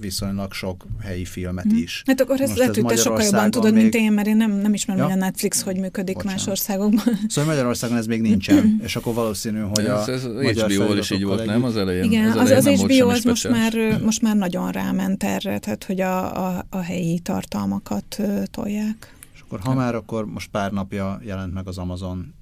viszonylag 0.00 0.52
sok 0.52 0.86
helyi 1.02 1.24
filmet 1.24 1.64
hm. 1.64 1.76
is. 1.76 2.02
Hát 2.06 2.20
akkor 2.20 2.40
ezt 2.40 2.56
lehet, 2.56 2.74
hogy 2.74 2.84
te 2.84 2.96
sokkal 2.96 3.22
jobban 3.22 3.50
tudod, 3.50 3.72
még... 3.72 3.82
mint 3.82 3.94
én, 3.94 4.12
mert 4.12 4.26
én 4.26 4.36
nem, 4.36 4.52
nem 4.52 4.74
ismerem, 4.74 5.02
ja? 5.02 5.08
hogy 5.08 5.20
a 5.20 5.24
Netflix 5.24 5.62
hogy 5.62 5.76
működik 5.76 6.14
Bocsánat. 6.14 6.36
más 6.36 6.46
országokban. 6.46 7.18
Szóval 7.28 7.50
Magyarországon 7.50 7.96
ez 7.96 8.06
még 8.06 8.20
nincsen, 8.20 8.80
és 8.82 8.96
akkor 8.96 9.14
valószínű, 9.14 9.60
hogy 9.60 9.84
ez, 9.84 10.08
a 10.08 10.12
ez, 10.12 10.24
ez 10.24 10.60
HBO-val 10.60 10.98
is 10.98 11.10
így 11.10 11.24
volt, 11.24 11.44
nem? 11.44 11.64
Az 11.64 11.76
elején. 11.76 12.04
Igen, 12.04 12.30
az, 12.30 12.36
elején 12.36 12.56
az, 12.56 12.66
az 12.66 12.80
HBO 12.80 13.08
az 13.08 13.24
most 13.24 13.48
már, 13.48 14.00
most 14.04 14.22
már 14.22 14.36
nagyon 14.36 14.70
ráment 14.70 15.24
erre, 15.24 15.58
tehát 15.58 15.84
hogy 15.84 16.00
a, 16.00 16.46
a, 16.46 16.66
a 16.70 16.78
helyi 16.78 17.18
tartalmakat 17.18 18.20
tolják. 18.50 19.12
Akkor 19.54 19.66
ha 19.66 19.74
már, 19.74 19.94
akkor 19.94 20.26
most 20.26 20.50
pár 20.50 20.72
napja 20.72 21.20
jelent 21.22 21.52
meg 21.52 21.68
az 21.68 21.78
Amazon 21.78 22.34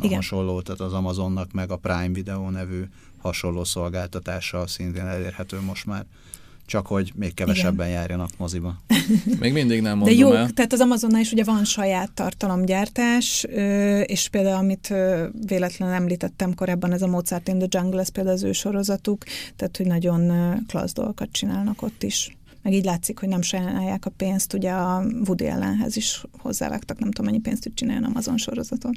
Igen. 0.00 0.14
hasonló, 0.14 0.60
tehát 0.60 0.80
az 0.80 0.92
Amazonnak 0.92 1.52
meg 1.52 1.70
a 1.70 1.76
Prime 1.76 2.12
Video 2.12 2.50
nevű 2.50 2.82
hasonló 3.18 3.64
szolgáltatása 3.64 4.66
szintén 4.66 5.06
elérhető 5.06 5.60
most 5.60 5.86
már. 5.86 6.06
Csak 6.66 6.86
hogy 6.86 7.12
még 7.14 7.34
kevesebben 7.34 7.86
Igen. 7.86 7.98
járjanak 7.98 8.30
moziba. 8.36 8.76
Még 9.40 9.52
mindig 9.52 9.80
nem 9.80 9.96
mondom 9.98 10.16
De 10.16 10.20
jó, 10.22 10.32
el. 10.32 10.50
tehát 10.50 10.72
az 10.72 10.80
Amazonnál 10.80 11.20
is 11.20 11.32
ugye 11.32 11.44
van 11.44 11.64
saját 11.64 12.12
tartalomgyártás, 12.12 13.46
és 14.04 14.28
például 14.28 14.56
amit 14.56 14.94
véletlenül 15.46 15.94
említettem 15.94 16.54
korábban, 16.54 16.92
ez 16.92 17.02
a 17.02 17.06
Mozart 17.06 17.48
in 17.48 17.58
the 17.58 17.66
Jungle, 17.70 18.00
ez 18.00 18.08
például 18.08 18.34
az 18.34 18.42
ő 18.42 18.52
sorozatuk, 18.52 19.24
tehát 19.56 19.76
hogy 19.76 19.86
nagyon 19.86 20.32
klassz 20.66 20.92
dolgokat 20.92 21.32
csinálnak 21.32 21.82
ott 21.82 22.02
is 22.02 22.37
meg 22.68 22.76
így 22.76 22.84
látszik, 22.84 23.18
hogy 23.18 23.28
nem 23.28 23.42
sajnálják 23.42 24.06
a 24.06 24.10
pénzt, 24.10 24.52
ugye 24.52 24.70
a 24.70 25.04
Woody 25.26 25.46
ellenhez 25.46 25.96
is 25.96 26.22
hozzávágtak, 26.38 26.98
nem 26.98 27.10
tudom 27.10 27.26
mennyi 27.30 27.40
pénzt 27.40 27.62
tud 27.62 27.74
csinálni 27.74 28.06
Amazon 28.06 28.36
sorozaton. 28.36 28.92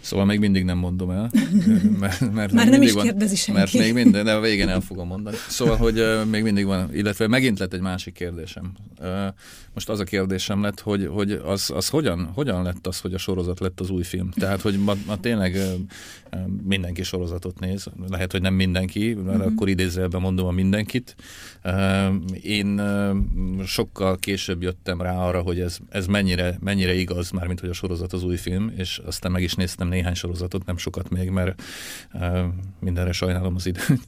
Szóval 0.00 0.24
még 0.24 0.38
mindig 0.38 0.64
nem 0.64 0.78
mondom 0.78 1.10
el. 1.10 1.30
Mert, 2.00 2.32
mert 2.32 2.52
Már 2.52 2.68
nem 2.68 2.82
is 2.82 2.92
van, 2.92 3.04
kérdezi 3.04 3.36
senki. 3.36 3.60
Mert 3.60 3.72
még 3.72 3.92
minden, 3.92 4.24
de 4.24 4.32
a 4.32 4.40
végén 4.40 4.68
el 4.68 4.80
fogom 4.80 5.06
mondani. 5.06 5.36
Szóval, 5.48 5.76
hogy 5.76 6.00
uh, 6.00 6.24
még 6.24 6.42
mindig 6.42 6.64
van, 6.64 6.94
illetve 6.94 7.26
megint 7.26 7.58
lett 7.58 7.72
egy 7.72 7.80
másik 7.80 8.14
kérdésem. 8.14 8.72
Uh, 9.00 9.06
most 9.74 9.88
az 9.88 10.00
a 10.00 10.04
kérdésem 10.04 10.62
lett, 10.62 10.80
hogy, 10.80 11.06
hogy 11.06 11.32
az, 11.32 11.70
az 11.74 11.88
hogyan, 11.88 12.30
hogyan 12.34 12.62
lett 12.62 12.86
az, 12.86 13.00
hogy 13.00 13.14
a 13.14 13.18
sorozat 13.18 13.60
lett 13.60 13.80
az 13.80 13.90
új 13.90 14.02
film? 14.02 14.30
Tehát, 14.30 14.60
hogy 14.60 14.78
ma, 14.78 14.94
ma 15.06 15.16
tényleg 15.16 15.54
uh, 15.54 16.38
mindenki 16.62 17.02
sorozatot 17.02 17.60
néz. 17.60 17.86
Lehet, 18.08 18.32
hogy 18.32 18.42
nem 18.42 18.54
mindenki, 18.54 19.14
mert 19.14 19.38
uh-huh. 19.38 19.52
akkor 19.52 19.68
idézőjelben 19.68 20.20
mondom 20.20 20.46
a 20.46 20.50
mindenkit. 20.50 21.16
Én 22.42 22.80
sokkal 23.66 24.16
később 24.16 24.62
jöttem 24.62 25.00
rá 25.00 25.16
arra, 25.16 25.42
hogy 25.42 25.60
ez, 25.60 25.78
ez 25.88 26.06
mennyire, 26.06 26.56
mennyire 26.60 26.94
igaz, 26.94 27.30
mármint 27.30 27.60
hogy 27.60 27.68
a 27.68 27.72
sorozat 27.72 28.12
az 28.12 28.24
új 28.24 28.36
film, 28.36 28.72
és 28.76 29.00
aztán 29.04 29.32
meg 29.32 29.42
is 29.42 29.54
néztem 29.54 29.88
néhány 29.88 30.14
sorozatot, 30.14 30.66
nem 30.66 30.76
sokat 30.76 31.10
még, 31.10 31.30
mert 31.30 31.62
mindenre 32.80 33.12
sajnálom 33.12 33.54
az 33.54 33.66
időt. 33.66 34.00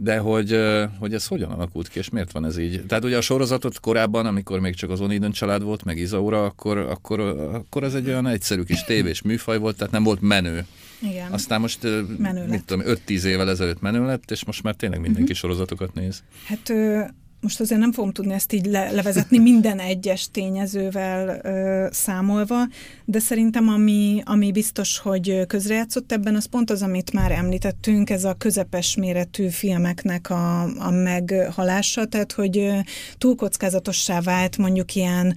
De 0.00 0.18
hogy, 0.18 0.58
hogy 0.98 1.14
ez 1.14 1.26
hogyan 1.26 1.50
alakult 1.50 1.88
ki, 1.88 1.98
és 1.98 2.08
miért 2.08 2.32
van 2.32 2.44
ez 2.44 2.58
így? 2.58 2.86
Tehát 2.86 3.04
ugye 3.04 3.16
a 3.16 3.20
sorozatot 3.20 3.80
korábban, 3.80 4.26
amikor 4.26 4.60
még 4.60 4.74
csak 4.74 4.90
az 4.90 5.00
Oniden 5.00 5.32
család 5.32 5.62
volt, 5.62 5.84
meg 5.84 5.98
Izaura, 5.98 6.44
akkor, 6.44 6.78
akkor, 6.78 7.20
akkor 7.52 7.82
ez 7.82 7.94
egy 7.94 8.08
olyan 8.08 8.26
egyszerű 8.26 8.62
kis 8.62 8.84
tévés 8.84 9.22
műfaj 9.22 9.58
volt, 9.58 9.76
tehát 9.76 9.92
nem 9.92 10.02
volt 10.02 10.20
menő. 10.20 10.66
Igen. 11.00 11.32
Aztán 11.32 11.60
most, 11.60 11.82
menő 12.18 12.40
mit 12.40 12.50
lett. 12.50 12.66
tudom, 12.66 12.84
5-10 13.06 13.22
évvel 13.22 13.50
ezelőtt 13.50 13.80
menő 13.80 14.06
lett, 14.06 14.30
és 14.30 14.44
most 14.44 14.62
már 14.62 14.74
tényleg 14.74 15.00
mindenki 15.00 15.22
uh-huh. 15.22 15.38
sorozatokat 15.38 15.94
néz. 15.94 16.22
Hát 16.44 16.72
most 17.40 17.60
azért 17.60 17.80
nem 17.80 17.92
fogom 17.92 18.12
tudni 18.12 18.32
ezt 18.32 18.52
így 18.52 18.66
le, 18.66 18.90
levezetni 18.90 19.38
minden 19.52 19.78
egyes 19.78 20.30
tényezővel 20.30 21.40
ö, 21.42 21.86
számolva, 21.90 22.66
de 23.04 23.18
szerintem 23.18 23.68
ami, 23.68 24.22
ami 24.24 24.52
biztos, 24.52 24.98
hogy 24.98 25.46
közrejátszott 25.46 26.12
ebben, 26.12 26.34
az 26.34 26.46
pont 26.46 26.70
az, 26.70 26.82
amit 26.82 27.12
már 27.12 27.32
említettünk, 27.32 28.10
ez 28.10 28.24
a 28.24 28.34
közepes 28.34 28.96
méretű 28.96 29.48
filmeknek 29.48 30.30
a, 30.30 30.62
a 30.62 30.90
meghalása, 30.90 32.04
tehát 32.04 32.32
hogy 32.32 32.70
túl 33.18 33.34
kockázatossá 33.34 34.20
vált 34.20 34.56
mondjuk 34.56 34.94
ilyen 34.94 35.34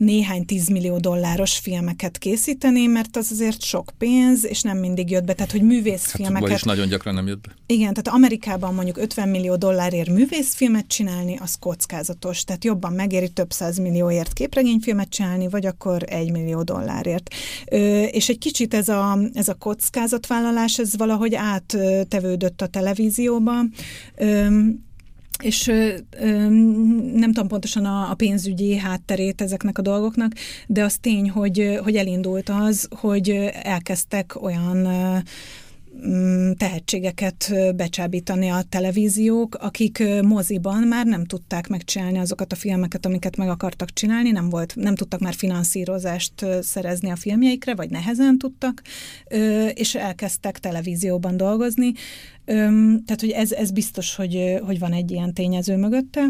néhány 0.00 0.44
tízmillió 0.44 0.98
dolláros 0.98 1.58
filmeket 1.58 2.18
készíteni, 2.18 2.86
mert 2.86 3.16
az 3.16 3.30
azért 3.30 3.62
sok 3.62 3.92
pénz, 3.98 4.46
és 4.46 4.62
nem 4.62 4.78
mindig 4.78 5.10
jött 5.10 5.24
be. 5.24 5.32
Tehát, 5.32 5.50
hogy 5.50 5.62
művészfilmeket... 5.62 6.40
Hát, 6.40 6.48
vagyis 6.48 6.62
nagyon 6.62 6.88
gyakran 6.88 7.14
nem 7.14 7.26
jött 7.26 7.40
be. 7.40 7.54
Igen, 7.66 7.94
tehát 7.94 8.08
Amerikában 8.08 8.74
mondjuk 8.74 8.96
50 8.96 9.28
millió 9.28 9.56
dollárért 9.56 10.08
művészfilmet 10.08 10.86
csinálni, 10.86 11.36
az 11.36 11.56
kockázatos. 11.58 12.44
Tehát 12.44 12.64
jobban 12.64 12.92
megéri 12.92 13.28
több 13.28 13.52
száz 13.52 13.78
millióért 13.78 14.32
képregényfilmet 14.32 15.08
csinálni, 15.08 15.48
vagy 15.48 15.66
akkor 15.66 16.02
egy 16.06 16.30
millió 16.30 16.62
dollárért. 16.62 17.34
Ö, 17.70 18.02
és 18.02 18.28
egy 18.28 18.38
kicsit 18.38 18.74
ez 18.74 18.88
a, 18.88 19.18
ez 19.32 19.48
a 19.48 19.54
kockázatvállalás, 19.54 20.78
ez 20.78 20.96
valahogy 20.96 21.34
áttevődött 21.34 22.60
a 22.60 22.66
televízióba. 22.66 23.52
Ö, 24.16 24.48
és 25.42 25.66
ö, 25.66 25.94
ö, 26.10 26.26
nem 27.14 27.32
tudom 27.32 27.48
pontosan 27.48 27.84
a, 27.84 28.10
a 28.10 28.14
pénzügyi 28.14 28.76
hátterét 28.76 29.40
ezeknek 29.40 29.78
a 29.78 29.82
dolgoknak, 29.82 30.32
de 30.66 30.84
az 30.84 30.98
tény, 30.98 31.30
hogy, 31.30 31.78
hogy 31.82 31.96
elindult 31.96 32.48
az, 32.48 32.88
hogy 32.90 33.30
elkezdtek 33.62 34.42
olyan 34.42 34.86
Mm, 34.86 35.18
tehetségeket 36.56 37.52
becsábítani 37.76 38.48
a 38.48 38.62
televíziók, 38.68 39.54
akik 39.54 40.02
moziban 40.22 40.82
már 40.82 41.06
nem 41.06 41.24
tudták 41.24 41.68
megcsinálni 41.68 42.18
azokat 42.18 42.52
a 42.52 42.56
filmeket, 42.56 43.06
amiket 43.06 43.36
meg 43.36 43.48
akartak 43.48 43.92
csinálni, 43.92 44.30
nem, 44.30 44.48
volt, 44.48 44.74
nem 44.76 44.94
tudtak 44.94 45.20
már 45.20 45.34
finanszírozást 45.34 46.46
szerezni 46.60 47.10
a 47.10 47.16
filmjeikre, 47.16 47.74
vagy 47.74 47.90
nehezen 47.90 48.38
tudtak, 48.38 48.82
és 49.74 49.94
elkezdtek 49.94 50.58
televízióban 50.58 51.36
dolgozni. 51.36 51.92
Tehát, 52.44 53.20
hogy 53.20 53.30
ez, 53.30 53.52
ez 53.52 53.70
biztos, 53.70 54.14
hogy, 54.14 54.58
hogy 54.62 54.78
van 54.78 54.92
egy 54.92 55.10
ilyen 55.10 55.34
tényező 55.34 55.76
mögötte. 55.76 56.26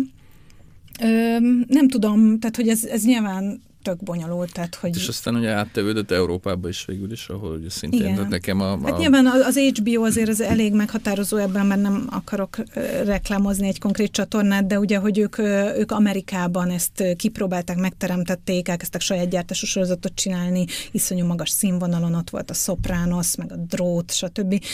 Nem 1.67 1.89
tudom, 1.89 2.39
tehát, 2.39 2.57
hogy 2.57 2.69
ez, 2.69 2.85
ez 2.85 3.05
nyilván 3.05 3.63
tök 3.83 4.03
bonyolult. 4.03 4.53
Tehát, 4.53 4.75
hogy... 4.75 4.97
És 4.97 5.09
aztán 5.09 5.35
ugye 5.35 5.51
áttevődött 5.51 6.11
Európába 6.11 6.69
is 6.69 6.85
végül 6.85 7.13
is, 7.13 7.29
ahol 7.29 7.61
szintén 7.69 8.01
Igen. 8.01 8.27
nekem 8.29 8.61
a, 8.61 8.73
a... 8.73 8.81
Hát 8.85 8.99
nyilván 8.99 9.27
az 9.27 9.59
HBO 9.59 10.05
azért 10.05 10.29
az 10.29 10.41
elég 10.41 10.73
meghatározó 10.73 11.37
ebben, 11.37 11.67
mert 11.67 11.81
nem 11.81 12.07
akarok 12.11 12.57
reklámozni 13.05 13.67
egy 13.67 13.79
konkrét 13.79 14.13
csatornát, 14.13 14.67
de 14.67 14.79
ugye, 14.79 14.99
hogy 14.99 15.19
ők, 15.19 15.39
ők 15.79 15.93
Amerikában 15.93 16.71
ezt 16.71 17.05
kipróbálták, 17.17 17.77
megteremtették, 17.77 18.69
elkezdtek 18.69 19.01
saját 19.01 19.29
gyártású 19.29 19.67
sorozatot 19.67 20.15
csinálni, 20.15 20.65
iszonyú 20.91 21.27
magas 21.27 21.51
színvonalon 21.51 22.15
ott 22.15 22.31
volt 22.31 22.51
a 22.51 22.55
Sopranos, 22.55 23.37
meg 23.37 23.53
a 23.53 23.57
Drót, 23.57 24.13
stb. 24.13 24.65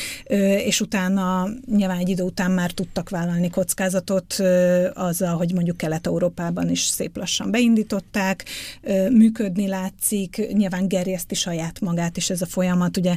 És 0.65 0.81
utána 0.81 1.49
nyilván 1.67 1.99
egy 1.99 2.09
idő 2.09 2.23
után 2.23 2.51
már 2.51 2.71
tudtak 2.71 3.09
vállalni 3.09 3.51
kockázatot 3.51 4.35
azzal, 4.95 5.37
hogy 5.37 5.53
mondjuk 5.53 5.77
Kelet-Európában 5.77 6.71
is 6.71 6.81
szép 6.81 7.17
lassan 7.17 7.51
beindították, 7.51 8.45
működni 9.11 9.69
látszik, 9.69 10.53
nyilván 10.53 10.89
gerjeszti 10.89 11.35
saját 11.35 11.81
magát, 11.81 12.17
és 12.17 12.31
ez 12.31 12.43
a 12.43 12.47
folyamat, 12.47 12.97
ugye 12.97 13.17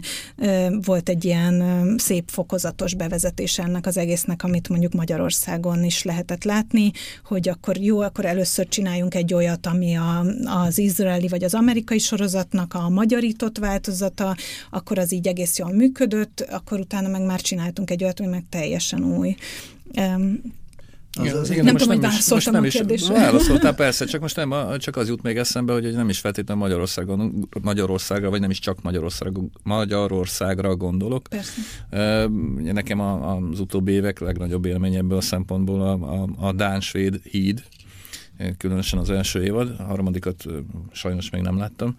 volt 0.85 1.09
egy 1.09 1.25
ilyen 1.25 1.63
szép 1.97 2.29
fokozatos 2.29 2.93
bevezetés 2.93 3.59
ennek 3.59 3.85
az 3.85 3.97
egésznek, 3.97 4.43
amit 4.43 4.69
mondjuk 4.69 4.93
Magyarországon 4.93 5.83
is 5.83 6.03
lehetett 6.03 6.43
látni, 6.43 6.91
hogy 7.23 7.49
akkor 7.49 7.77
jó, 7.77 7.99
akkor 7.99 8.25
először 8.25 8.67
csináljunk 8.67 9.15
egy 9.15 9.33
olyat, 9.33 9.65
ami 9.65 9.95
a, 9.95 10.25
az 10.45 10.77
izraeli 10.77 11.27
vagy 11.27 11.43
az 11.43 11.53
amerikai 11.53 11.99
sorozatnak 11.99 12.73
a 12.73 12.89
magyarított 12.89 13.57
változata, 13.57 14.35
akkor 14.69 14.97
az 14.97 15.13
így 15.13 15.27
egész 15.27 15.57
jól 15.57 15.73
működött, 15.73 16.47
akkor 16.49 16.79
utána 16.79 17.07
meg 17.07 17.21
már 17.21 17.41
csináltunk 17.41 17.91
egy 17.91 18.03
olyat, 18.03 18.19
ami 18.19 18.29
meg 18.29 18.43
teljesen 18.49 19.03
új. 19.03 19.35
Az, 21.19 21.25
igen, 21.25 21.37
az, 21.37 21.49
igen, 21.49 21.63
nem 21.63 21.75
tudom, 21.75 21.93
hogy 21.93 22.03
válaszoltam 22.05 22.63
a 22.63 22.67
kérdésre. 22.67 23.13
Válaszoltál, 23.13 23.75
persze, 23.75 24.05
csak 24.05 24.21
most 24.21 24.35
nem, 24.35 24.53
csak 24.77 24.95
az 24.95 25.07
jut 25.07 25.21
még 25.21 25.37
eszembe, 25.37 25.73
hogy 25.73 25.93
nem 25.93 26.09
is 26.09 26.19
feltétlenül 26.19 26.63
Magyarországon, 26.63 27.47
Magyarországra, 27.61 28.29
vagy 28.29 28.39
nem 28.39 28.49
is 28.49 28.59
csak 28.59 28.81
Magyarországra, 28.81 29.41
Magyarországra 29.63 30.75
gondolok. 30.75 31.27
Persze. 31.27 31.61
Nekem 32.71 32.99
az 32.99 33.59
utóbbi 33.59 33.91
évek 33.91 34.19
legnagyobb 34.19 34.65
élmény 34.65 34.95
ebből 34.95 35.17
a 35.17 35.21
szempontból 35.21 35.81
a, 35.81 35.91
a, 35.91 36.27
a 36.47 36.51
Dán-Svéd 36.51 37.19
híd, 37.23 37.63
különösen 38.57 38.99
az 38.99 39.09
első 39.09 39.43
évad, 39.43 39.75
a 39.77 39.83
harmadikat 39.83 40.45
sajnos 40.91 41.29
még 41.29 41.41
nem 41.41 41.57
láttam, 41.57 41.95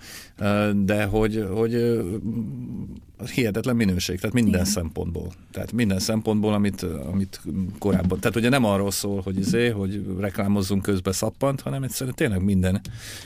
de 0.84 1.04
hogy, 1.04 1.46
hogy 1.54 2.00
hihetetlen 3.26 3.76
minőség, 3.76 4.20
tehát 4.20 4.34
minden 4.34 4.52
Igen. 4.52 4.64
szempontból. 4.64 5.32
Tehát 5.52 5.72
minden 5.72 5.98
szempontból, 5.98 6.52
amit, 6.52 6.82
amit 6.82 7.40
korábban. 7.78 8.20
Tehát 8.20 8.36
ugye 8.36 8.48
nem 8.48 8.64
arról 8.64 8.90
szól, 8.90 9.20
hogy 9.20 9.38
izé, 9.38 9.68
hogy 9.68 10.04
reklámozzunk 10.18 10.82
közben 10.82 11.12
szappant, 11.12 11.60
hanem 11.60 11.82
egyszerűen 11.82 12.14
tényleg 12.16 12.42
minden, 12.42 12.80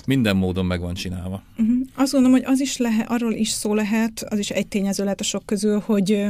minden 0.07 0.37
módon 0.37 0.67
meg 0.67 0.81
van 0.81 0.95
csinálva. 0.95 1.43
Uh-huh. 1.59 1.77
Azt 1.95 2.13
gondolom, 2.13 2.37
hogy 2.37 2.47
az 2.53 2.61
is 2.61 2.77
lehet, 2.77 3.11
arról 3.11 3.33
is 3.33 3.49
szó 3.49 3.75
lehet, 3.75 4.27
az 4.29 4.39
is 4.39 4.51
egy 4.51 4.67
tényező 4.67 5.03
lehet 5.03 5.21
a 5.21 5.25
sok 5.25 5.47
közül, 5.47 5.83
hogy, 5.85 6.25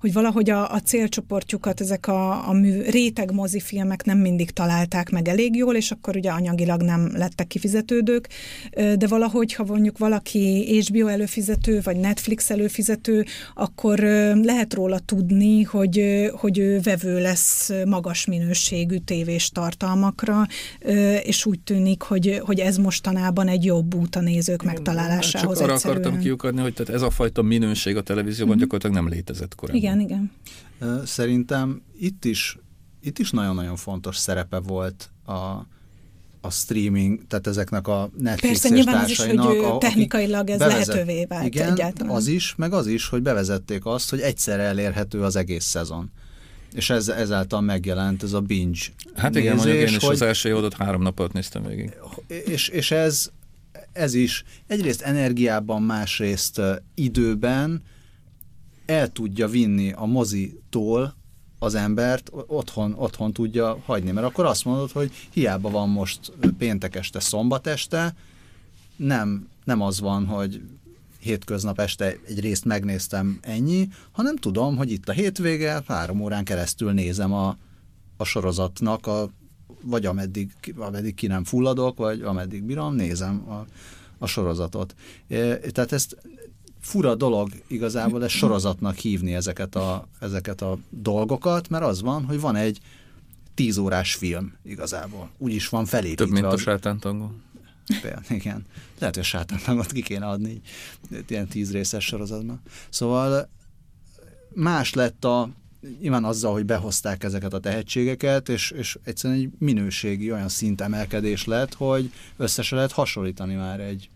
hogy 0.00 0.12
valahogy 0.12 0.50
a, 0.50 0.72
a 0.72 0.80
célcsoportjukat 0.80 1.80
ezek 1.80 2.06
a, 2.06 2.48
a 2.48 2.52
mű, 2.52 2.82
réteg 2.82 3.32
mozifilmek 3.32 4.04
nem 4.04 4.18
mindig 4.18 4.50
találták 4.50 5.10
meg 5.10 5.28
elég 5.28 5.56
jól, 5.56 5.74
és 5.74 5.90
akkor 5.90 6.16
ugye 6.16 6.30
anyagilag 6.30 6.82
nem 6.82 7.10
lettek 7.14 7.46
kifizetődők, 7.46 8.28
de 8.72 9.06
valahogy, 9.08 9.54
ha 9.54 9.64
mondjuk 9.64 9.98
valaki 9.98 10.80
HBO 10.86 11.06
előfizető, 11.06 11.80
vagy 11.82 11.96
Netflix 11.96 12.50
előfizető, 12.50 13.05
vezető, 13.06 13.24
akkor 13.54 13.98
lehet 14.42 14.74
róla 14.74 14.98
tudni, 14.98 15.62
hogy, 15.62 16.28
hogy 16.32 16.58
ő 16.58 16.80
vevő 16.80 17.20
lesz 17.20 17.70
magas 17.84 18.26
minőségű 18.26 18.96
tévés 18.96 19.50
tartalmakra, 19.50 20.46
és 21.22 21.46
úgy 21.46 21.60
tűnik, 21.60 22.02
hogy, 22.02 22.40
hogy 22.44 22.60
ez 22.60 22.76
mostanában 22.76 23.48
egy 23.48 23.64
jobb 23.64 23.94
út 23.94 24.16
a 24.16 24.20
nézők 24.20 24.62
megtalálásához. 24.62 25.56
Csak 25.56 25.64
arra 25.64 25.72
egyszerűen. 25.72 25.98
akartam 25.98 26.22
kiukadni, 26.22 26.60
hogy 26.60 26.74
tehát 26.74 26.94
ez 26.94 27.02
a 27.02 27.10
fajta 27.10 27.42
minőség 27.42 27.96
a 27.96 28.02
televízióban 28.02 28.54
mm-hmm. 28.54 28.62
gyakorlatilag 28.62 29.04
nem 29.04 29.12
létezett 29.14 29.54
korábban. 29.54 29.82
Igen, 29.82 30.00
igen. 30.00 30.30
Szerintem 31.04 31.82
itt 31.98 32.24
is, 32.24 32.58
itt 33.00 33.18
is 33.18 33.30
nagyon-nagyon 33.30 33.76
fontos 33.76 34.16
szerepe 34.16 34.58
volt 34.58 35.10
a, 35.26 35.66
a 36.46 36.50
streaming, 36.50 37.26
tehát 37.28 37.46
ezeknek 37.46 37.88
a 37.88 38.10
Netflix 38.18 38.60
Persze, 38.60 38.68
nyilván 38.68 39.04
az 39.04 39.10
is, 39.10 39.18
hogy 39.18 39.36
a, 39.36 39.78
technikailag 39.78 40.50
ez 40.50 40.58
bevezet, 40.58 40.86
lehetővé 40.86 41.24
vált 41.24 41.46
igen, 41.46 41.72
egyáltalán. 41.72 42.14
az 42.14 42.26
is, 42.26 42.54
meg 42.56 42.72
az 42.72 42.86
is, 42.86 43.08
hogy 43.08 43.22
bevezették 43.22 43.86
azt, 43.86 44.10
hogy 44.10 44.20
egyszerre 44.20 44.62
elérhető 44.62 45.22
az 45.22 45.36
egész 45.36 45.64
szezon. 45.64 46.10
És 46.74 46.90
ez, 46.90 47.08
ezáltal 47.08 47.60
megjelent 47.60 48.22
ez 48.22 48.32
a 48.32 48.40
binge 48.40 48.80
Hát 49.14 49.32
nézés, 49.32 49.42
igen, 49.44 49.56
mondjuk 49.56 49.88
én 49.88 49.96
is 49.96 50.04
hogy, 50.04 50.14
az 50.14 50.22
első 50.22 50.48
évadot 50.48 50.74
három 50.74 51.02
napot 51.02 51.32
néztem 51.32 51.62
végig. 51.62 51.96
És, 52.26 52.68
és 52.68 52.90
ez, 52.90 53.30
ez 53.92 54.14
is 54.14 54.44
egyrészt 54.66 55.02
energiában, 55.02 55.82
másrészt 55.82 56.60
időben 56.94 57.82
el 58.86 59.08
tudja 59.08 59.48
vinni 59.48 59.92
a 59.92 60.04
mozitól 60.04 61.16
az 61.58 61.74
embert 61.74 62.30
otthon, 62.46 62.94
otthon 62.96 63.32
tudja 63.32 63.78
hagyni. 63.84 64.10
Mert 64.10 64.26
akkor 64.26 64.44
azt 64.44 64.64
mondod, 64.64 64.90
hogy 64.90 65.12
hiába 65.30 65.70
van 65.70 65.88
most 65.88 66.32
péntek 66.58 66.94
este, 66.94 67.20
szombat 67.20 67.66
este, 67.66 68.14
nem, 68.96 69.48
nem 69.64 69.80
az 69.80 70.00
van, 70.00 70.26
hogy 70.26 70.62
hétköznap 71.18 71.80
este 71.80 72.16
egy 72.26 72.40
részt 72.40 72.64
megnéztem 72.64 73.38
ennyi, 73.42 73.88
hanem 74.12 74.36
tudom, 74.36 74.76
hogy 74.76 74.90
itt 74.90 75.08
a 75.08 75.12
hétvége 75.12 75.82
három 75.86 76.20
órán 76.20 76.44
keresztül 76.44 76.92
nézem 76.92 77.32
a, 77.32 77.56
a 78.16 78.24
sorozatnak, 78.24 79.06
a, 79.06 79.30
vagy 79.82 80.06
ameddig, 80.06 80.52
ameddig 80.76 81.14
ki 81.14 81.26
nem 81.26 81.44
fulladok, 81.44 81.98
vagy 81.98 82.22
ameddig 82.22 82.62
bírom, 82.62 82.94
nézem 82.94 83.50
a, 83.50 83.66
a 84.18 84.26
sorozatot. 84.26 84.94
E, 85.28 85.56
tehát 85.56 85.92
ezt 85.92 86.16
fura 86.86 87.14
dolog 87.14 87.50
igazából 87.66 88.24
ezt 88.24 88.34
sorozatnak 88.34 88.96
hívni 88.96 89.34
ezeket 89.34 89.74
a, 89.74 90.08
ezeket 90.20 90.62
a 90.62 90.78
dolgokat, 90.90 91.68
mert 91.68 91.84
az 91.84 92.02
van, 92.02 92.24
hogy 92.24 92.40
van 92.40 92.56
egy 92.56 92.80
tíz 93.54 93.78
órás 93.78 94.14
film 94.14 94.56
igazából. 94.62 95.30
Úgy 95.38 95.52
is 95.52 95.68
van 95.68 95.84
felépítve. 95.84 96.24
Több, 96.24 96.32
mint 96.32 96.44
a 96.44 96.56
sátántangó. 96.56 97.32
Például, 98.00 98.22
igen. 98.28 98.64
Lehet, 98.98 99.14
hogy 99.14 99.24
a 99.24 99.26
sátántangot 99.26 99.92
ki 99.92 100.02
kéne 100.02 100.26
adni 100.26 100.60
ilyen 101.28 101.46
tíz 101.46 101.72
részes 101.72 102.04
sorozatban. 102.04 102.60
Szóval 102.88 103.48
más 104.54 104.94
lett 104.94 105.24
a, 105.24 105.50
nyilván 106.00 106.24
azzal, 106.24 106.52
hogy 106.52 106.64
behozták 106.64 107.24
ezeket 107.24 107.52
a 107.52 107.60
tehetségeket, 107.60 108.48
és, 108.48 108.70
és 108.70 108.98
egyszerűen 109.04 109.40
egy 109.40 109.48
minőségi 109.58 110.32
olyan 110.32 110.48
szintemelkedés 110.48 111.44
lett, 111.44 111.74
hogy 111.74 112.12
összesen 112.36 112.76
lehet 112.76 112.92
hasonlítani 112.92 113.54
már 113.54 113.80
egy, 113.80 114.10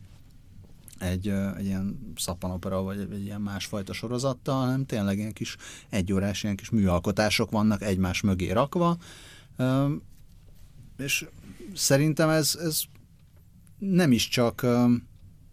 egy, 1.01 1.29
egy 1.29 1.65
ilyen 1.65 2.13
szappanopera, 2.17 2.83
vagy 2.83 2.99
egy, 2.99 3.25
ilyen 3.25 3.41
másfajta 3.41 3.93
sorozattal, 3.93 4.61
hanem 4.61 4.87
tényleg 4.87 5.19
ilyen 5.19 5.33
kis 5.33 5.57
egyórás, 5.89 6.43
ilyen 6.43 6.57
kis 6.57 6.71
műalkotások 6.71 7.51
vannak 7.51 7.83
egymás 7.83 8.21
mögé 8.21 8.51
rakva, 8.51 8.97
és 10.99 11.27
szerintem 11.75 12.29
ez, 12.29 12.59
ez 12.61 12.83
nem 13.79 14.13
is 14.13 14.29
csak 14.29 14.67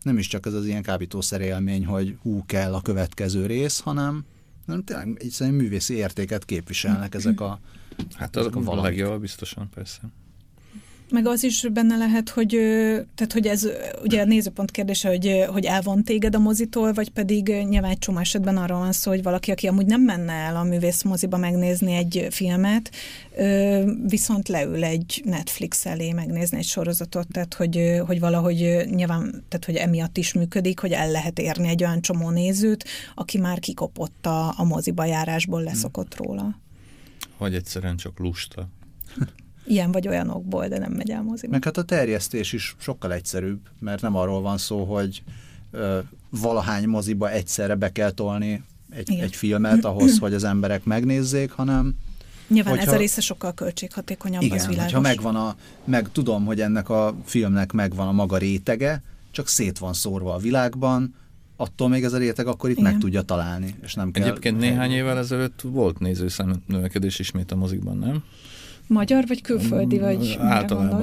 nem 0.02 0.18
is 0.18 0.28
csak 0.28 0.46
ez 0.46 0.54
az 0.54 0.66
ilyen 0.66 0.84
kábítószer 0.84 1.42
élmény, 1.42 1.86
hogy 1.86 2.18
hú 2.22 2.46
kell 2.46 2.74
a 2.74 2.82
következő 2.82 3.46
rész, 3.46 3.80
hanem, 3.80 4.26
hanem 4.66 4.84
tényleg 4.84 5.18
egyszerűen 5.20 5.56
művészi 5.56 5.94
értéket 5.94 6.46
képviselnek 6.46 7.16
ezek 7.16 7.42
a 7.42 7.60
Hát 8.16 8.36
az 8.36 8.46
a, 8.46 8.72
a 8.72 8.82
legjobb, 8.82 9.22
biztosan, 9.22 9.70
persze. 9.70 10.02
Meg 11.10 11.28
az 11.28 11.44
is 11.44 11.68
benne 11.74 11.98
lehet, 11.98 12.30
hogy, 12.30 12.50
tehát, 13.16 13.34
hogy 13.34 13.48
ez 13.48 13.68
ugye 14.04 14.22
a 14.22 14.26
nézőpont 14.26 14.72
kérdése, 14.72 15.10
hogy, 15.10 15.46
hogy 15.48 15.66
elvon 15.66 16.04
téged 16.04 16.36
a 16.36 16.40
mozitól, 16.40 16.94
vagy 16.94 17.10
pedig 17.10 17.48
nyilván 17.48 17.92
egy 17.92 18.00
csomó 18.00 18.18
esetben 18.18 18.58
arról 18.58 18.80
van 18.80 18.92
szó, 18.92 19.12
hogy 19.12 19.24
valaki, 19.24 19.52
aki 19.52 19.68
amúgy 19.68 19.86
nem 19.86 20.02
menne 20.02 20.34
el 20.34 20.56
a 20.56 20.64
művész 20.64 21.04
moziba 21.04 21.38
megnézni 21.38 21.94
egy 21.94 22.28
filmet, 22.30 22.92
viszont 24.08 24.48
leül 24.48 24.84
egy 24.84 25.22
Netflix 25.26 25.86
elé 25.86 26.12
megnézni 26.12 26.58
egy 26.58 26.66
sorozatot, 26.66 27.28
tehát 27.32 27.54
hogy, 27.54 28.02
hogy 28.06 28.20
valahogy 28.20 28.86
nyilván, 28.90 29.44
tehát 29.50 29.66
hogy 29.66 29.76
emiatt 29.76 30.18
is 30.18 30.34
működik, 30.34 30.80
hogy 30.80 30.92
el 30.92 31.12
lehet 31.12 31.40
érni 31.40 31.68
egy 31.68 31.84
olyan 31.84 32.02
csomó 32.02 32.30
nézőt, 32.30 32.86
aki 33.16 33.38
már 33.38 33.60
kikopott 33.60 34.26
a, 34.26 34.54
a 34.58 34.64
moziba 34.64 35.06
járásból, 35.06 35.64
leszokott 35.64 36.16
róla. 36.16 36.60
Vagy 37.38 37.56
egyszerűen 37.56 37.98
csak 37.98 38.20
lusta 38.20 38.70
ilyen 39.68 39.92
vagy 39.92 40.08
olyanokból, 40.08 40.68
de 40.68 40.78
nem 40.78 40.92
megy 40.92 41.10
el 41.10 41.22
moziba. 41.22 41.52
Meg 41.52 41.64
hát 41.64 41.78
a 41.78 41.84
terjesztés 41.84 42.54
is 42.54 42.76
sokkal 42.80 43.14
egyszerűbb, 43.14 43.60
mert 43.80 44.02
nem 44.02 44.16
arról 44.16 44.42
van 44.42 44.58
szó, 44.58 44.84
hogy 44.84 45.24
ö, 45.72 46.00
valahány 46.30 46.88
moziba 46.88 47.32
egyszerre 47.32 47.76
be 47.76 47.92
kell 47.92 48.12
tolni 48.12 48.64
egy, 48.90 49.20
egy 49.20 49.36
filmet 49.36 49.86
ahhoz, 49.86 50.20
hogy 50.20 50.34
az 50.34 50.44
emberek 50.44 50.84
megnézzék, 50.84 51.52
hanem 51.52 51.96
Nyilván 52.48 52.74
hogyha, 52.74 52.88
ez 52.88 52.94
a 52.94 53.00
része 53.00 53.22
sokkal 53.22 53.54
költséghatékonyabb, 53.54 54.42
igen, 54.42 54.58
az 54.58 54.68
világos. 54.68 54.92
hogyha 54.94 55.08
megvan 55.08 55.36
a, 55.36 55.56
meg 55.84 56.12
tudom, 56.12 56.46
hogy 56.46 56.62
ennek 56.62 56.90
a 56.90 57.16
filmnek 57.24 57.72
megvan 57.72 58.08
a 58.08 58.12
maga 58.12 58.38
rétege, 58.38 59.02
csak 59.32 59.48
szét 59.48 59.78
van 59.78 59.94
szórva 59.94 60.34
a 60.34 60.38
világban, 60.38 61.16
attól 61.56 61.90
még 61.90 62.04
ez 62.04 62.14
a 62.14 62.18
réteg 62.18 62.48
akkor 62.48 62.70
itt 62.70 62.78
igen. 62.78 62.92
meg 62.92 63.00
tudja 63.02 63.22
találni, 63.22 63.76
és 63.84 63.94
nem 63.94 64.12
kell... 64.12 64.24
Egyébként 64.24 64.60
néhány 64.60 64.92
évvel 64.92 65.18
ezelőtt 65.18 65.62
volt 65.62 66.00
nézőszám 66.00 66.64
növekedés 66.68 67.20
ismét 67.20 67.52
a 67.52 67.56
mozikban, 67.56 67.98
nem? 67.98 68.24
Magyar 68.88 69.24
vagy 69.28 69.42
külföldi, 69.42 70.00
vagy 70.00 70.38
Általában. 70.40 71.02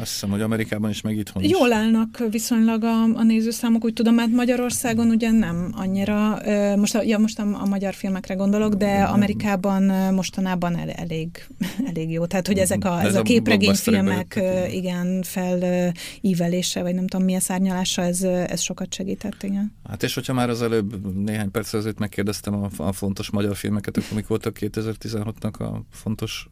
Azt 0.00 0.12
hiszem, 0.12 0.30
hogy 0.30 0.40
Amerikában 0.40 0.90
is, 0.90 1.00
meg 1.00 1.16
itthon 1.16 1.42
is. 1.42 1.50
Jól 1.50 1.72
állnak 1.72 2.24
viszonylag 2.30 2.84
a, 2.84 3.02
a 3.02 3.22
nézőszámok, 3.22 3.84
úgy 3.84 3.92
tudom, 3.92 4.14
mert 4.14 4.30
Magyarországon 4.30 5.08
ugye 5.08 5.30
nem 5.30 5.72
annyira, 5.76 6.38
most, 6.76 6.98
ja, 7.04 7.18
most 7.18 7.38
a, 7.38 7.42
a 7.60 7.66
magyar 7.66 7.94
filmekre 7.94 8.34
gondolok, 8.34 8.74
de 8.74 9.02
Amerikában 9.02 9.82
mostanában 10.14 10.78
el, 10.78 10.90
elég, 10.90 11.46
elég 11.90 12.10
jó. 12.10 12.26
Tehát, 12.26 12.46
hogy 12.46 12.58
ezek 12.58 12.84
a, 12.84 13.00
ez, 13.00 13.06
ez 13.06 13.14
a 13.14 13.22
képregényfilmek, 13.22 14.40
igen, 14.70 15.22
felívelése, 15.22 16.82
vagy 16.82 16.94
nem 16.94 17.06
tudom 17.06 17.26
milyen 17.26 17.40
szárnyalása, 17.40 18.02
ez, 18.02 18.22
ez 18.22 18.60
sokat 18.60 18.94
segített, 18.94 19.42
igen. 19.42 19.72
Hát 19.88 20.02
és 20.02 20.14
hogyha 20.14 20.32
már 20.32 20.48
az 20.48 20.62
előbb 20.62 21.14
néhány 21.16 21.50
perc 21.50 21.74
ezelőtt 21.74 21.98
megkérdeztem 21.98 22.54
a, 22.54 22.68
a 22.76 22.92
fontos 22.92 23.30
magyar 23.30 23.56
filmeket, 23.56 23.96
akkor 23.96 24.12
mik 24.14 24.26
voltak 24.26 24.56
2016-nak 24.60 25.58
a 25.58 25.82
fontos 25.90 26.48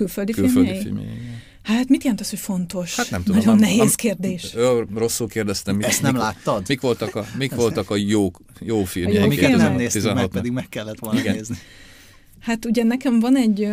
Külföldi, 0.00 0.32
Külföldi 0.32 0.68
filmjei? 0.68 0.82
filmjei. 0.82 1.18
Hát 1.62 1.88
mit 1.88 2.02
jelent 2.02 2.20
az, 2.20 2.30
hogy 2.30 2.38
fontos? 2.38 2.96
Hát 2.96 3.10
nem 3.10 3.22
tudom. 3.22 3.36
Nagyon 3.38 3.54
am, 3.54 3.60
nehéz 3.60 3.94
kérdés. 3.94 4.52
Ö, 4.54 4.82
rosszul 4.94 5.28
kérdeztem. 5.28 5.76
Mik, 5.76 5.86
Ezt 5.86 6.02
nem 6.02 6.12
mik, 6.12 6.22
láttad? 6.22 6.62
Mik 6.68 6.80
voltak 6.80 7.14
a, 7.14 7.26
mik 7.38 7.54
voltak 7.54 7.90
a 7.90 7.96
jó, 7.96 8.30
jó 8.60 8.84
filmjeik? 8.84 9.22
Amiket 9.22 9.56
nem 9.56 9.74
néztük 9.74 10.14
meg, 10.14 10.26
pedig 10.26 10.52
meg 10.52 10.68
kellett 10.68 10.98
volna 10.98 11.20
Igen. 11.20 11.34
nézni. 11.34 11.56
Hát 12.40 12.64
ugye 12.64 12.82
nekem 12.82 13.20
van 13.20 13.36
egy, 13.36 13.68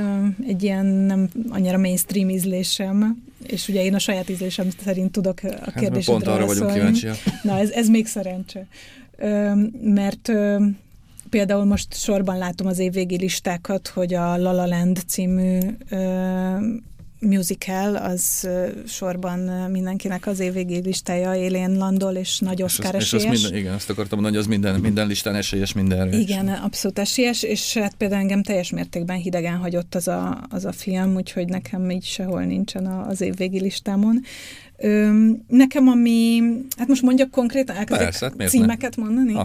egy 0.47 0.63
ilyen 0.63 0.85
nem 0.85 1.29
annyira 1.49 1.77
mainstream 1.77 2.29
ízlésem, 2.29 3.23
és 3.47 3.67
ugye 3.67 3.83
én 3.83 3.93
a 3.93 3.99
saját 3.99 4.29
ízlésem 4.29 4.67
szerint 4.83 5.11
tudok 5.11 5.39
a 5.43 5.47
hát, 5.47 5.73
kérdésedre 5.73 6.11
Pont 6.11 6.27
arra 6.27 6.45
vagyunk 6.45 6.71
kíváncsiak. 6.73 7.17
Na, 7.43 7.59
ez, 7.59 7.69
ez 7.69 7.89
még 7.89 8.07
szerencse. 8.07 8.67
Mert 9.81 10.31
Például 11.37 11.65
most 11.65 11.93
sorban 11.93 12.37
látom 12.37 12.67
az 12.67 12.79
évvégi 12.79 13.17
listákat, 13.17 13.87
hogy 13.87 14.13
a 14.13 14.37
La 14.37 14.51
La 14.51 14.65
Land 14.65 14.99
című 15.07 15.59
ö, 15.89 15.97
musical, 17.19 17.95
az 17.95 18.49
sorban 18.87 19.39
mindenkinek 19.71 20.27
az 20.27 20.39
évvégi 20.39 20.81
listája 20.81 21.35
élén 21.35 21.77
landol, 21.77 22.13
és 22.13 22.39
nagy 22.39 22.61
Oscar 22.61 22.95
és 22.95 23.13
esélyes. 23.13 23.33
És 23.33 23.41
minden, 23.41 23.59
igen, 23.59 23.73
azt 23.73 23.89
akartam 23.89 24.19
mondani, 24.19 24.35
hogy 24.35 24.45
az 24.45 24.49
minden, 24.49 24.79
minden 24.79 25.07
listán 25.07 25.35
esélyes 25.35 25.73
mindenre. 25.73 26.17
Igen, 26.17 26.47
abszolút 26.47 26.99
esélyes, 26.99 27.43
és 27.43 27.73
hát 27.73 27.95
például 27.95 28.21
engem 28.21 28.43
teljes 28.43 28.69
mértékben 28.69 29.17
hidegen 29.17 29.57
hagyott 29.57 29.95
az 29.95 30.07
a, 30.07 30.45
az 30.49 30.65
a 30.65 30.71
film, 30.71 31.15
úgyhogy 31.15 31.47
nekem 31.47 31.89
így 31.89 32.03
sehol 32.03 32.43
nincsen 32.43 32.85
az 32.85 33.21
évvégi 33.21 33.59
listámon. 33.59 34.21
Nekem 35.47 35.87
ami, 35.87 36.41
hát 36.77 36.87
most 36.87 37.01
mondjak 37.01 37.31
konkrétan, 37.31 37.75
elkezdek 37.75 38.05
Persze, 38.05 38.31
hát 38.39 38.49
címeket 38.49 38.95
ne? 38.95 39.03
mondani? 39.03 39.33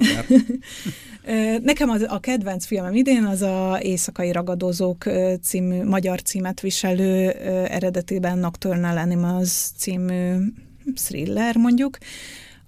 Nekem 1.63 1.91
az, 1.91 2.05
a 2.09 2.21
kedvenc 2.21 2.65
filmem 2.65 2.95
idén 2.95 3.25
az 3.25 3.43
a 3.43 3.79
Éjszakai 3.83 4.33
Ragadozók 4.33 5.05
című, 5.43 5.83
magyar 5.83 6.23
címet 6.23 6.61
viselő 6.61 7.31
eredetiben 7.69 8.39
Nocturnal 8.39 8.97
Animals 8.97 9.69
című 9.77 10.35
thriller 10.95 11.57
mondjuk, 11.57 11.99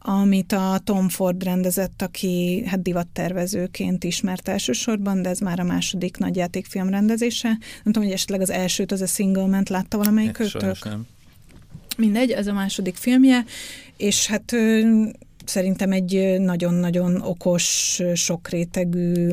amit 0.07 0.53
a 0.53 0.81
Tom 0.85 1.09
Ford 1.09 1.43
rendezett, 1.43 2.03
aki 2.03 2.63
hát 2.67 2.83
divattervezőként 2.83 4.05
ismert 4.05 4.49
elsősorban, 4.49 5.23
de 5.23 5.29
ez 5.29 5.39
már 5.39 5.61
a 5.61 5.65
második 5.65 6.17
nagy 6.17 6.37
játékfilm 6.37 6.89
rendezése. 6.89 7.49
Nem 7.49 7.59
tudom, 7.85 8.03
hogy 8.03 8.13
esetleg 8.13 8.41
az 8.41 8.51
elsőt, 8.51 8.93
az 8.93 9.01
a 9.01 9.07
Single 9.07 9.47
Man 9.47 9.63
látta 9.69 9.97
valamelyik 9.97 10.39
őtök? 10.39 10.89
Mindegy, 11.97 12.31
ez 12.31 12.47
a 12.47 12.53
második 12.53 12.97
filmje, 12.97 13.45
és 13.97 14.27
hát 14.27 14.53
szerintem 15.45 15.93
egy 15.93 16.37
nagyon-nagyon 16.39 17.21
okos, 17.21 18.01
sokrétegű 18.15 19.33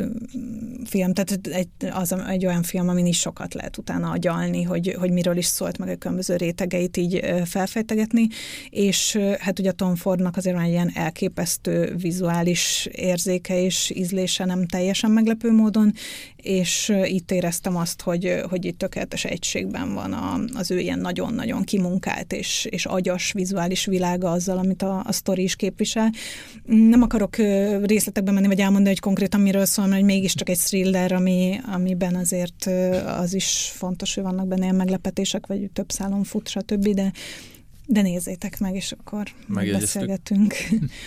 film, 0.86 1.14
tehát 1.14 1.48
egy, 1.48 1.68
az 1.92 2.16
egy 2.30 2.46
olyan 2.46 2.64
film, 2.64 2.90
amin 2.90 3.06
is 3.06 3.20
sokat 3.20 3.54
lehet 3.54 3.78
utána 3.78 4.10
agyalni, 4.10 4.64
hogy, 4.64 4.96
hogy 5.00 5.12
miről 5.12 5.38
is 5.38 5.46
szólt 5.46 5.78
meg 5.78 5.90
a 5.90 5.96
különböző 5.96 6.36
rétegeit 6.36 6.98
így 6.98 7.22
felfejtegetni, 7.46 8.28
és 8.70 9.20
hát 9.40 9.60
ugye 9.60 9.72
Tom 9.72 9.96
Fordnak 9.96 10.38
azért 10.38 10.56
van 10.56 10.66
egy 10.66 10.72
ilyen 10.72 10.92
elképesztő 10.94 11.96
vizuális 11.96 12.88
érzéke 12.92 13.64
és 13.64 13.92
ízlése 13.96 14.46
nem 14.46 14.68
teljesen 14.68 15.12
meglepő 15.12 15.52
módon, 15.52 15.94
és 16.36 16.94
itt 17.04 17.32
éreztem 17.32 17.76
azt, 17.76 18.02
hogy, 18.02 18.42
hogy 18.50 18.66
itt 18.66 18.78
tökéletes 18.78 19.26
egységben 19.26 19.94
van 19.94 20.14
a, 20.14 20.40
az 20.54 20.72
ő 20.72 20.80
ilyen 20.80 21.00
nagyon-nagyon 21.00 21.64
kimunkált 21.64 22.34
és, 22.34 22.68
és 22.70 22.86
agyas 22.86 23.32
vizuális 23.32 23.86
világa 23.86 24.32
azzal, 24.32 24.58
amit 24.58 24.82
a, 24.82 25.04
a 25.06 25.12
sztori 25.12 25.44
is 25.44 25.56
képvisel. 25.56 26.01
Nem 26.66 27.02
akarok 27.02 27.36
részletekbe 27.84 28.32
menni, 28.32 28.48
vagy 28.48 28.60
elmondani, 28.60 28.90
hogy 28.90 29.00
konkrétan 29.00 29.42
miről 29.42 29.66
szól, 29.66 29.86
mert 29.86 30.04
mégiscsak 30.04 30.50
egy 30.50 30.60
thriller, 30.60 31.12
ami, 31.12 31.60
amiben 31.72 32.16
azért 32.16 32.66
az 33.06 33.34
is 33.34 33.72
fontos, 33.74 34.14
hogy 34.14 34.24
vannak 34.24 34.48
benne 34.48 34.64
ilyen 34.64 34.76
meglepetések, 34.76 35.48
vagy 35.48 35.70
több 35.74 35.92
szálon 35.92 36.24
fut, 36.24 36.48
stb., 36.48 36.88
de, 36.88 37.12
de 37.86 38.02
nézzétek 38.02 38.60
meg, 38.60 38.76
és 38.76 38.92
akkor 38.92 39.24
beszélgetünk. 39.48 40.54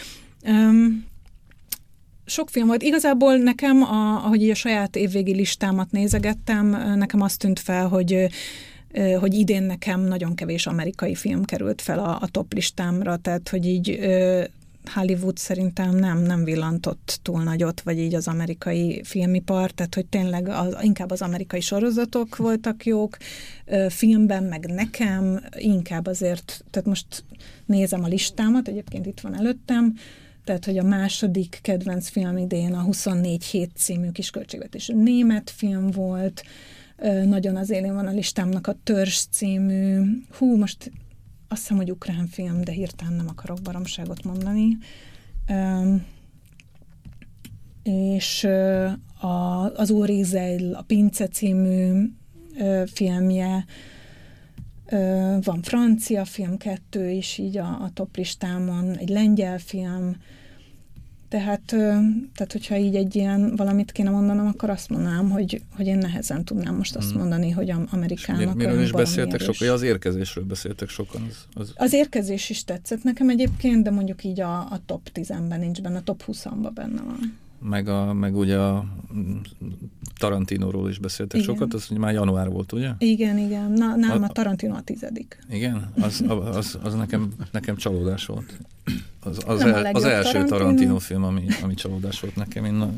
um, 0.43 1.05
sok 2.27 2.51
film 2.51 2.67
volt. 2.67 2.83
Igazából 2.83 3.37
nekem, 3.37 3.83
a, 3.83 4.25
ahogy 4.25 4.51
a 4.51 4.55
saját 4.55 4.97
évvégi 4.97 5.35
listámat 5.35 5.91
nézegettem, 5.91 6.67
nekem 6.97 7.21
azt 7.21 7.39
tűnt 7.39 7.59
fel, 7.59 7.89
hogy 7.89 8.29
hogy 9.21 9.35
idén 9.35 9.63
nekem 9.63 10.01
nagyon 10.01 10.35
kevés 10.35 10.67
amerikai 10.67 11.15
film 11.15 11.45
került 11.45 11.83
fel 11.83 11.99
a, 11.99 12.19
a 12.21 12.29
top 12.31 12.53
listámra, 12.53 13.17
tehát 13.17 13.49
hogy 13.49 13.67
így 13.67 13.99
Hollywood 14.93 15.37
szerintem 15.37 15.97
nem, 15.97 16.19
nem 16.19 16.45
villantott 16.45 17.19
túl 17.23 17.43
nagyot, 17.43 17.81
vagy 17.81 17.99
így 17.99 18.15
az 18.15 18.29
amerikai 18.29 19.01
filmipar, 19.05 19.71
tehát 19.71 19.95
hogy 19.95 20.07
tényleg 20.07 20.49
az, 20.49 20.77
inkább 20.83 21.11
az 21.11 21.23
amerikai 21.23 21.61
sorozatok 21.61 22.37
voltak 22.37 22.85
jók, 22.87 23.17
filmben 23.89 24.45
meg 24.45 24.67
nekem 24.67 25.41
inkább 25.57 26.07
azért, 26.07 26.65
tehát 26.71 26.89
most 26.89 27.25
nézem 27.67 28.05
a 28.05 28.09
listámat, 28.09 28.69
egyébként 28.69 29.07
itt 29.07 29.21
van 29.21 29.35
előttem, 29.35 29.95
tehát, 30.45 30.65
hogy 30.65 30.79
a 30.79 30.83
második 30.83 31.59
kedvenc 31.63 32.09
film 32.09 32.37
idén 32.37 32.75
a 32.75 32.83
24 32.83 33.45
hét 33.45 33.71
című 33.77 34.11
kisköltségvetés 34.11 34.91
német 34.95 35.51
film 35.51 35.91
volt, 35.91 36.45
nagyon 37.25 37.57
az 37.57 37.71
élén 37.71 37.95
van 37.95 38.07
a 38.07 38.13
listámnak 38.13 38.67
a 38.67 38.77
Törzs 38.85 39.25
című, 39.31 40.01
hú, 40.39 40.57
most 40.57 40.91
azt 41.49 41.61
hiszem, 41.61 41.77
hogy 41.77 41.91
ukrán 41.91 42.27
film, 42.27 42.61
de 42.61 42.73
hirtelen 42.73 43.13
nem 43.13 43.29
akarok 43.29 43.63
baromságot 43.63 44.25
mondani. 44.25 44.77
És 47.83 48.45
a, 49.21 49.71
az 49.75 49.91
Úri 49.91 50.25
a 50.73 50.83
Pince 50.83 51.29
című 51.29 52.11
filmje, 52.87 53.65
van 55.41 55.63
francia 55.63 56.25
film 56.25 56.57
kettő 56.57 57.11
is 57.11 57.39
így 57.39 57.59
a, 57.59 57.83
a 57.83 57.91
top 57.95 58.17
listámon, 58.17 58.97
egy 58.97 59.09
lengyel 59.09 59.59
film, 59.59 60.17
tehát, 61.29 61.63
tehát, 62.35 62.53
hogyha 62.53 62.77
így 62.77 62.95
egy 62.95 63.17
ilyen 63.17 63.57
valamit 63.57 63.93
kéne 63.93 64.11
mondanom, 64.11 64.47
akkor 64.47 64.71
azt 64.71 64.89
mondanám, 64.89 65.31
hogy, 65.31 65.63
hogy 65.77 65.87
én 65.87 65.99
nehezen 65.99 66.45
tudnám 66.45 66.77
most 66.77 66.97
azt 66.97 67.11
hmm. 67.11 67.19
mondani, 67.19 67.51
hogy 67.51 67.75
Amerikának 67.91 68.55
Miről 68.55 68.83
is 68.83 68.93
beszéltek 68.93 69.41
sokan? 69.41 69.69
Az 69.69 69.83
érkezésről 69.83 70.45
beszéltek 70.45 70.89
sokan. 70.89 71.27
Az, 71.29 71.47
az... 71.55 71.73
az 71.77 71.93
érkezés 71.93 72.51
is 72.51 72.65
tetszett 72.65 73.03
nekem 73.03 73.29
egyébként, 73.29 73.83
de 73.83 73.91
mondjuk 73.91 74.25
így 74.25 74.41
a, 74.41 74.59
a 74.59 74.81
top 74.87 75.11
10-ben 75.15 75.61
nincs 75.61 75.81
benne, 75.81 75.97
a 75.97 76.03
top 76.03 76.25
20-ban 76.27 76.71
benne 76.75 77.03
van 77.03 77.43
meg, 77.69 77.89
a, 77.89 78.13
meg 78.13 78.37
ugye 78.37 78.59
a 78.59 78.85
Tarantinóról 80.19 80.89
is 80.89 80.99
beszéltek 80.99 81.41
igen. 81.41 81.55
sokat, 81.55 81.75
az 81.75 81.89
már 81.89 82.13
január 82.13 82.49
volt, 82.51 82.73
ugye? 82.73 82.91
Igen, 82.99 83.39
igen. 83.39 83.71
Na, 83.73 83.97
nálam 83.97 84.23
a, 84.23 84.27
a 84.27 84.29
Tarantino 84.29 84.75
a 84.75 84.81
tizedik. 84.81 85.39
Igen? 85.51 85.93
Az, 86.01 86.25
az, 86.55 86.79
az 86.83 86.95
nekem, 86.95 87.33
nekem 87.53 87.77
csalódás 87.77 88.27
volt. 88.27 88.59
Az, 89.25 89.39
az, 89.47 89.61
el, 89.61 89.91
az 89.93 90.05
első 90.05 90.31
Tarantino. 90.31 90.59
Tarantino 90.59 90.99
film, 90.99 91.25
ami, 91.25 91.47
ami 91.63 91.75
csalódás 91.75 92.21
volt 92.21 92.37
nekem. 92.37 92.65
Én 92.65 92.73
na, 92.73 92.91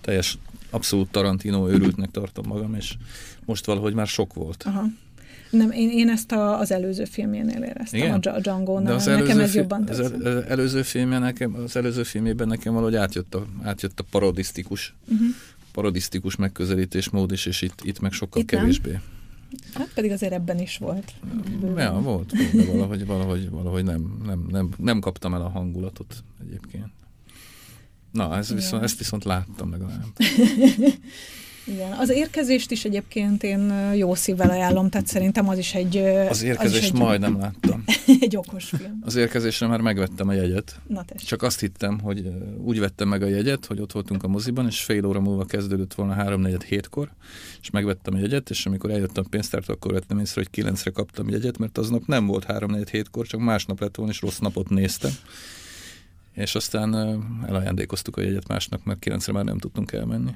teljes, 0.00 0.38
abszolút 0.70 1.10
Tarantino 1.10 1.70
őrültnek 1.70 2.10
tartom 2.10 2.44
magam, 2.46 2.74
és 2.74 2.94
most 3.44 3.66
valahogy 3.66 3.94
már 3.94 4.06
sok 4.06 4.34
volt. 4.34 4.62
Aha. 4.66 4.84
Nem, 5.50 5.70
én, 5.70 5.90
én 5.90 6.08
ezt 6.08 6.32
a, 6.32 6.58
az 6.58 6.72
előző 6.72 7.04
filmjénél 7.04 7.62
éreztem, 7.62 8.00
Igen? 8.00 8.20
a 8.20 8.40
Django-nál. 8.40 8.94
Az 8.94 9.04
nekem 9.04 9.40
ez 9.40 9.54
jobban 9.54 9.84
tetszett. 9.84 10.24
Az 10.24 10.44
előző, 10.48 10.82
filmje 10.82 11.18
nekem, 11.18 11.54
az 11.54 11.76
előző 11.76 12.02
filmében 12.02 12.48
nekem 12.48 12.72
valahogy 12.72 12.96
átjött 12.96 13.34
a, 13.34 13.46
átjött 13.62 14.00
a 14.00 14.04
parodisztikus, 14.10 14.94
uh-huh. 15.04 15.26
parodisztikus 15.72 16.36
megközelítésmód 16.36 17.32
is, 17.32 17.46
és 17.46 17.62
itt, 17.62 17.80
itt 17.82 18.00
meg 18.00 18.12
sokkal 18.12 18.42
itt 18.42 18.48
kevésbé. 18.48 18.90
Nem? 18.90 19.02
Hát 19.74 19.88
pedig 19.94 20.10
azért 20.10 20.32
ebben 20.32 20.58
is 20.58 20.78
volt. 20.78 21.12
Ja, 21.76 21.92
volt, 21.92 22.32
de 22.52 22.64
valahogy, 22.64 23.06
valahogy, 23.06 23.50
valahogy 23.50 23.84
nem, 23.84 24.22
nem, 24.24 24.46
nem, 24.50 24.70
nem 24.78 25.00
kaptam 25.00 25.34
el 25.34 25.42
a 25.42 25.48
hangulatot 25.48 26.24
egyébként. 26.40 26.90
Na, 28.12 28.36
ez 28.36 28.54
viszont, 28.54 28.82
ezt 28.82 28.98
viszont 28.98 29.24
láttam 29.24 29.70
legalább. 29.70 30.06
Igen, 31.66 31.92
az 31.92 32.10
érkezést 32.10 32.70
is 32.70 32.84
egyébként 32.84 33.42
én 33.42 33.92
jó 33.94 34.14
szívvel 34.14 34.50
ajánlom, 34.50 34.88
tehát 34.88 35.06
szerintem 35.06 35.48
az 35.48 35.58
is 35.58 35.74
egy... 35.74 35.96
Az 36.28 36.42
érkezést 36.42 36.92
az 36.92 36.94
egy, 36.94 37.00
majdnem 37.00 37.38
láttam. 37.38 37.84
egy 38.20 38.36
okos 38.36 38.64
film. 38.64 38.98
Az 39.04 39.16
érkezésre 39.16 39.66
már 39.66 39.80
megvettem 39.80 40.28
a 40.28 40.32
jegyet. 40.32 40.80
Na 40.86 41.04
Csak 41.16 41.42
azt 41.42 41.60
hittem, 41.60 42.00
hogy 42.00 42.30
úgy 42.64 42.78
vettem 42.78 43.08
meg 43.08 43.22
a 43.22 43.26
jegyet, 43.26 43.66
hogy 43.66 43.80
ott 43.80 43.92
voltunk 43.92 44.22
a 44.22 44.28
moziban, 44.28 44.66
és 44.66 44.80
fél 44.80 45.06
óra 45.06 45.20
múlva 45.20 45.44
kezdődött 45.44 45.94
volna 45.94 46.12
3 46.12 46.46
hétkor, 46.66 47.10
és 47.60 47.70
megvettem 47.70 48.14
a 48.14 48.18
jegyet, 48.18 48.50
és 48.50 48.66
amikor 48.66 48.90
eljöttem 48.90 49.24
a 49.26 49.28
pénztárt, 49.30 49.68
akkor 49.68 49.92
vettem 49.92 50.18
észre, 50.18 50.40
hogy 50.40 50.50
kilencre 50.50 50.90
kaptam 50.90 51.28
jegyet, 51.28 51.58
mert 51.58 51.78
aznap 51.78 52.06
nem 52.06 52.26
volt 52.26 52.44
3 52.44 52.76
hétkor, 52.90 53.26
csak 53.26 53.40
másnap 53.40 53.80
lett 53.80 53.96
volna, 53.96 54.12
és 54.12 54.20
rossz 54.20 54.38
napot 54.38 54.68
néztem. 54.68 55.12
És 56.32 56.54
aztán 56.54 56.94
elajándékoztuk 57.46 58.16
a 58.16 58.20
jegyet 58.20 58.48
másnak, 58.48 58.84
mert 58.84 58.98
kilencre 58.98 59.32
már 59.32 59.44
nem 59.44 59.58
tudtunk 59.58 59.92
elmenni. 59.92 60.34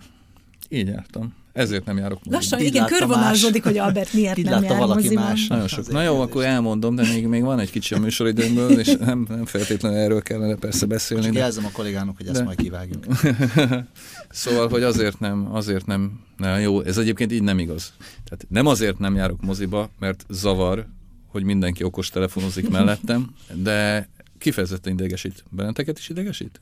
Így 0.73 0.87
jártam. 0.87 1.35
Ezért 1.53 1.85
nem 1.85 1.97
járok 1.97 2.19
moziba. 2.19 2.35
Lassan, 2.35 2.61
igen, 2.61 2.87
körvonalazódik, 2.87 3.63
hogy 3.63 3.79
Albert 3.79 4.13
miért 4.13 4.39
így 4.39 4.45
nem 4.45 4.63
jár 4.63 4.79
valaki 4.79 5.15
más. 5.15 5.47
Nagyon 5.47 5.69
sok. 5.69 5.91
Na 5.91 6.03
jó, 6.03 6.21
akkor 6.21 6.45
elmondom, 6.45 6.95
de 6.95 7.03
még, 7.03 7.27
még 7.27 7.43
van 7.43 7.59
egy 7.59 7.71
kicsi 7.71 7.95
a 7.95 7.99
műsoridőmből, 7.99 8.79
és 8.79 8.97
nem, 9.01 9.27
nem 9.29 9.45
feltétlenül 9.45 9.99
erről 9.99 10.23
kellene 10.23 10.55
persze 10.55 10.87
beszélni. 10.87 11.25
Csak 11.25 11.33
de... 11.33 11.39
jelzem 11.39 11.65
a 11.65 11.71
kollégának, 11.73 12.17
hogy 12.17 12.27
ezt 12.27 12.39
de... 12.39 12.45
majd 12.45 12.59
kivágjuk. 12.59 13.05
szóval, 14.31 14.69
hogy 14.69 14.83
azért 14.83 15.21
nem, 15.21 15.55
azért 15.55 15.87
nem, 15.87 16.21
nem, 16.37 16.61
jó, 16.61 16.81
ez 16.81 16.99
egyébként 16.99 17.33
így 17.33 17.43
nem 17.43 17.59
igaz. 17.59 17.93
Tehát 17.99 18.47
nem 18.49 18.67
azért 18.67 18.99
nem 18.99 19.15
járok 19.15 19.41
moziba, 19.41 19.91
mert 19.99 20.25
zavar, 20.29 20.87
hogy 21.27 21.43
mindenki 21.43 21.83
okos 21.83 22.09
telefonozik 22.09 22.69
mellettem, 22.69 23.35
de 23.55 24.09
kifejezetten 24.39 24.93
idegesít. 24.93 25.45
Benneteket 25.51 25.99
is 25.99 26.09
idegesít? 26.09 26.61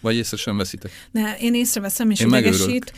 Vagy 0.00 0.16
észre 0.16 0.36
sem 0.36 0.56
veszitek? 0.56 0.90
Ne, 1.10 1.36
én 1.36 1.54
észreveszem, 1.54 2.10
és 2.10 2.20
én 2.20 2.26
idegesít. 2.26 2.64
Megőrülök 2.66 2.92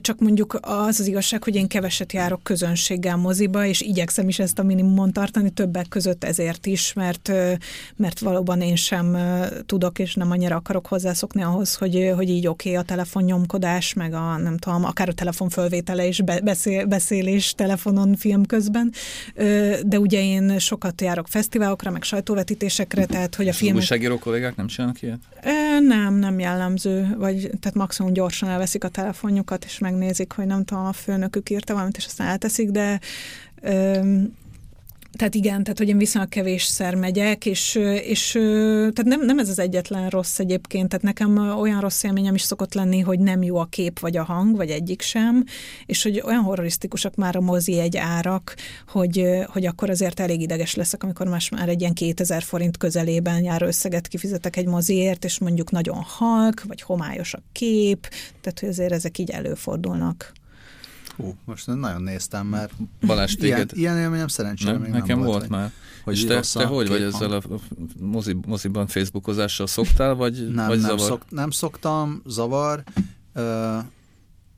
csak 0.00 0.18
mondjuk 0.18 0.58
az 0.60 1.00
az 1.00 1.06
igazság, 1.06 1.44
hogy 1.44 1.54
én 1.54 1.68
keveset 1.68 2.12
járok 2.12 2.42
közönséggel 2.42 3.16
moziba, 3.16 3.66
és 3.66 3.80
igyekszem 3.80 4.28
is 4.28 4.38
ezt 4.38 4.58
a 4.58 4.62
minimumon 4.62 5.12
tartani, 5.12 5.50
többek 5.50 5.88
között 5.88 6.24
ezért 6.24 6.66
is, 6.66 6.92
mert, 6.92 7.32
mert 7.96 8.18
valóban 8.18 8.60
én 8.60 8.76
sem 8.76 9.16
tudok, 9.66 9.98
és 9.98 10.14
nem 10.14 10.30
annyira 10.30 10.56
akarok 10.56 10.86
hozzászokni 10.86 11.42
ahhoz, 11.42 11.74
hogy, 11.74 12.12
hogy 12.16 12.28
így 12.28 12.46
oké 12.46 12.68
okay, 12.68 12.82
a 12.82 12.84
telefonnyomkodás, 12.86 13.94
meg 13.94 14.14
a 14.14 14.36
nem 14.36 14.56
tudom, 14.56 14.84
akár 14.84 15.08
a 15.08 15.12
telefon 15.12 15.48
fölvétele 15.48 16.06
és 16.06 16.22
beszél, 16.42 16.86
beszélés 16.86 17.54
telefonon 17.54 18.16
film 18.16 18.46
közben, 18.46 18.92
de 19.82 19.98
ugye 19.98 20.22
én 20.22 20.58
sokat 20.58 21.00
járok 21.00 21.28
fesztiválokra, 21.28 21.90
meg 21.90 22.02
sajtóvetítésekre, 22.02 23.06
tehát 23.06 23.34
hogy 23.34 23.48
a 23.48 23.52
film. 23.52 23.74
újságíró 23.74 24.18
kollégák 24.18 24.56
nem 24.56 24.66
csinálnak 24.66 25.02
ilyet? 25.02 25.18
Nem, 25.80 26.14
nem 26.14 26.38
jellemző, 26.38 27.14
vagy 27.18 27.36
tehát 27.60 27.74
maximum 27.74 28.12
gyorsan 28.12 28.48
elveszik 28.48 28.84
a 28.84 28.88
telefonjukat, 28.88 29.64
és 29.68 29.78
megnézik, 29.78 30.32
hogy 30.32 30.46
nem 30.46 30.64
tudom, 30.64 30.84
a 30.84 30.92
főnökük 30.92 31.50
írta 31.50 31.72
valamit, 31.72 31.96
és 31.96 32.06
aztán 32.06 32.26
elteszik, 32.26 32.70
de 32.70 33.00
tehát 35.18 35.34
igen, 35.34 35.62
tehát 35.62 35.78
hogy 35.78 35.88
én 35.88 35.98
viszonylag 35.98 36.30
kevésszer 36.30 36.94
megyek, 36.94 37.46
és, 37.46 37.74
és 38.02 38.30
tehát 38.32 39.04
nem, 39.04 39.24
nem 39.24 39.38
ez 39.38 39.48
az 39.48 39.58
egyetlen 39.58 40.08
rossz 40.08 40.38
egyébként, 40.38 40.88
tehát 40.88 41.04
nekem 41.04 41.58
olyan 41.58 41.80
rossz 41.80 42.02
élményem 42.02 42.34
is 42.34 42.42
szokott 42.42 42.74
lenni, 42.74 43.00
hogy 43.00 43.18
nem 43.18 43.42
jó 43.42 43.56
a 43.56 43.64
kép 43.64 43.98
vagy 43.98 44.16
a 44.16 44.24
hang, 44.24 44.56
vagy 44.56 44.70
egyik 44.70 45.02
sem, 45.02 45.44
és 45.86 46.02
hogy 46.02 46.22
olyan 46.24 46.42
horrorisztikusak 46.42 47.14
már 47.14 47.36
a 47.36 47.40
mozi 47.40 47.78
egy 47.78 47.96
árak, 47.96 48.54
hogy, 48.88 49.24
hogy 49.46 49.66
akkor 49.66 49.90
azért 49.90 50.20
elég 50.20 50.40
ideges 50.40 50.74
leszek, 50.74 51.02
amikor 51.02 51.26
más 51.26 51.48
már 51.48 51.68
egy 51.68 51.80
ilyen 51.80 51.94
2000 51.94 52.42
forint 52.42 52.76
közelében 52.76 53.42
jár 53.42 53.62
összeget 53.62 54.08
kifizetek 54.08 54.56
egy 54.56 54.66
moziért, 54.66 55.24
és 55.24 55.38
mondjuk 55.38 55.70
nagyon 55.70 56.02
halk, 56.06 56.62
vagy 56.62 56.82
homályos 56.82 57.34
a 57.34 57.42
kép, 57.52 58.08
tehát 58.40 58.60
hogy 58.60 58.68
azért 58.68 58.92
ezek 58.92 59.18
így 59.18 59.30
előfordulnak. 59.30 60.32
Hú, 61.18 61.36
most 61.44 61.66
nagyon 61.66 62.02
néztem, 62.02 62.46
mert 62.46 62.72
Balázs, 63.06 63.34
téged... 63.34 63.56
ilyen, 63.56 63.68
ilyen 63.72 63.98
élményem 64.04 64.28
szerencsére 64.28 64.72
nem, 64.72 64.80
még 64.80 64.90
nekem 64.90 65.18
nem 65.18 65.26
volt, 65.26 65.38
volt 65.38 65.48
már. 65.48 65.72
Hogy 66.04 66.14
És 66.14 66.24
te, 66.24 66.40
te 66.40 66.64
hogy 66.64 66.88
vagy 66.88 67.02
ezzel 67.02 67.32
a 67.32 67.42
mozi, 68.00 68.36
moziban 68.46 68.86
Facebookozással 68.86 69.66
szoktál, 69.66 70.14
vagy, 70.14 70.48
nem, 70.52 70.66
vagy 70.66 70.80
nem, 70.80 70.88
zavar? 70.88 71.06
Szok, 71.06 71.30
nem 71.30 71.50
szoktam, 71.50 72.22
zavar, 72.26 72.82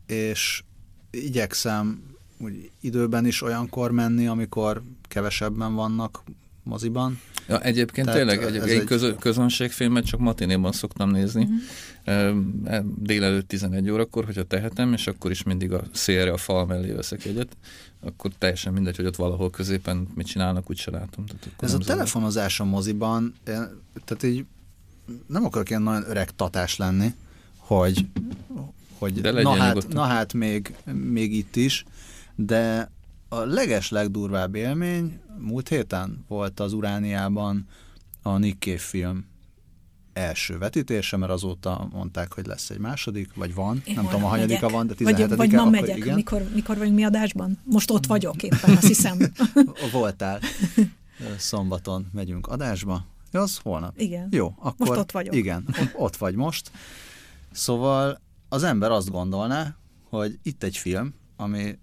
és 0.07 0.63
igyekszem 1.11 2.03
úgy 2.39 2.71
időben 2.81 3.27
is 3.27 3.43
olyankor 3.43 3.91
menni, 3.91 4.27
amikor 4.27 4.83
kevesebben 5.09 5.75
vannak 5.75 6.23
moziban. 6.71 7.21
Ja, 7.49 7.61
egyébként 7.61 8.07
Tehát 8.07 8.27
tényleg, 8.27 8.55
egy, 8.55 8.71
egy 8.71 8.85
közö, 8.85 9.15
közönségfilmet 9.15 10.05
csak 10.05 10.21
matinéban 10.21 10.73
szoktam 10.73 11.11
nézni, 11.11 11.49
uh-huh. 12.05 12.85
délelőtt 12.97 13.49
11 13.49 13.91
órakor, 13.91 14.25
hogyha 14.25 14.43
tehetem, 14.43 14.93
és 14.93 15.07
akkor 15.07 15.31
is 15.31 15.43
mindig 15.43 15.73
a 15.73 15.83
szélre 15.93 16.33
a 16.33 16.37
fal 16.37 16.67
mellé 16.67 16.93
veszek 16.93 17.25
egyet, 17.25 17.57
akkor 18.01 18.31
teljesen 18.39 18.73
mindegy, 18.73 18.97
hogy 18.97 19.07
ott 19.07 19.17
valahol 19.17 19.51
középen 19.51 20.09
mit 20.15 20.27
csinálnak, 20.27 20.71
úgy 20.71 20.79
se 20.79 20.91
látom. 20.91 21.27
Tehát 21.27 21.45
Ez 21.61 21.69
a 21.69 21.69
zavar. 21.69 21.87
telefonozás 21.87 22.61
a 22.61 22.65
moziban, 22.65 23.35
tehát 24.05 24.23
így 24.23 24.45
nem 25.27 25.45
akarok 25.45 25.71
ilyen 25.71 25.83
nagyon 25.83 26.05
öreg 26.09 26.31
tatás 26.31 26.77
lenni, 26.77 27.15
hogy, 27.57 28.07
hogy 28.99 29.21
na, 29.23 29.57
hát, 29.57 29.89
na 29.89 30.03
hát 30.03 30.33
még, 30.33 30.75
még 30.93 31.33
itt 31.33 31.57
is, 31.57 31.85
de 32.35 32.91
a 33.33 33.39
leges 33.39 33.91
legdurvább 33.91 34.55
élmény 34.55 35.21
múlt 35.39 35.69
héten 35.69 36.25
volt 36.29 36.61
az 36.61 36.73
Urániában 36.73 37.67
a 38.23 38.39
Nick 38.39 38.63
Cave 38.63 38.79
film 38.79 39.29
első 40.13 40.59
vetítése, 40.59 41.17
mert 41.17 41.33
azóta 41.33 41.89
mondták, 41.93 42.33
hogy 42.35 42.47
lesz 42.47 42.71
egy 42.71 42.79
második, 42.79 43.35
vagy 43.35 43.55
van, 43.55 43.83
Én 43.85 43.95
nem 43.95 44.05
tudom, 44.05 44.25
a 44.25 44.29
hanyadika 44.29 44.69
van, 44.69 44.87
de 44.87 44.95
17 44.95 45.29
Vagy, 45.29 45.37
vagy 45.37 45.53
ma 45.53 45.71
megyek, 45.71 45.97
igen. 45.97 46.15
Mikor, 46.15 46.43
mikor 46.55 46.79
vagy 46.79 46.95
mi 46.95 47.05
adásban? 47.05 47.59
Most 47.65 47.91
ott 47.91 48.07
vagyok 48.07 48.43
éppen, 48.43 48.77
azt 48.77 48.87
hiszem. 48.87 49.19
Voltál. 49.93 50.41
Szombaton 51.39 52.07
megyünk 52.13 52.47
adásba, 52.47 53.07
Ja, 53.33 53.41
az 53.41 53.59
holnap. 53.59 54.01
Igen. 54.01 54.29
Jó, 54.31 54.55
akkor... 54.59 54.87
Most 54.87 55.01
ott 55.01 55.11
vagyok. 55.11 55.35
Igen, 55.35 55.69
ott 55.93 56.17
vagy 56.17 56.35
most. 56.35 56.71
Szóval 57.51 58.21
az 58.49 58.63
ember 58.63 58.91
azt 58.91 59.11
gondolná, 59.11 59.77
hogy 60.09 60.39
itt 60.43 60.63
egy 60.63 60.77
film, 60.77 61.15
ami 61.37 61.79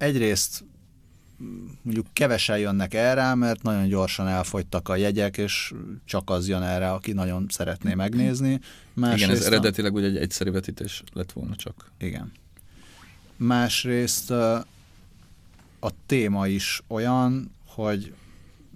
egyrészt 0.00 0.64
mondjuk 1.82 2.06
kevesen 2.12 2.58
jönnek 2.58 2.94
erre, 2.94 3.34
mert 3.34 3.62
nagyon 3.62 3.88
gyorsan 3.88 4.28
elfogytak 4.28 4.88
a 4.88 4.96
jegyek, 4.96 5.36
és 5.36 5.74
csak 6.04 6.30
az 6.30 6.48
jön 6.48 6.62
erre, 6.62 6.90
aki 6.90 7.12
nagyon 7.12 7.46
szeretné 7.48 7.94
megnézni. 7.94 8.60
Másrészt 8.94 9.22
Igen, 9.24 9.36
ez 9.36 9.44
eredetileg 9.44 9.94
ugye 9.94 10.06
egy 10.06 10.16
egyszerű 10.16 10.50
vetítés 10.50 11.02
lett 11.12 11.32
volna 11.32 11.56
csak. 11.56 11.90
Igen. 11.98 12.32
Másrészt 13.36 14.30
a 15.80 15.90
téma 16.06 16.46
is 16.46 16.82
olyan, 16.86 17.50
hogy 17.66 18.14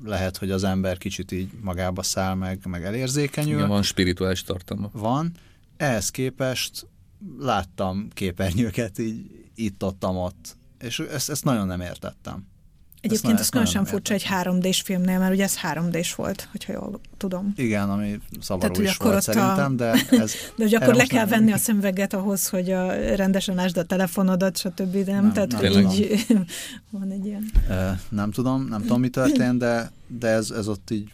lehet, 0.04 0.36
hogy 0.36 0.50
az 0.50 0.64
ember 0.64 0.98
kicsit 0.98 1.32
így 1.32 1.50
magába 1.60 2.02
száll 2.02 2.34
meg, 2.34 2.60
meg 2.66 2.84
elérzékenyül. 2.84 3.56
Igen, 3.56 3.68
van 3.68 3.82
spirituális 3.82 4.42
tartalma. 4.42 4.90
Van. 4.92 5.32
Ehhez 5.76 6.10
képest 6.10 6.86
láttam 7.38 8.08
képernyőket 8.12 8.98
így 8.98 9.46
itt-ottam 9.54 10.16
ott, 10.16 10.56
és 10.84 10.98
ezt, 10.98 11.30
ezt 11.30 11.44
nagyon 11.44 11.66
nem 11.66 11.80
értettem. 11.80 12.46
Egyébként 13.00 13.38
ez 13.38 13.48
különösen 13.48 13.84
furcsa 13.84 14.14
egy 14.14 14.26
3D-s 14.30 14.80
filmnél, 14.80 15.18
mert 15.18 15.32
ugye 15.32 15.42
ez 15.42 15.56
3D-s 15.62 16.14
volt, 16.14 16.48
hogyha 16.50 16.72
jól 16.72 17.00
tudom. 17.16 17.52
Igen, 17.56 17.90
ami 17.90 18.18
szavaró 18.40 18.72
Tehát, 18.72 18.90
is 18.90 18.96
volt 18.96 19.22
szerintem, 19.22 19.72
a... 19.72 19.74
de 19.74 19.90
ez... 20.22 20.32
De 20.56 20.62
hogy 20.62 20.74
akkor 20.74 20.94
le 20.94 21.04
kell 21.04 21.26
venni 21.26 21.52
a 21.52 21.56
szemüveget 21.56 22.12
ahhoz, 22.12 22.48
hogy 22.48 22.70
a, 22.70 23.14
rendesen 23.16 23.58
ásd 23.58 23.76
a 23.76 23.84
telefonodat, 23.84 24.56
stb. 24.56 24.94
Nem, 24.94 25.04
nem 25.04 25.32
Tehát, 25.32 25.52
nem 25.52 25.84
hogy 25.84 25.98
így 25.98 26.26
van 26.90 27.10
egy 27.10 27.26
ilyen... 27.26 27.50
Nem 28.08 28.30
tudom, 28.30 28.66
nem 28.68 28.80
tudom, 28.80 29.00
mi 29.00 29.08
történt, 29.08 29.58
de, 29.58 29.90
de 30.06 30.28
ez, 30.28 30.50
ez 30.50 30.68
ott 30.68 30.90
így 30.90 31.12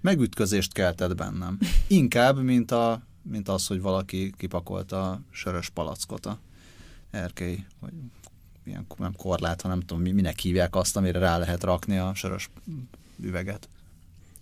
megütközést 0.00 0.72
keltett 0.72 1.14
bennem. 1.14 1.58
Inkább, 1.86 2.42
mint, 2.42 2.70
a, 2.70 3.02
mint 3.22 3.48
az, 3.48 3.66
hogy 3.66 3.80
valaki 3.80 4.32
kipakolta 4.36 5.10
a 5.10 5.20
sörös 5.30 5.68
palackot 5.68 6.26
a 6.26 6.38
erkély, 7.10 7.64
vagy 7.80 7.92
ilyen 8.64 8.86
nem 8.96 9.14
korlát, 9.16 9.60
hanem 9.60 9.78
nem 9.78 9.86
tudom, 9.86 10.14
minek 10.14 10.38
hívják 10.38 10.76
azt, 10.76 10.96
amire 10.96 11.18
rá 11.18 11.38
lehet 11.38 11.64
rakni 11.64 11.98
a 11.98 12.12
sörös 12.14 12.50
üveget. 13.22 13.68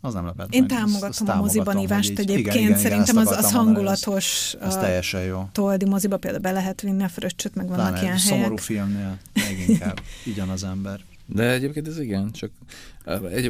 Az 0.05 0.15
nem 0.15 0.25
lepett 0.25 0.55
Én 0.55 0.61
meg. 0.61 0.71
támogatom 0.71 1.09
azt, 1.09 1.21
azt 1.21 1.31
a 1.31 1.37
moziban 1.37 1.79
ívást 1.79 2.19
egyébként, 2.19 2.39
igen, 2.39 2.57
igen, 2.57 2.79
szerintem 2.79 3.17
igen, 3.17 3.27
az, 3.27 3.45
az 3.45 3.53
hangulatos. 3.53 4.55
Ez, 4.61 4.67
ez 4.67 4.77
teljesen 4.77 5.23
jó. 5.23 5.49
Toldi 5.53 5.85
moziba 5.85 6.17
például 6.17 6.43
be 6.43 6.51
lehet 6.51 6.81
vinni 6.81 7.03
a 7.03 7.09
fröccsöt, 7.09 7.55
meg 7.55 7.69
vannak 7.69 7.89
Pláne, 7.89 8.03
ilyen 8.03 8.19
szomorú 8.19 8.45
helyek. 8.45 8.59
filmnél 8.59 9.19
még 9.35 9.69
inkább, 9.69 10.01
igyan 10.25 10.49
az 10.49 10.65
ember. 10.65 11.01
De 11.27 11.51
egyébként 11.51 11.89
ez 11.89 11.99
igen, 11.99 12.31
csak 12.33 12.51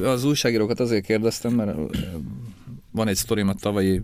az 0.03 0.25
újságírókat 0.25 0.81
azért 0.81 1.05
kérdeztem, 1.05 1.53
mert 1.53 1.77
van 2.91 3.09
egy 3.09 3.17
sztorim 3.17 3.49
a 3.49 3.55
tavalyi 3.55 4.03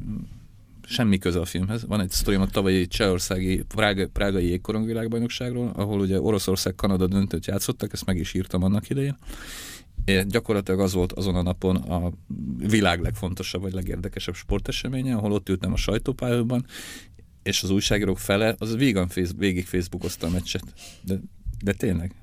semmi 0.89 1.19
köze 1.19 1.41
a 1.41 1.45
filmhez. 1.45 1.85
Van 1.87 2.01
egy 2.01 2.11
sztorium 2.11 2.43
a 2.43 2.47
tavalyi 2.47 2.87
csehországi 2.87 3.63
Prága, 3.63 4.09
prágai 4.09 4.49
jégkorongvilágbajnokságról, 4.49 5.71
ahol 5.75 6.01
ugye 6.01 6.21
Oroszország 6.21 6.75
Kanada 6.75 7.07
döntőt 7.07 7.47
játszottak, 7.47 7.93
ezt 7.93 8.05
meg 8.05 8.17
is 8.17 8.35
írtam 8.35 8.63
annak 8.63 8.91
idején. 8.91 9.17
É, 10.05 10.25
gyakorlatilag 10.29 10.81
az 10.81 10.93
volt 10.93 11.13
azon 11.13 11.35
a 11.35 11.43
napon 11.43 11.77
a 11.77 12.13
világ 12.57 13.01
legfontosabb 13.01 13.63
vagy 13.63 13.73
legérdekesebb 13.73 14.35
sporteseménye, 14.35 15.15
ahol 15.15 15.33
ott 15.33 15.49
ültem 15.49 15.73
a 15.73 15.77
sajtópályában, 15.77 16.67
és 17.43 17.63
az 17.63 17.71
újságírók 17.71 18.19
fele, 18.19 18.55
az 18.59 18.77
végig, 18.77 18.99
végig 19.37 19.67
Facebookozta 19.67 20.27
a 20.27 20.31
meccset. 20.31 20.65
De, 21.03 21.21
de 21.65 21.73
tényleg. 21.73 22.15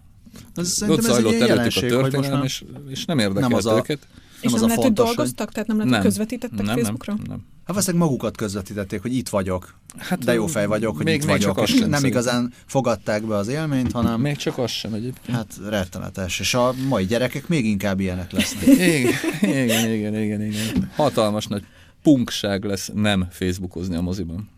Az 0.54 0.86
ott 0.88 1.02
zajlott 1.02 1.40
előttük 1.40 1.84
a 1.84 1.88
történelem, 1.88 2.44
és, 2.44 2.64
és 2.88 3.06
nem 3.06 3.20
érdekelt 3.20 3.50
nem 3.50 3.58
az 3.58 3.66
a, 3.66 3.78
őket. 3.78 4.08
És 4.46 4.52
nem, 4.52 4.60
nem 4.60 4.70
lehet, 4.70 4.84
fontos, 4.84 5.06
hogy 5.06 5.16
dolgoztak? 5.16 5.52
Tehát 5.52 5.68
nem 5.68 5.78
lehet, 5.78 5.94
hogy 5.94 6.04
közvetítettek 6.04 6.66
nem, 6.66 6.76
Facebookra? 6.76 7.14
Nem, 7.14 7.26
nem. 7.28 7.38
Hát 7.38 7.76
valószínűleg 7.76 8.08
magukat 8.08 8.38
közvetítették, 8.38 9.02
hogy 9.02 9.16
itt 9.16 9.30
vagyok. 9.30 9.76
Hát, 9.98 10.24
de 10.24 10.34
jó 10.34 10.48
fej 10.48 10.66
vagyok, 10.66 10.96
hogy 10.96 11.06
még, 11.06 11.16
itt 11.16 11.26
még 11.26 11.30
vagyok. 11.30 11.56
Csak 11.56 11.68
és 11.68 11.80
nem 11.80 11.92
szerint. 11.92 12.06
igazán 12.06 12.54
fogadták 12.66 13.24
be 13.24 13.36
az 13.36 13.48
élményt, 13.48 13.92
hanem... 13.92 14.22
Még 14.22 14.36
csak 14.36 14.58
az 14.58 14.72
sem 14.72 14.94
egyébként. 14.94 15.38
Hát 15.38 15.60
rettenetes. 15.70 16.40
És 16.40 16.54
a 16.54 16.74
mai 16.88 17.06
gyerekek 17.06 17.48
még 17.48 17.66
inkább 17.66 18.00
ilyenek 18.00 18.32
lesznek. 18.32 18.64
igen, 18.78 19.14
igen, 19.42 19.92
igen, 19.92 20.16
igen, 20.16 20.42
igen. 20.42 20.92
Hatalmas 20.96 21.48
nagy 21.48 21.64
punkság 22.04 22.64
lesz 22.64 22.92
nem 22.94 23.28
Facebookozni 23.30 23.96
a 23.96 24.02
moziban. 24.02 24.50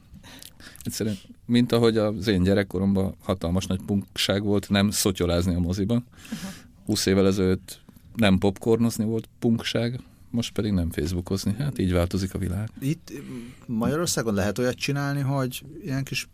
Egyszerűen, 0.83 1.17
mint 1.45 1.71
ahogy 1.71 1.97
az 1.97 2.27
én 2.27 2.43
gyerekkoromban 2.43 3.15
hatalmas 3.23 3.65
nagy 3.65 3.79
punkság 3.85 4.43
volt 4.43 4.69
nem 4.69 4.89
szotyolázni 4.89 5.55
a 5.55 5.59
moziban. 5.59 6.05
Aha. 6.31 6.51
20 6.85 7.05
évvel 7.05 7.27
ezelőtt 7.27 7.81
nem 8.17 8.37
popcornozni 8.37 9.05
volt 9.05 9.29
punkság, 9.39 9.99
most 10.29 10.51
pedig 10.53 10.71
nem 10.71 10.89
Facebookozni. 10.89 11.55
Hát 11.57 11.79
így 11.79 11.93
változik 11.93 12.33
a 12.33 12.37
világ. 12.37 12.69
Itt 12.79 13.11
Magyarországon 13.65 14.33
lehet 14.33 14.59
olyat 14.59 14.75
csinálni, 14.75 15.21
hogy 15.21 15.63
ilyen 15.83 16.03
kis 16.03 16.27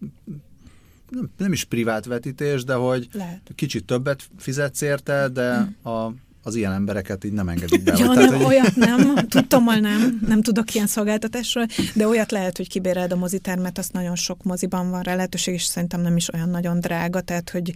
nem, 1.10 1.30
nem 1.38 1.52
is 1.52 1.64
privát 1.64 2.06
vetítés, 2.06 2.64
de 2.64 2.74
hogy 2.74 3.08
lehet. 3.12 3.52
kicsit 3.56 3.86
többet 3.86 4.30
fizetsz 4.38 4.82
érte, 4.82 5.28
de 5.28 5.76
a 5.90 6.14
az 6.44 6.56
ilyen 6.56 6.72
embereket 6.72 7.24
így 7.24 7.32
nem 7.32 7.50
engedik 7.50 7.84
be. 7.84 7.92
Ja, 7.98 8.14
tehát, 8.14 8.30
nem, 8.30 8.42
hogy... 8.42 8.46
olyat 8.46 8.76
nem, 8.76 9.16
tudtommal 9.28 9.76
nem, 9.76 10.20
nem 10.28 10.42
tudok 10.42 10.74
ilyen 10.74 10.88
szolgáltatásról, 10.88 11.66
de 11.96 12.08
olyat 12.08 12.32
lehet, 12.32 12.58
hogy 12.58 12.70
kibéred 12.70 13.12
a 13.12 13.16
mozitermet, 13.16 13.78
azt 13.78 13.94
nagyon 13.94 14.16
sok 14.16 14.44
moziban 14.44 14.90
van 14.90 15.02
rá 15.02 15.16
lehetőség, 15.16 15.54
és 15.54 15.64
szerintem 15.64 16.02
nem 16.02 16.16
is 16.16 16.34
olyan 16.34 16.50
nagyon 16.50 16.80
drága, 16.80 17.22
tehát 17.22 17.50
hogy 17.50 17.74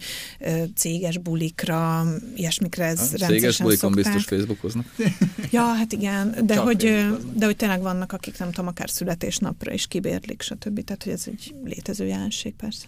céges 0.74 1.18
bulikra, 1.18 2.04
ilyesmikre 2.36 2.84
ez 2.84 3.12
a 3.12 3.26
Céges 3.26 3.58
bulikon 3.58 3.92
szokták. 3.92 4.12
biztos 4.12 4.24
Facebookoznak. 4.24 4.86
Ja, 5.50 5.62
hát 5.62 5.92
igen, 5.92 6.34
de 6.44 6.56
hogy, 6.56 7.06
de 7.34 7.44
hogy 7.46 7.56
tényleg 7.56 7.80
vannak, 7.80 8.12
akik 8.12 8.38
nem 8.38 8.50
tudom, 8.50 8.66
akár 8.66 8.90
születésnapra 8.90 9.72
is 9.72 9.86
kibérlik, 9.86 10.42
stb. 10.42 10.84
Tehát, 10.84 11.02
hogy 11.02 11.12
ez 11.12 11.22
egy 11.26 11.54
létező 11.64 12.06
jelenség 12.06 12.54
persze. 12.54 12.86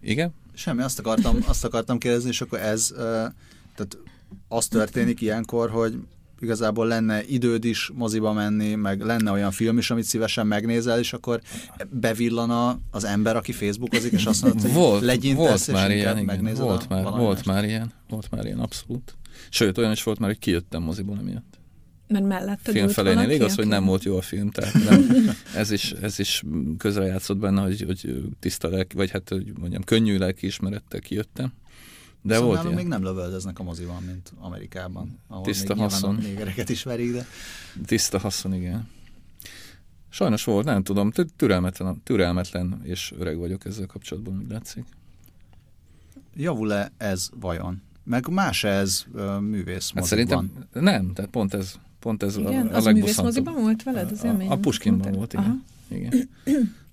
Igen? 0.00 0.32
Semmi, 0.54 0.82
azt 0.82 0.98
akartam, 0.98 1.38
azt 1.46 1.64
akartam 1.64 1.98
kérdezni, 1.98 2.28
és 2.28 2.40
akkor 2.40 2.58
ez 2.58 2.92
tehát 3.74 3.98
az 4.48 4.66
történik 4.66 5.20
ilyenkor, 5.20 5.70
hogy 5.70 5.98
igazából 6.40 6.86
lenne 6.86 7.24
időd 7.24 7.64
is 7.64 7.90
moziba 7.94 8.32
menni, 8.32 8.74
meg 8.74 9.00
lenne 9.00 9.30
olyan 9.30 9.50
film 9.50 9.78
is, 9.78 9.90
amit 9.90 10.04
szívesen 10.04 10.46
megnézel, 10.46 10.98
és 10.98 11.12
akkor 11.12 11.40
bevillana 11.90 12.80
az 12.90 13.04
ember, 13.04 13.36
aki 13.36 13.52
Facebookozik, 13.52 14.12
és 14.12 14.26
azt 14.26 14.42
mondja, 14.42 14.60
hogy 14.60 14.72
volt, 14.72 15.02
legyintesz, 15.02 15.66
volt 15.66 15.80
már 15.80 15.90
ilyen, 15.90 16.18
igen, 16.18 16.54
volt 16.54 16.88
már, 16.88 17.02
volt 17.02 17.44
már 17.44 17.64
ilyen, 17.64 17.92
volt 18.08 18.30
már 18.30 18.44
ilyen, 18.44 18.58
abszolút. 18.58 19.16
Sőt, 19.48 19.78
olyan 19.78 19.92
is 19.92 20.02
volt 20.02 20.18
már, 20.18 20.28
hogy 20.28 20.38
kijöttem 20.38 20.82
moziból 20.82 21.18
emiatt. 21.18 21.58
Mert 22.08 22.24
mellette 22.26 22.70
film 22.70 22.88
felénél 22.88 23.30
igaz, 23.30 23.52
aki? 23.52 23.60
hogy 23.60 23.70
nem 23.70 23.84
volt 23.84 24.04
jó 24.04 24.16
a 24.16 24.20
film, 24.20 24.50
tehát 24.50 24.72
nem, 24.72 25.08
ez 25.54 25.70
is, 25.70 25.92
ez 25.92 26.18
is 26.18 26.42
közrejátszott 26.78 27.36
benne, 27.36 27.62
hogy, 27.62 27.82
hogy 27.86 28.22
tiszta 28.40 28.68
lelki, 28.68 28.96
vagy 28.96 29.10
hát, 29.10 29.28
hogy 29.28 29.52
mondjam, 29.58 29.82
könnyű 29.82 30.18
lelki 30.18 30.46
ismerettel 30.46 31.00
kijöttem. 31.00 31.52
De 32.26 32.34
szóval 32.34 32.48
volt 32.48 32.62
ilyen. 32.62 32.74
még 32.74 32.86
nem 32.86 33.02
lövöldöznek 33.02 33.58
a 33.58 33.62
moziban, 33.62 34.02
mint 34.02 34.32
Amerikában, 34.38 35.18
ahol 35.28 35.44
Tiszta 35.44 35.74
még 35.74 35.82
haszon. 35.82 36.14
négereket 36.14 36.68
is 36.68 36.82
verik, 36.82 37.12
de... 37.12 37.26
Tiszta 37.86 38.18
haszon, 38.18 38.54
igen. 38.54 38.88
Sajnos 40.08 40.44
volt, 40.44 40.64
nem 40.64 40.82
tudom, 40.82 41.10
türelmetlen, 41.36 42.02
türelmetlen 42.02 42.80
és 42.82 43.12
öreg 43.18 43.38
vagyok 43.38 43.64
ezzel 43.64 43.86
kapcsolatban, 43.86 44.38
úgy 44.38 44.50
látszik. 44.50 44.84
Javul-e 46.34 46.92
ez 46.96 47.30
vajon? 47.40 47.82
Meg 48.04 48.28
más 48.28 48.64
ez 48.64 49.04
uh, 49.12 49.40
művész 49.40 49.92
hát 49.94 50.04
szerintem 50.04 50.52
nem, 50.72 51.12
tehát 51.12 51.30
pont 51.30 51.54
ez, 51.54 51.74
pont 51.98 52.22
ez 52.22 52.36
igen, 52.36 52.66
a, 52.66 52.72
a 52.72 52.76
az 52.76 52.84
művész 52.84 53.20
moziban 53.20 53.54
volt 53.54 53.82
veled 53.82 54.10
az 54.10 54.24
élmény? 54.24 54.48
A, 54.48 54.52
a 54.52 54.56
Puskinban 54.56 55.12
volt, 55.12 55.32
igen. 55.32 55.64
igen. 55.88 56.30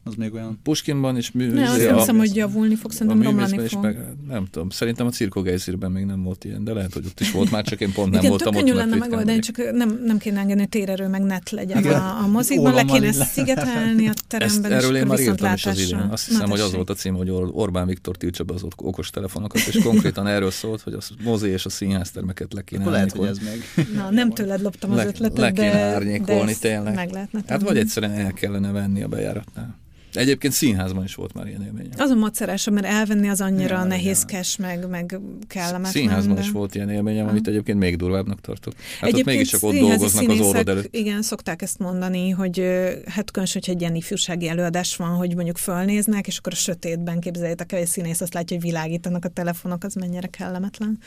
Az 0.04 0.14
még 0.16 0.34
olyan... 0.34 0.60
Puskinban 0.64 1.18
is 1.18 1.32
mű... 1.32 1.52
Ne, 1.52 1.70
azt 1.70 1.86
a, 1.86 1.98
hiszem, 1.98 2.18
hogy 2.18 2.36
javulni 2.36 2.76
fog, 2.76 2.92
szerintem 2.92 3.22
romlani 3.22 3.68
fog. 3.68 3.84
Meg, 3.84 3.98
nem 4.28 4.46
tudom, 4.52 4.70
szerintem 4.70 5.08
a 5.08 5.10
cirkogejzírben 5.10 5.92
még 5.92 6.06
nem 6.06 6.24
volt 6.24 6.44
ilyen, 6.44 6.64
de 6.64 6.74
lehet, 6.74 6.94
hogy 6.94 7.06
ott 7.06 7.20
is 7.20 7.32
volt 7.32 7.52
már, 7.52 7.64
csak 7.64 7.80
én 7.80 7.92
pont 7.92 8.10
nem 8.10 8.20
Igen, 8.20 8.30
voltam 8.30 8.56
ott. 8.56 8.62
Igen, 8.62 8.76
lenne 8.76 8.96
megoldani, 8.96 9.40
csak 9.40 9.72
nem, 9.72 10.02
nem 10.06 10.18
kéne 10.18 10.40
engedni, 10.40 10.62
hogy 10.62 10.70
térerő 10.70 11.08
meg 11.08 11.22
net 11.22 11.50
legyen 11.50 11.78
Igen. 11.78 11.94
a, 11.94 12.20
a 12.24 12.28
mozikban, 12.28 12.74
le 12.74 12.84
kéne 12.84 13.12
szigetelni 13.12 14.08
a 14.08 14.14
teremben, 14.28 14.72
Ezt, 14.72 14.84
erről 14.84 14.96
én 14.96 15.06
már 15.06 15.20
írtam 15.20 15.54
is 15.54 15.66
az 15.66 15.80
idén. 15.80 15.98
Azt 15.98 16.28
hiszem, 16.28 16.50
hogy 16.50 16.60
az 16.60 16.74
volt 16.74 16.90
a 16.90 16.94
cím, 16.94 17.16
hogy 17.16 17.30
Orbán 17.32 17.88
Viktor 17.88 18.18
tiltsa 18.18 18.44
be 18.44 18.54
az 18.54 18.64
okos 18.76 19.10
telefonokat, 19.10 19.62
és 19.68 19.80
konkrétan 19.84 20.28
erről 20.28 20.52
szólt, 20.52 20.82
hogy 20.82 20.94
a 20.94 21.00
mozi 21.24 21.50
és 21.50 21.66
a 21.66 21.70
színháztermeket 21.70 22.54
le 22.54 22.62
kéne 22.62 22.90
lehet, 22.90 23.12
hogy 23.12 23.28
ez 23.28 23.38
még... 23.38 23.88
Na, 23.96 24.10
nem 24.10 24.32
tőled 24.32 24.62
loptam 24.62 24.92
az 24.92 25.06
ötletet, 25.06 25.34
de... 25.34 25.42
Le 25.42 25.52
kéne 25.52 25.82
árnyékolni 25.82 26.56
tényleg. 26.60 26.96
Meg 26.96 27.12
lehetne 27.12 27.40
Hát 27.48 27.62
vagy 27.62 27.78
egyszerűen 27.78 28.12
el 28.12 28.34
kellene 28.34 28.72
venni 28.72 29.02
a 29.02 29.08
bejáratnál. 29.08 29.80
Egyébként 30.14 30.54
színházban 30.54 31.04
is 31.04 31.16
volt 31.16 31.34
már 31.34 31.48
ilyen 31.48 31.64
élmény. 31.64 31.90
Az 31.98 32.10
a 32.10 32.16
macerása, 32.16 32.72
mert 32.72 32.86
elvenni 32.86 33.30
az 33.30 33.42
annyira 33.42 33.78
ja, 33.78 33.84
nehézkes, 33.84 34.58
ja. 34.58 34.66
meg, 34.66 34.90
meg 34.90 35.20
kellemetlen. 35.48 35.92
Színházban 35.92 36.36
de... 36.36 36.42
is 36.42 36.52
volt 36.52 36.76
ilyen 36.76 36.90
élményem, 36.90 37.28
amit 37.28 37.48
egyébként 37.48 37.80
még 37.80 37.96
durvábbnak 37.96 38.42
tartok. 38.42 38.74
Hát 39.00 39.10
egyébként 39.10 39.28
ott 39.28 39.34
mégiscsak 39.34 39.64
ott 39.64 39.76
dolgoznak 39.76 40.30
az 40.30 40.40
orrod 40.40 40.70
előtt. 40.70 40.96
Igen, 40.96 41.22
szokták 41.22 41.62
ezt 41.62 41.80
mondani, 41.80 42.30
hogy 42.30 42.60
hát 43.06 43.32
különösen, 43.32 43.62
hogyha 43.62 43.72
egy 43.72 43.82
ilyen 43.82 43.96
ifjúsági 43.96 44.48
előadás 44.48 44.96
van, 44.96 45.10
hogy 45.10 45.36
mondjuk 45.36 45.58
fölnéznek, 45.58 46.28
és 46.28 46.38
akkor 46.38 46.54
a 46.54 46.56
sötétben 46.56 47.20
képzeljétek 47.20 47.72
el, 47.72 47.80
hogy 47.80 47.88
színész 47.88 48.22
azt 48.22 48.34
látja, 48.34 48.58
hogy 48.58 48.66
világítanak 48.66 49.26
a 49.26 49.30
telefonok, 49.30 49.84
az 49.84 49.94
mennyire 49.94 50.28
kellemetlen. 50.28 51.00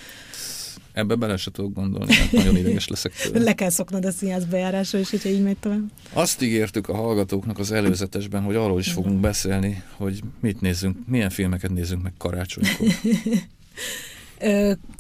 Ebbe 0.95 1.15
bele 1.15 1.37
se 1.37 1.51
tudok 1.51 1.73
gondolni, 1.73 2.15
mert 2.19 2.33
nagyon 2.33 2.57
ideges 2.57 2.89
leszek 2.89 3.13
tőle. 3.13 3.45
Le 3.45 3.55
kell 3.55 3.71
szoknod 3.71 4.05
a 4.05 4.11
színház 4.11 4.45
bejárásra 4.45 4.99
is, 4.99 5.11
hogyha 5.11 5.29
így 5.29 5.43
megy 5.43 5.57
tovább. 5.57 5.91
Azt 6.13 6.43
ígértük 6.43 6.89
a 6.89 6.95
hallgatóknak 6.95 7.59
az 7.59 7.73
előzetesben, 7.73 8.43
hogy 8.43 8.55
arról 8.55 8.79
is 8.79 8.93
fogunk 8.93 9.21
beszélni, 9.21 9.83
hogy 9.97 10.21
mit 10.41 10.61
nézzünk, 10.61 10.97
milyen 11.07 11.31
filmeket 11.31 11.71
nézzünk 11.71 12.03
meg 12.03 12.13
karácsonykor. 12.19 12.87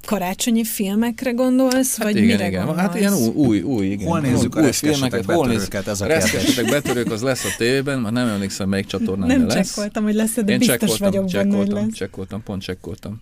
Karácsonyi 0.06 0.64
filmekre 0.64 1.30
gondolsz, 1.30 1.96
Hát 1.96 2.06
vagy 2.06 2.16
igen, 2.16 2.28
mire 2.36 2.46
igen. 2.46 2.66
gondolsz? 2.66 2.86
Hát 2.86 2.94
ilyen 2.94 3.14
új, 3.14 3.28
új, 3.34 3.60
új 3.60 3.86
igen. 3.86 4.06
Hol 4.06 4.20
nézzük 4.20 4.54
a 4.54 4.58
új 4.60 4.64
reszkesetek 4.66 5.24
betörőket, 5.24 5.86
ez 5.86 6.00
a 6.00 6.06
kérdés. 6.06 6.32
Reszkesetek 6.32 6.70
betörők, 6.70 7.10
az 7.10 7.22
lesz 7.22 7.44
a 7.44 7.48
tévében, 7.58 8.00
már 8.00 8.12
nem 8.12 8.28
emlékszem, 8.28 8.68
melyik 8.68 8.86
csatornán 8.86 9.26
Nem 9.26 9.46
lesz. 9.46 9.66
csekkoltam, 9.66 10.04
hogy 10.04 10.14
lesz, 10.14 10.34
de 10.34 10.52
Én 10.52 10.58
biztos 10.58 10.76
csekkoltam, 10.78 11.08
vagyok 11.10 11.24
benne, 11.32 11.42
csekkoltam, 11.50 11.84
lesz. 11.86 11.94
csekkoltam, 11.94 12.42
pont 12.42 12.62
csekkoltam. 12.62 13.20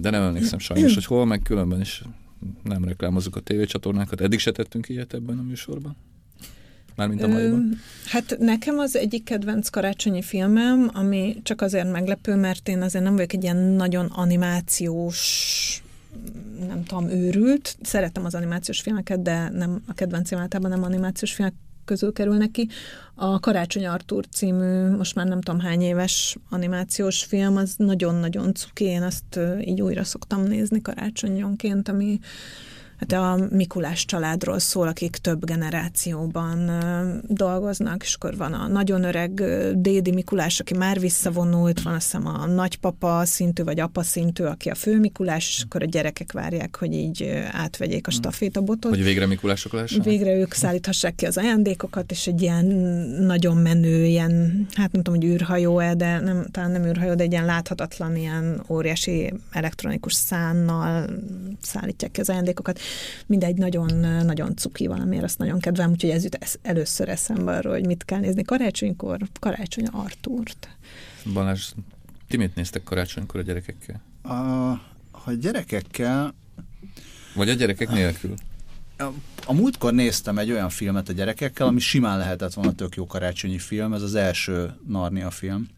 De 0.00 0.10
nem 0.10 0.22
emlékszem 0.22 0.58
sajnos, 0.58 0.94
hogy 0.94 1.04
hol, 1.04 1.26
meg 1.26 1.42
különben 1.42 1.80
is 1.80 2.02
nem 2.62 2.84
reklámozunk 2.84 3.36
a 3.36 3.40
tévécsatornákat. 3.40 4.20
Eddig 4.20 4.38
se 4.38 4.50
tettünk 4.50 4.88
ilyet 4.88 5.14
ebben 5.14 5.38
a 5.38 5.42
műsorban. 5.42 5.96
Mármint 6.98 7.22
a 7.22 7.26
maiban. 7.26 7.80
Hát 8.06 8.36
nekem 8.38 8.78
az 8.78 8.96
egyik 8.96 9.24
kedvenc 9.24 9.68
karácsonyi 9.68 10.22
filmem, 10.22 10.90
ami 10.92 11.36
csak 11.42 11.60
azért 11.60 11.92
meglepő, 11.92 12.34
mert 12.34 12.68
én 12.68 12.82
azért 12.82 13.04
nem 13.04 13.14
vagyok 13.14 13.32
egy 13.32 13.42
ilyen 13.42 13.56
nagyon 13.56 14.06
animációs 14.06 15.82
nem 16.66 16.84
tudom, 16.84 17.08
őrült. 17.08 17.76
Szeretem 17.82 18.24
az 18.24 18.34
animációs 18.34 18.80
filmeket, 18.80 19.22
de 19.22 19.48
nem 19.48 19.82
a 19.86 19.94
kedvencem 19.94 20.38
általában 20.38 20.70
nem 20.70 20.82
animációs 20.82 21.32
filmek 21.32 21.54
közül 21.84 22.12
kerülnek 22.12 22.50
ki. 22.50 22.68
A 23.14 23.40
Karácsony 23.40 23.86
Artur 23.86 24.26
című, 24.26 24.88
most 24.88 25.14
már 25.14 25.26
nem 25.26 25.40
tudom 25.40 25.60
hány 25.60 25.80
éves 25.80 26.36
animációs 26.50 27.24
film, 27.24 27.56
az 27.56 27.74
nagyon-nagyon 27.76 28.54
cuki, 28.54 28.84
én 28.84 29.02
azt 29.02 29.38
így 29.60 29.82
újra 29.82 30.04
szoktam 30.04 30.42
nézni 30.42 30.82
karácsonyonként, 30.82 31.88
ami 31.88 32.18
Hát 32.98 33.12
a 33.12 33.46
Mikulás 33.50 34.04
családról 34.04 34.58
szól, 34.58 34.88
akik 34.88 35.16
több 35.16 35.44
generációban 35.44 36.70
dolgoznak, 37.26 38.02
és 38.02 38.14
akkor 38.14 38.36
van 38.36 38.52
a 38.52 38.66
nagyon 38.66 39.04
öreg 39.04 39.42
Dédi 39.74 40.10
Mikulás, 40.10 40.60
aki 40.60 40.76
már 40.76 41.00
visszavonult, 41.00 41.82
van 41.82 41.94
azt 41.94 42.04
hiszem 42.04 42.26
a 42.26 42.46
nagypapa 42.46 43.24
szintű, 43.24 43.62
vagy 43.62 43.80
apa 43.80 44.02
szintű, 44.02 44.44
aki 44.44 44.68
a 44.68 44.74
fő 44.74 44.98
Mikulás, 44.98 45.48
és 45.48 45.62
akkor 45.62 45.82
a 45.82 45.86
gyerekek 45.86 46.32
várják, 46.32 46.76
hogy 46.76 46.92
így 46.92 47.42
átvegyék 47.50 48.06
a 48.06 48.10
stafétabotot. 48.10 48.94
Hogy 48.94 49.04
végre 49.04 49.26
Mikulások 49.26 49.72
lássanak? 49.72 50.04
Végre 50.04 50.34
ők 50.34 50.52
szállíthassák 50.52 51.14
ki 51.14 51.26
az 51.26 51.36
ajándékokat, 51.36 52.10
és 52.10 52.26
egy 52.26 52.42
ilyen 52.42 52.64
nagyon 53.20 53.56
menő, 53.56 54.04
ilyen, 54.04 54.66
hát 54.74 54.92
nem 54.92 55.02
tudom, 55.02 55.20
hogy 55.20 55.30
űrhajó-e, 55.30 55.94
de 55.94 56.20
nem, 56.20 56.46
talán 56.50 56.70
nem 56.70 56.84
űrhajó, 56.84 57.14
de 57.14 57.22
egy 57.22 57.32
ilyen 57.32 57.44
láthatatlan, 57.44 58.16
ilyen 58.16 58.62
óriási 58.68 59.32
elektronikus 59.50 60.12
szánnal 60.12 61.10
szállítják 61.60 62.10
ki 62.10 62.20
az 62.20 62.28
ajándékokat. 62.28 62.80
Mindegy, 63.26 63.56
nagyon, 63.56 63.94
nagyon 64.24 64.56
cuki 64.56 64.86
valamiért, 64.86 65.24
azt 65.24 65.38
nagyon 65.38 65.58
kedvem, 65.58 65.90
úgyhogy 65.90 66.10
ez 66.10 66.22
jut 66.22 66.58
először 66.62 67.08
eszembe 67.08 67.56
arról, 67.56 67.72
hogy 67.72 67.86
mit 67.86 68.04
kell 68.04 68.18
nézni 68.18 68.42
karácsonykor, 68.42 69.18
karácsony 69.40 69.86
Artúrt. 69.86 70.68
Balázs, 71.32 71.72
ti 72.28 72.36
mit 72.36 72.54
néztek 72.54 72.82
karácsonykor 72.82 73.40
a 73.40 73.42
gyerekekkel? 73.42 74.00
A, 74.22 74.34
ha 75.10 75.32
gyerekekkel 75.40 76.34
Vagy 77.34 77.48
a 77.48 77.54
gyerekek 77.54 77.90
nélkül? 77.90 78.34
A, 78.98 79.04
a 79.46 79.52
múltkor 79.52 79.92
néztem 79.92 80.38
egy 80.38 80.50
olyan 80.50 80.68
filmet 80.68 81.08
a 81.08 81.12
gyerekekkel, 81.12 81.66
ami 81.66 81.80
simán 81.80 82.18
lehetett 82.18 82.54
volna 82.54 82.72
tök 82.72 82.94
jó 82.96 83.06
karácsonyi 83.06 83.58
film, 83.58 83.92
ez 83.92 84.02
az 84.02 84.14
első 84.14 84.74
Narnia 84.86 85.30
film, 85.30 85.68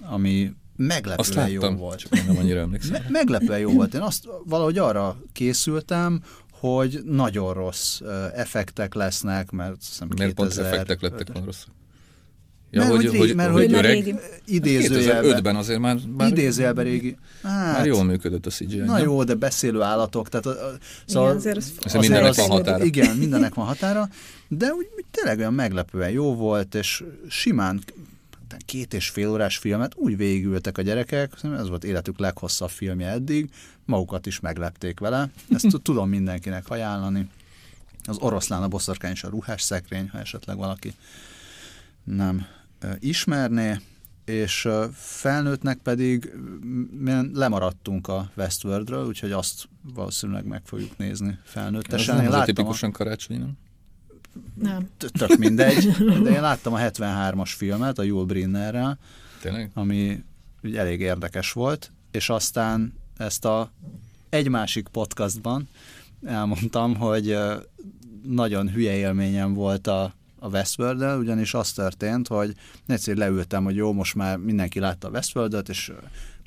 ami 0.00 0.44
Azt 0.44 0.54
meglepően 0.88 1.48
jó 1.48 1.60
láttam, 1.60 1.76
volt. 1.76 1.98
csak 1.98 2.26
nem 2.26 2.36
annyira 2.36 2.60
emlékszem. 2.60 2.92
Me- 2.92 3.08
meglepően 3.08 3.58
jó 3.58 3.70
volt. 3.72 3.94
Én 3.94 4.00
azt 4.00 4.24
valahogy 4.44 4.78
arra 4.78 5.16
készültem, 5.32 6.22
hogy 6.60 7.00
nagyon 7.04 7.54
rossz 7.54 8.00
effektek 8.34 8.94
lesznek, 8.94 9.50
mert 9.50 9.74
hiszem 9.88 10.08
Miért 10.16 10.34
pont 10.34 10.48
2000 10.48 10.72
effektek 10.72 11.00
lettek 11.00 11.26
volna 11.32 11.44
rosszak? 11.46 11.68
Mert 12.72 12.88
hogy 12.90 13.10
régi- 13.10 13.34
mert 13.34 13.52
hogy 13.52 13.70
már 13.70 13.84
öreg, 13.84 14.14
idézőjelben, 14.44 15.30
2005-ben 15.36 15.56
azért 15.56 15.78
már, 15.78 15.96
már, 16.16 16.28
idézőjelben 16.30 16.84
régi. 16.84 17.16
Hát, 17.42 17.76
már 17.76 17.86
jól 17.86 18.04
működött 18.04 18.46
a 18.46 18.50
CGI. 18.50 18.76
Na 18.78 18.92
nem? 18.92 19.02
jó, 19.02 19.24
de 19.24 19.34
beszélő 19.34 19.80
állatok, 19.80 20.28
tehát 20.28 20.46
a, 20.46 20.50
a, 20.50 20.72
Szóval 21.06 21.28
Igen, 21.28 21.38
azért 21.38 21.56
az- 21.56 21.72
Azért 21.82 22.00
mindennek 22.00 22.34
van 22.34 22.48
határa. 22.48 22.84
Igen, 22.84 23.16
mindennek 23.16 23.54
van 23.54 23.66
határa, 23.66 24.08
de 24.48 24.66
úgy, 24.72 24.88
úgy 24.96 25.04
tényleg 25.10 25.38
olyan 25.38 25.54
meglepően 25.54 26.10
jó 26.10 26.34
volt, 26.34 26.74
és 26.74 27.04
simán 27.28 27.80
két 28.70 28.94
és 28.94 29.08
fél 29.08 29.28
órás 29.30 29.58
filmet 29.58 29.94
úgy 29.96 30.16
végigültek 30.16 30.78
a 30.78 30.82
gyerekek, 30.82 31.32
ez 31.42 31.68
volt 31.68 31.84
életük 31.84 32.18
leghosszabb 32.18 32.70
filmje 32.70 33.08
eddig, 33.08 33.50
magukat 33.84 34.26
is 34.26 34.40
meglepték 34.40 35.00
vele, 35.00 35.30
ezt 35.50 35.68
tud- 35.70 35.82
tudom 35.82 36.08
mindenkinek 36.08 36.68
ajánlani. 36.68 37.28
Az 38.04 38.16
oroszlán, 38.18 38.62
a 38.62 38.68
boszorkány 38.68 39.10
és 39.10 39.24
a 39.24 39.28
ruhás 39.28 39.62
szekrény, 39.62 40.08
ha 40.08 40.18
esetleg 40.18 40.56
valaki 40.56 40.94
nem 42.04 42.46
ismerné, 42.98 43.80
és 44.24 44.68
felnőttnek 44.94 45.78
pedig 45.78 46.32
lemaradtunk 47.32 48.08
a 48.08 48.30
Westworldről, 48.36 49.06
úgyhogy 49.06 49.32
azt 49.32 49.68
valószínűleg 49.94 50.44
meg 50.44 50.62
fogjuk 50.64 50.98
nézni 50.98 51.28
Ez 51.28 51.50
felnőttesen. 51.50 52.14
nem 52.16 52.24
Én 52.24 52.30
az 52.30 52.40
a 52.40 52.44
tipikusan 52.44 52.92
karácsonyi, 52.92 53.38
nem? 53.38 53.58
Nem. 54.54 54.88
tök 55.12 55.36
mindegy, 55.36 55.90
de 56.22 56.30
én 56.30 56.40
láttam 56.40 56.72
a 56.72 56.78
73-as 56.78 57.52
filmet 57.56 57.98
a 57.98 58.02
Yul 58.02 58.24
Brynnerrel, 58.24 58.98
Tényleg? 59.40 59.70
ami 59.74 60.24
elég 60.74 61.00
érdekes 61.00 61.52
volt, 61.52 61.92
és 62.10 62.28
aztán 62.28 62.92
ezt 63.16 63.44
a 63.44 63.72
egy 64.28 64.48
másik 64.48 64.88
podcastban 64.88 65.68
elmondtam, 66.24 66.96
hogy 66.96 67.36
nagyon 68.22 68.70
hülye 68.70 68.96
élményem 68.96 69.54
volt 69.54 69.86
a, 69.86 70.14
a 70.38 70.48
westworld 70.48 71.18
ugyanis 71.18 71.54
az 71.54 71.72
történt, 71.72 72.28
hogy 72.28 72.54
egyszer 72.86 73.16
leültem, 73.16 73.64
hogy 73.64 73.76
jó, 73.76 73.92
most 73.92 74.14
már 74.14 74.36
mindenki 74.36 74.78
látta 74.78 75.08
a 75.08 75.10
westworld 75.10 75.64
és 75.68 75.92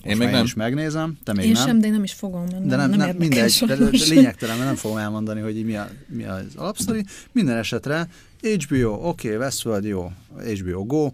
most 0.03 0.15
Én 0.15 0.17
még 0.17 0.35
nem. 0.35 0.43
is 0.43 0.53
megnézem, 0.53 1.17
te 1.23 1.33
még 1.33 1.45
Én 1.45 1.51
nem. 1.51 1.65
sem, 1.65 1.79
de 1.79 1.85
én 1.87 1.91
nem 1.93 2.03
is 2.03 2.13
fogom. 2.13 2.43
Nem, 2.45 2.67
De 2.67 2.75
nem, 2.75 2.89
nem, 2.89 2.99
érdekel 2.99 3.15
mindegy, 3.17 3.63
de, 3.65 3.75
de, 3.75 3.89
lényegtelen, 4.07 4.55
mert 4.55 4.67
nem 4.67 4.75
fogom 4.77 4.97
elmondani, 4.97 5.41
hogy 5.41 5.57
így 5.57 5.65
mi, 5.65 5.75
a, 5.75 5.89
mi 6.07 6.23
az 6.23 6.43
alapsztori. 6.55 7.05
Minden 7.31 7.57
esetre 7.57 8.07
HBO, 8.41 8.87
oké, 9.09 9.27
okay, 9.27 9.39
Westworld, 9.39 9.83
jó, 9.85 10.11
HBO 10.59 10.83
Go, 10.85 11.11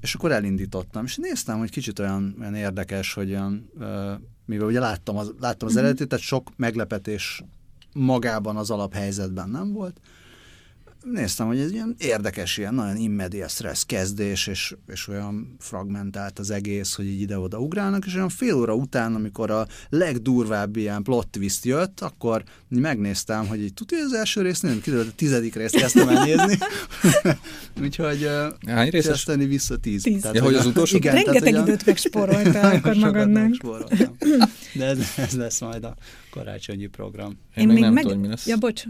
és 0.00 0.14
akkor 0.14 0.32
elindítottam, 0.32 1.04
és 1.04 1.16
néztem, 1.16 1.58
hogy 1.58 1.70
kicsit 1.70 1.98
olyan, 1.98 2.36
olyan 2.40 2.54
érdekes, 2.54 3.12
hogy 3.12 3.30
olyan, 3.30 3.70
mivel 4.44 4.66
ugye 4.66 4.80
láttam 4.80 5.16
az, 5.16 5.32
láttam 5.40 5.68
az 5.68 5.74
Mhm. 5.74 5.84
eredetit, 5.84 6.08
tehát 6.08 6.24
sok 6.24 6.50
meglepetés 6.56 7.42
magában 7.92 8.56
az 8.56 8.70
alaphelyzetben 8.70 9.48
nem 9.48 9.72
volt. 9.72 10.00
Néztem, 11.12 11.46
hogy 11.46 11.58
ez 11.58 11.72
ilyen 11.72 11.94
érdekes, 11.98 12.56
ilyen 12.58 12.74
nagyon 12.74 12.96
immediate 12.96 13.48
stressz 13.48 13.82
kezdés, 13.82 14.46
és, 14.46 14.74
és 14.92 15.08
olyan 15.08 15.56
fragmentált 15.58 16.38
az 16.38 16.50
egész, 16.50 16.94
hogy 16.94 17.06
így 17.06 17.20
ide-oda 17.20 17.58
ugrálnak, 17.58 18.06
és 18.06 18.14
olyan 18.14 18.28
fél 18.28 18.54
óra 18.54 18.74
után, 18.74 19.14
amikor 19.14 19.50
a 19.50 19.66
legdurvább 19.88 20.76
ilyen 20.76 21.02
plot 21.02 21.28
twist 21.28 21.64
jött, 21.64 22.00
akkor 22.00 22.42
megnéztem, 22.68 23.46
hogy 23.46 23.62
így 23.62 23.74
tudja, 23.74 23.98
az 23.98 24.12
első 24.12 24.42
részt 24.42 24.62
nem 24.62 24.80
kiderült, 24.80 25.08
a 25.08 25.12
tizedik 25.16 25.54
részt 25.54 25.76
kezdtem 25.76 26.08
el 26.08 26.24
nézni. 26.24 26.58
Úgyhogy 27.82 28.28
Hány 28.66 28.90
részes? 28.90 29.24
kezdeni 29.24 29.46
vissza 29.46 29.76
tíz. 29.76 30.02
Tíz. 30.02 30.28
Ja, 30.32 30.42
hogy 30.42 30.54
az 30.54 30.66
utolsó? 30.66 30.96
Igen, 30.96 31.12
tehát, 31.12 31.26
Rengeteg 31.26 31.54
a- 31.54 31.62
időt 31.62 31.86
megspóroltál 31.86 32.74
akkor 32.76 32.94
magadnak. 32.94 33.54
De 34.76 34.84
ez, 34.84 34.98
ez 35.16 35.36
lesz 35.36 35.60
majd 35.60 35.84
a 35.84 35.94
karácsonyi 36.30 36.86
program. 36.86 37.38
Én, 37.56 37.66
még 37.68 37.80
nem 37.80 37.94
tudom, 37.94 38.10
hogy 38.10 38.20
mi 38.20 38.28
lesz. 38.28 38.46
Ja, 38.46 38.56
bocs, 38.56 38.84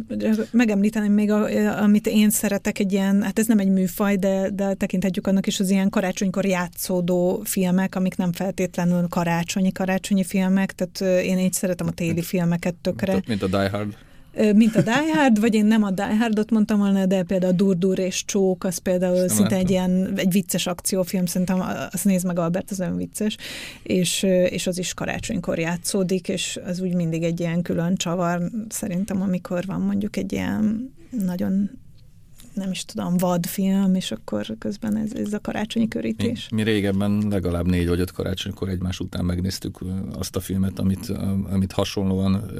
megemlíteném 0.50 1.12
még, 1.12 1.30
a, 1.30 1.82
amit 1.82 2.06
én 2.06 2.30
szeretek, 2.30 2.78
egy 2.78 2.92
ilyen, 2.92 3.22
hát 3.22 3.38
ez 3.38 3.46
nem 3.46 3.58
egy 3.58 3.68
műfaj, 3.68 4.16
de, 4.16 4.50
de 4.50 4.74
tekinthetjük 4.74 5.26
annak 5.26 5.46
is 5.46 5.60
az 5.60 5.70
ilyen 5.70 5.90
karácsonykor 5.90 6.46
játszódó 6.46 7.42
filmek, 7.44 7.94
amik 7.94 8.16
nem 8.16 8.32
feltétlenül 8.32 9.08
karácsonyi, 9.08 9.72
karácsonyi 9.72 10.24
filmek, 10.24 10.72
tehát 10.72 11.00
ö, 11.00 11.20
én 11.20 11.38
így 11.38 11.52
szeretem 11.52 11.86
a 11.86 11.90
téli 11.90 12.22
filmeket 12.22 12.74
tökre. 12.74 13.12
Mint 13.12 13.24
a, 13.24 13.28
mint 13.28 13.42
a 13.42 13.46
Die 13.46 13.68
Hard. 13.70 13.96
Mint 14.54 14.76
a 14.76 14.82
Die 14.82 15.14
Hard, 15.14 15.40
vagy 15.40 15.54
én 15.54 15.66
nem 15.66 15.82
a 15.82 15.90
Die 15.90 16.16
Hardot 16.16 16.50
mondtam 16.50 16.78
volna, 16.78 17.06
de 17.06 17.22
például 17.22 17.52
a 17.52 17.56
Dur-Dur 17.56 17.98
és 17.98 18.24
Csók, 18.24 18.64
az 18.64 18.78
például 18.78 19.16
nem 19.16 19.28
szinte 19.28 19.56
egy 19.56 19.70
ilyen 19.70 20.12
egy 20.16 20.32
vicces 20.32 20.66
akciófilm, 20.66 21.26
szerintem 21.26 21.60
azt 21.92 22.04
nézd 22.04 22.26
meg 22.26 22.38
Albert, 22.38 22.70
az 22.70 22.80
olyan 22.80 22.96
vicces, 22.96 23.36
és, 23.82 24.22
és 24.48 24.66
az 24.66 24.78
is 24.78 24.94
karácsonykor 24.94 25.58
játszódik, 25.58 26.28
és 26.28 26.60
az 26.66 26.80
úgy 26.80 26.94
mindig 26.94 27.22
egy 27.22 27.40
ilyen 27.40 27.62
külön 27.62 27.96
csavar, 27.96 28.50
szerintem, 28.68 29.22
amikor 29.22 29.64
van 29.66 29.80
mondjuk 29.80 30.16
egy 30.16 30.32
ilyen 30.32 30.94
nagyon 31.10 31.70
nem 32.56 32.70
is 32.70 32.84
tudom, 32.84 33.16
vadfilm, 33.16 33.94
és 33.94 34.10
akkor 34.10 34.56
közben 34.58 34.96
ez, 34.96 35.12
ez 35.12 35.32
a 35.32 35.40
karácsonyi 35.40 35.84
Mi, 35.84 35.90
körítés. 35.90 36.48
mi 36.48 36.62
régebben 36.62 37.26
legalább 37.28 37.66
négy 37.66 37.88
vagy 37.88 38.00
öt 38.00 38.10
karácsonykor 38.10 38.68
egymás 38.68 39.00
után 39.00 39.24
megnéztük 39.24 39.78
azt 40.12 40.36
a 40.36 40.40
filmet, 40.40 40.78
amit, 40.78 41.08
amit 41.50 41.72
hasonlóan 41.72 42.50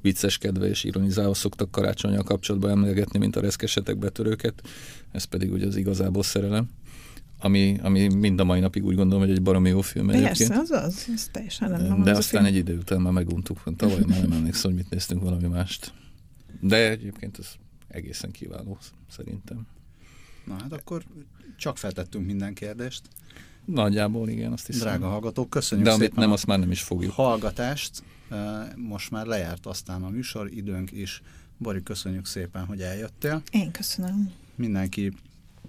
vicceskedve 0.00 0.68
és 0.68 0.84
ironizálva 0.84 1.34
szoktak 1.34 1.70
karácsonyjal 1.70 2.22
kapcsolatban 2.22 2.70
emlegetni, 2.70 3.18
mint 3.18 3.36
a 3.36 3.40
reszkesetek 3.40 3.98
betörőket. 3.98 4.62
Ez 5.12 5.24
pedig 5.24 5.52
ugye 5.52 5.66
az 5.66 5.76
igazából 5.76 6.22
szerelem. 6.22 6.68
ami, 7.40 7.78
ami 7.82 8.14
mind 8.14 8.40
a 8.40 8.44
mai 8.44 8.60
napig 8.60 8.84
úgy 8.84 8.94
gondolom, 8.94 9.24
hogy 9.24 9.32
egy 9.32 9.42
baromi 9.42 9.68
jó 9.68 9.80
film 9.80 10.10
egyébként. 10.10 10.50
Persze, 10.50 10.60
az 10.60 10.70
az, 10.70 11.06
ez 11.14 11.28
teljesen 11.32 11.68
rendben 11.68 12.02
De 12.02 12.12
aztán 12.12 12.44
egy 12.44 12.56
idő 12.56 12.76
után 12.76 13.00
már 13.00 13.12
meguntuk, 13.12 13.62
tavaly 13.76 14.02
már 14.06 14.20
nem 14.20 14.32
emlékszem, 14.32 14.70
hogy 14.70 14.80
mit 14.80 14.90
néztünk 14.90 15.22
valami 15.22 15.46
mást. 15.46 15.92
De 16.60 16.90
egyébként 16.90 17.38
ez 17.38 17.46
egészen 17.88 18.30
kiváló, 18.30 18.78
szerintem. 19.10 19.66
Na 20.44 20.54
hát 20.60 20.72
akkor 20.72 21.04
csak 21.56 21.78
feltettünk 21.78 22.26
minden 22.26 22.54
kérdést. 22.54 23.02
Nagyjából 23.64 24.28
igen, 24.28 24.52
azt 24.52 24.66
hiszem. 24.66 24.80
Drága 24.80 25.08
hallgatók, 25.08 25.50
köszönjük 25.50 25.86
De 25.86 25.92
amit 25.94 26.14
nem, 26.16 26.32
azt 26.32 26.46
már 26.46 26.58
nem 26.58 26.70
is 26.70 26.82
fogjuk. 26.82 27.12
hallgatást. 27.12 28.02
Most 28.76 29.10
már 29.10 29.26
lejárt 29.26 29.66
aztán 29.66 30.02
a 30.02 30.08
műsor, 30.08 30.52
időnk 30.52 30.92
is. 30.92 31.22
Bori, 31.56 31.82
köszönjük 31.82 32.26
szépen, 32.26 32.64
hogy 32.66 32.80
eljöttél. 32.80 33.42
Én 33.50 33.70
köszönöm. 33.70 34.32
Mindenki 34.54 35.12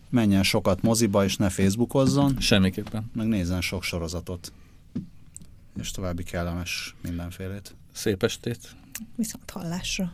menjen 0.10 0.44
sokat 0.44 0.82
moziba, 0.82 1.24
és 1.24 1.38
ne 1.38 1.50
Facebookozzon, 1.50 2.40
Semmiképpen. 2.40 3.12
meg 3.14 3.28
nézzen 3.28 3.62
sok 3.62 3.84
sorozatot. 3.84 4.52
És 5.80 5.92
további 5.92 6.24
kellemes 6.24 6.96
mindenfélét. 7.02 7.76
Szép 7.92 8.24
estét. 8.24 8.76
Viszont 9.16 9.50
hallásra. 9.50 10.14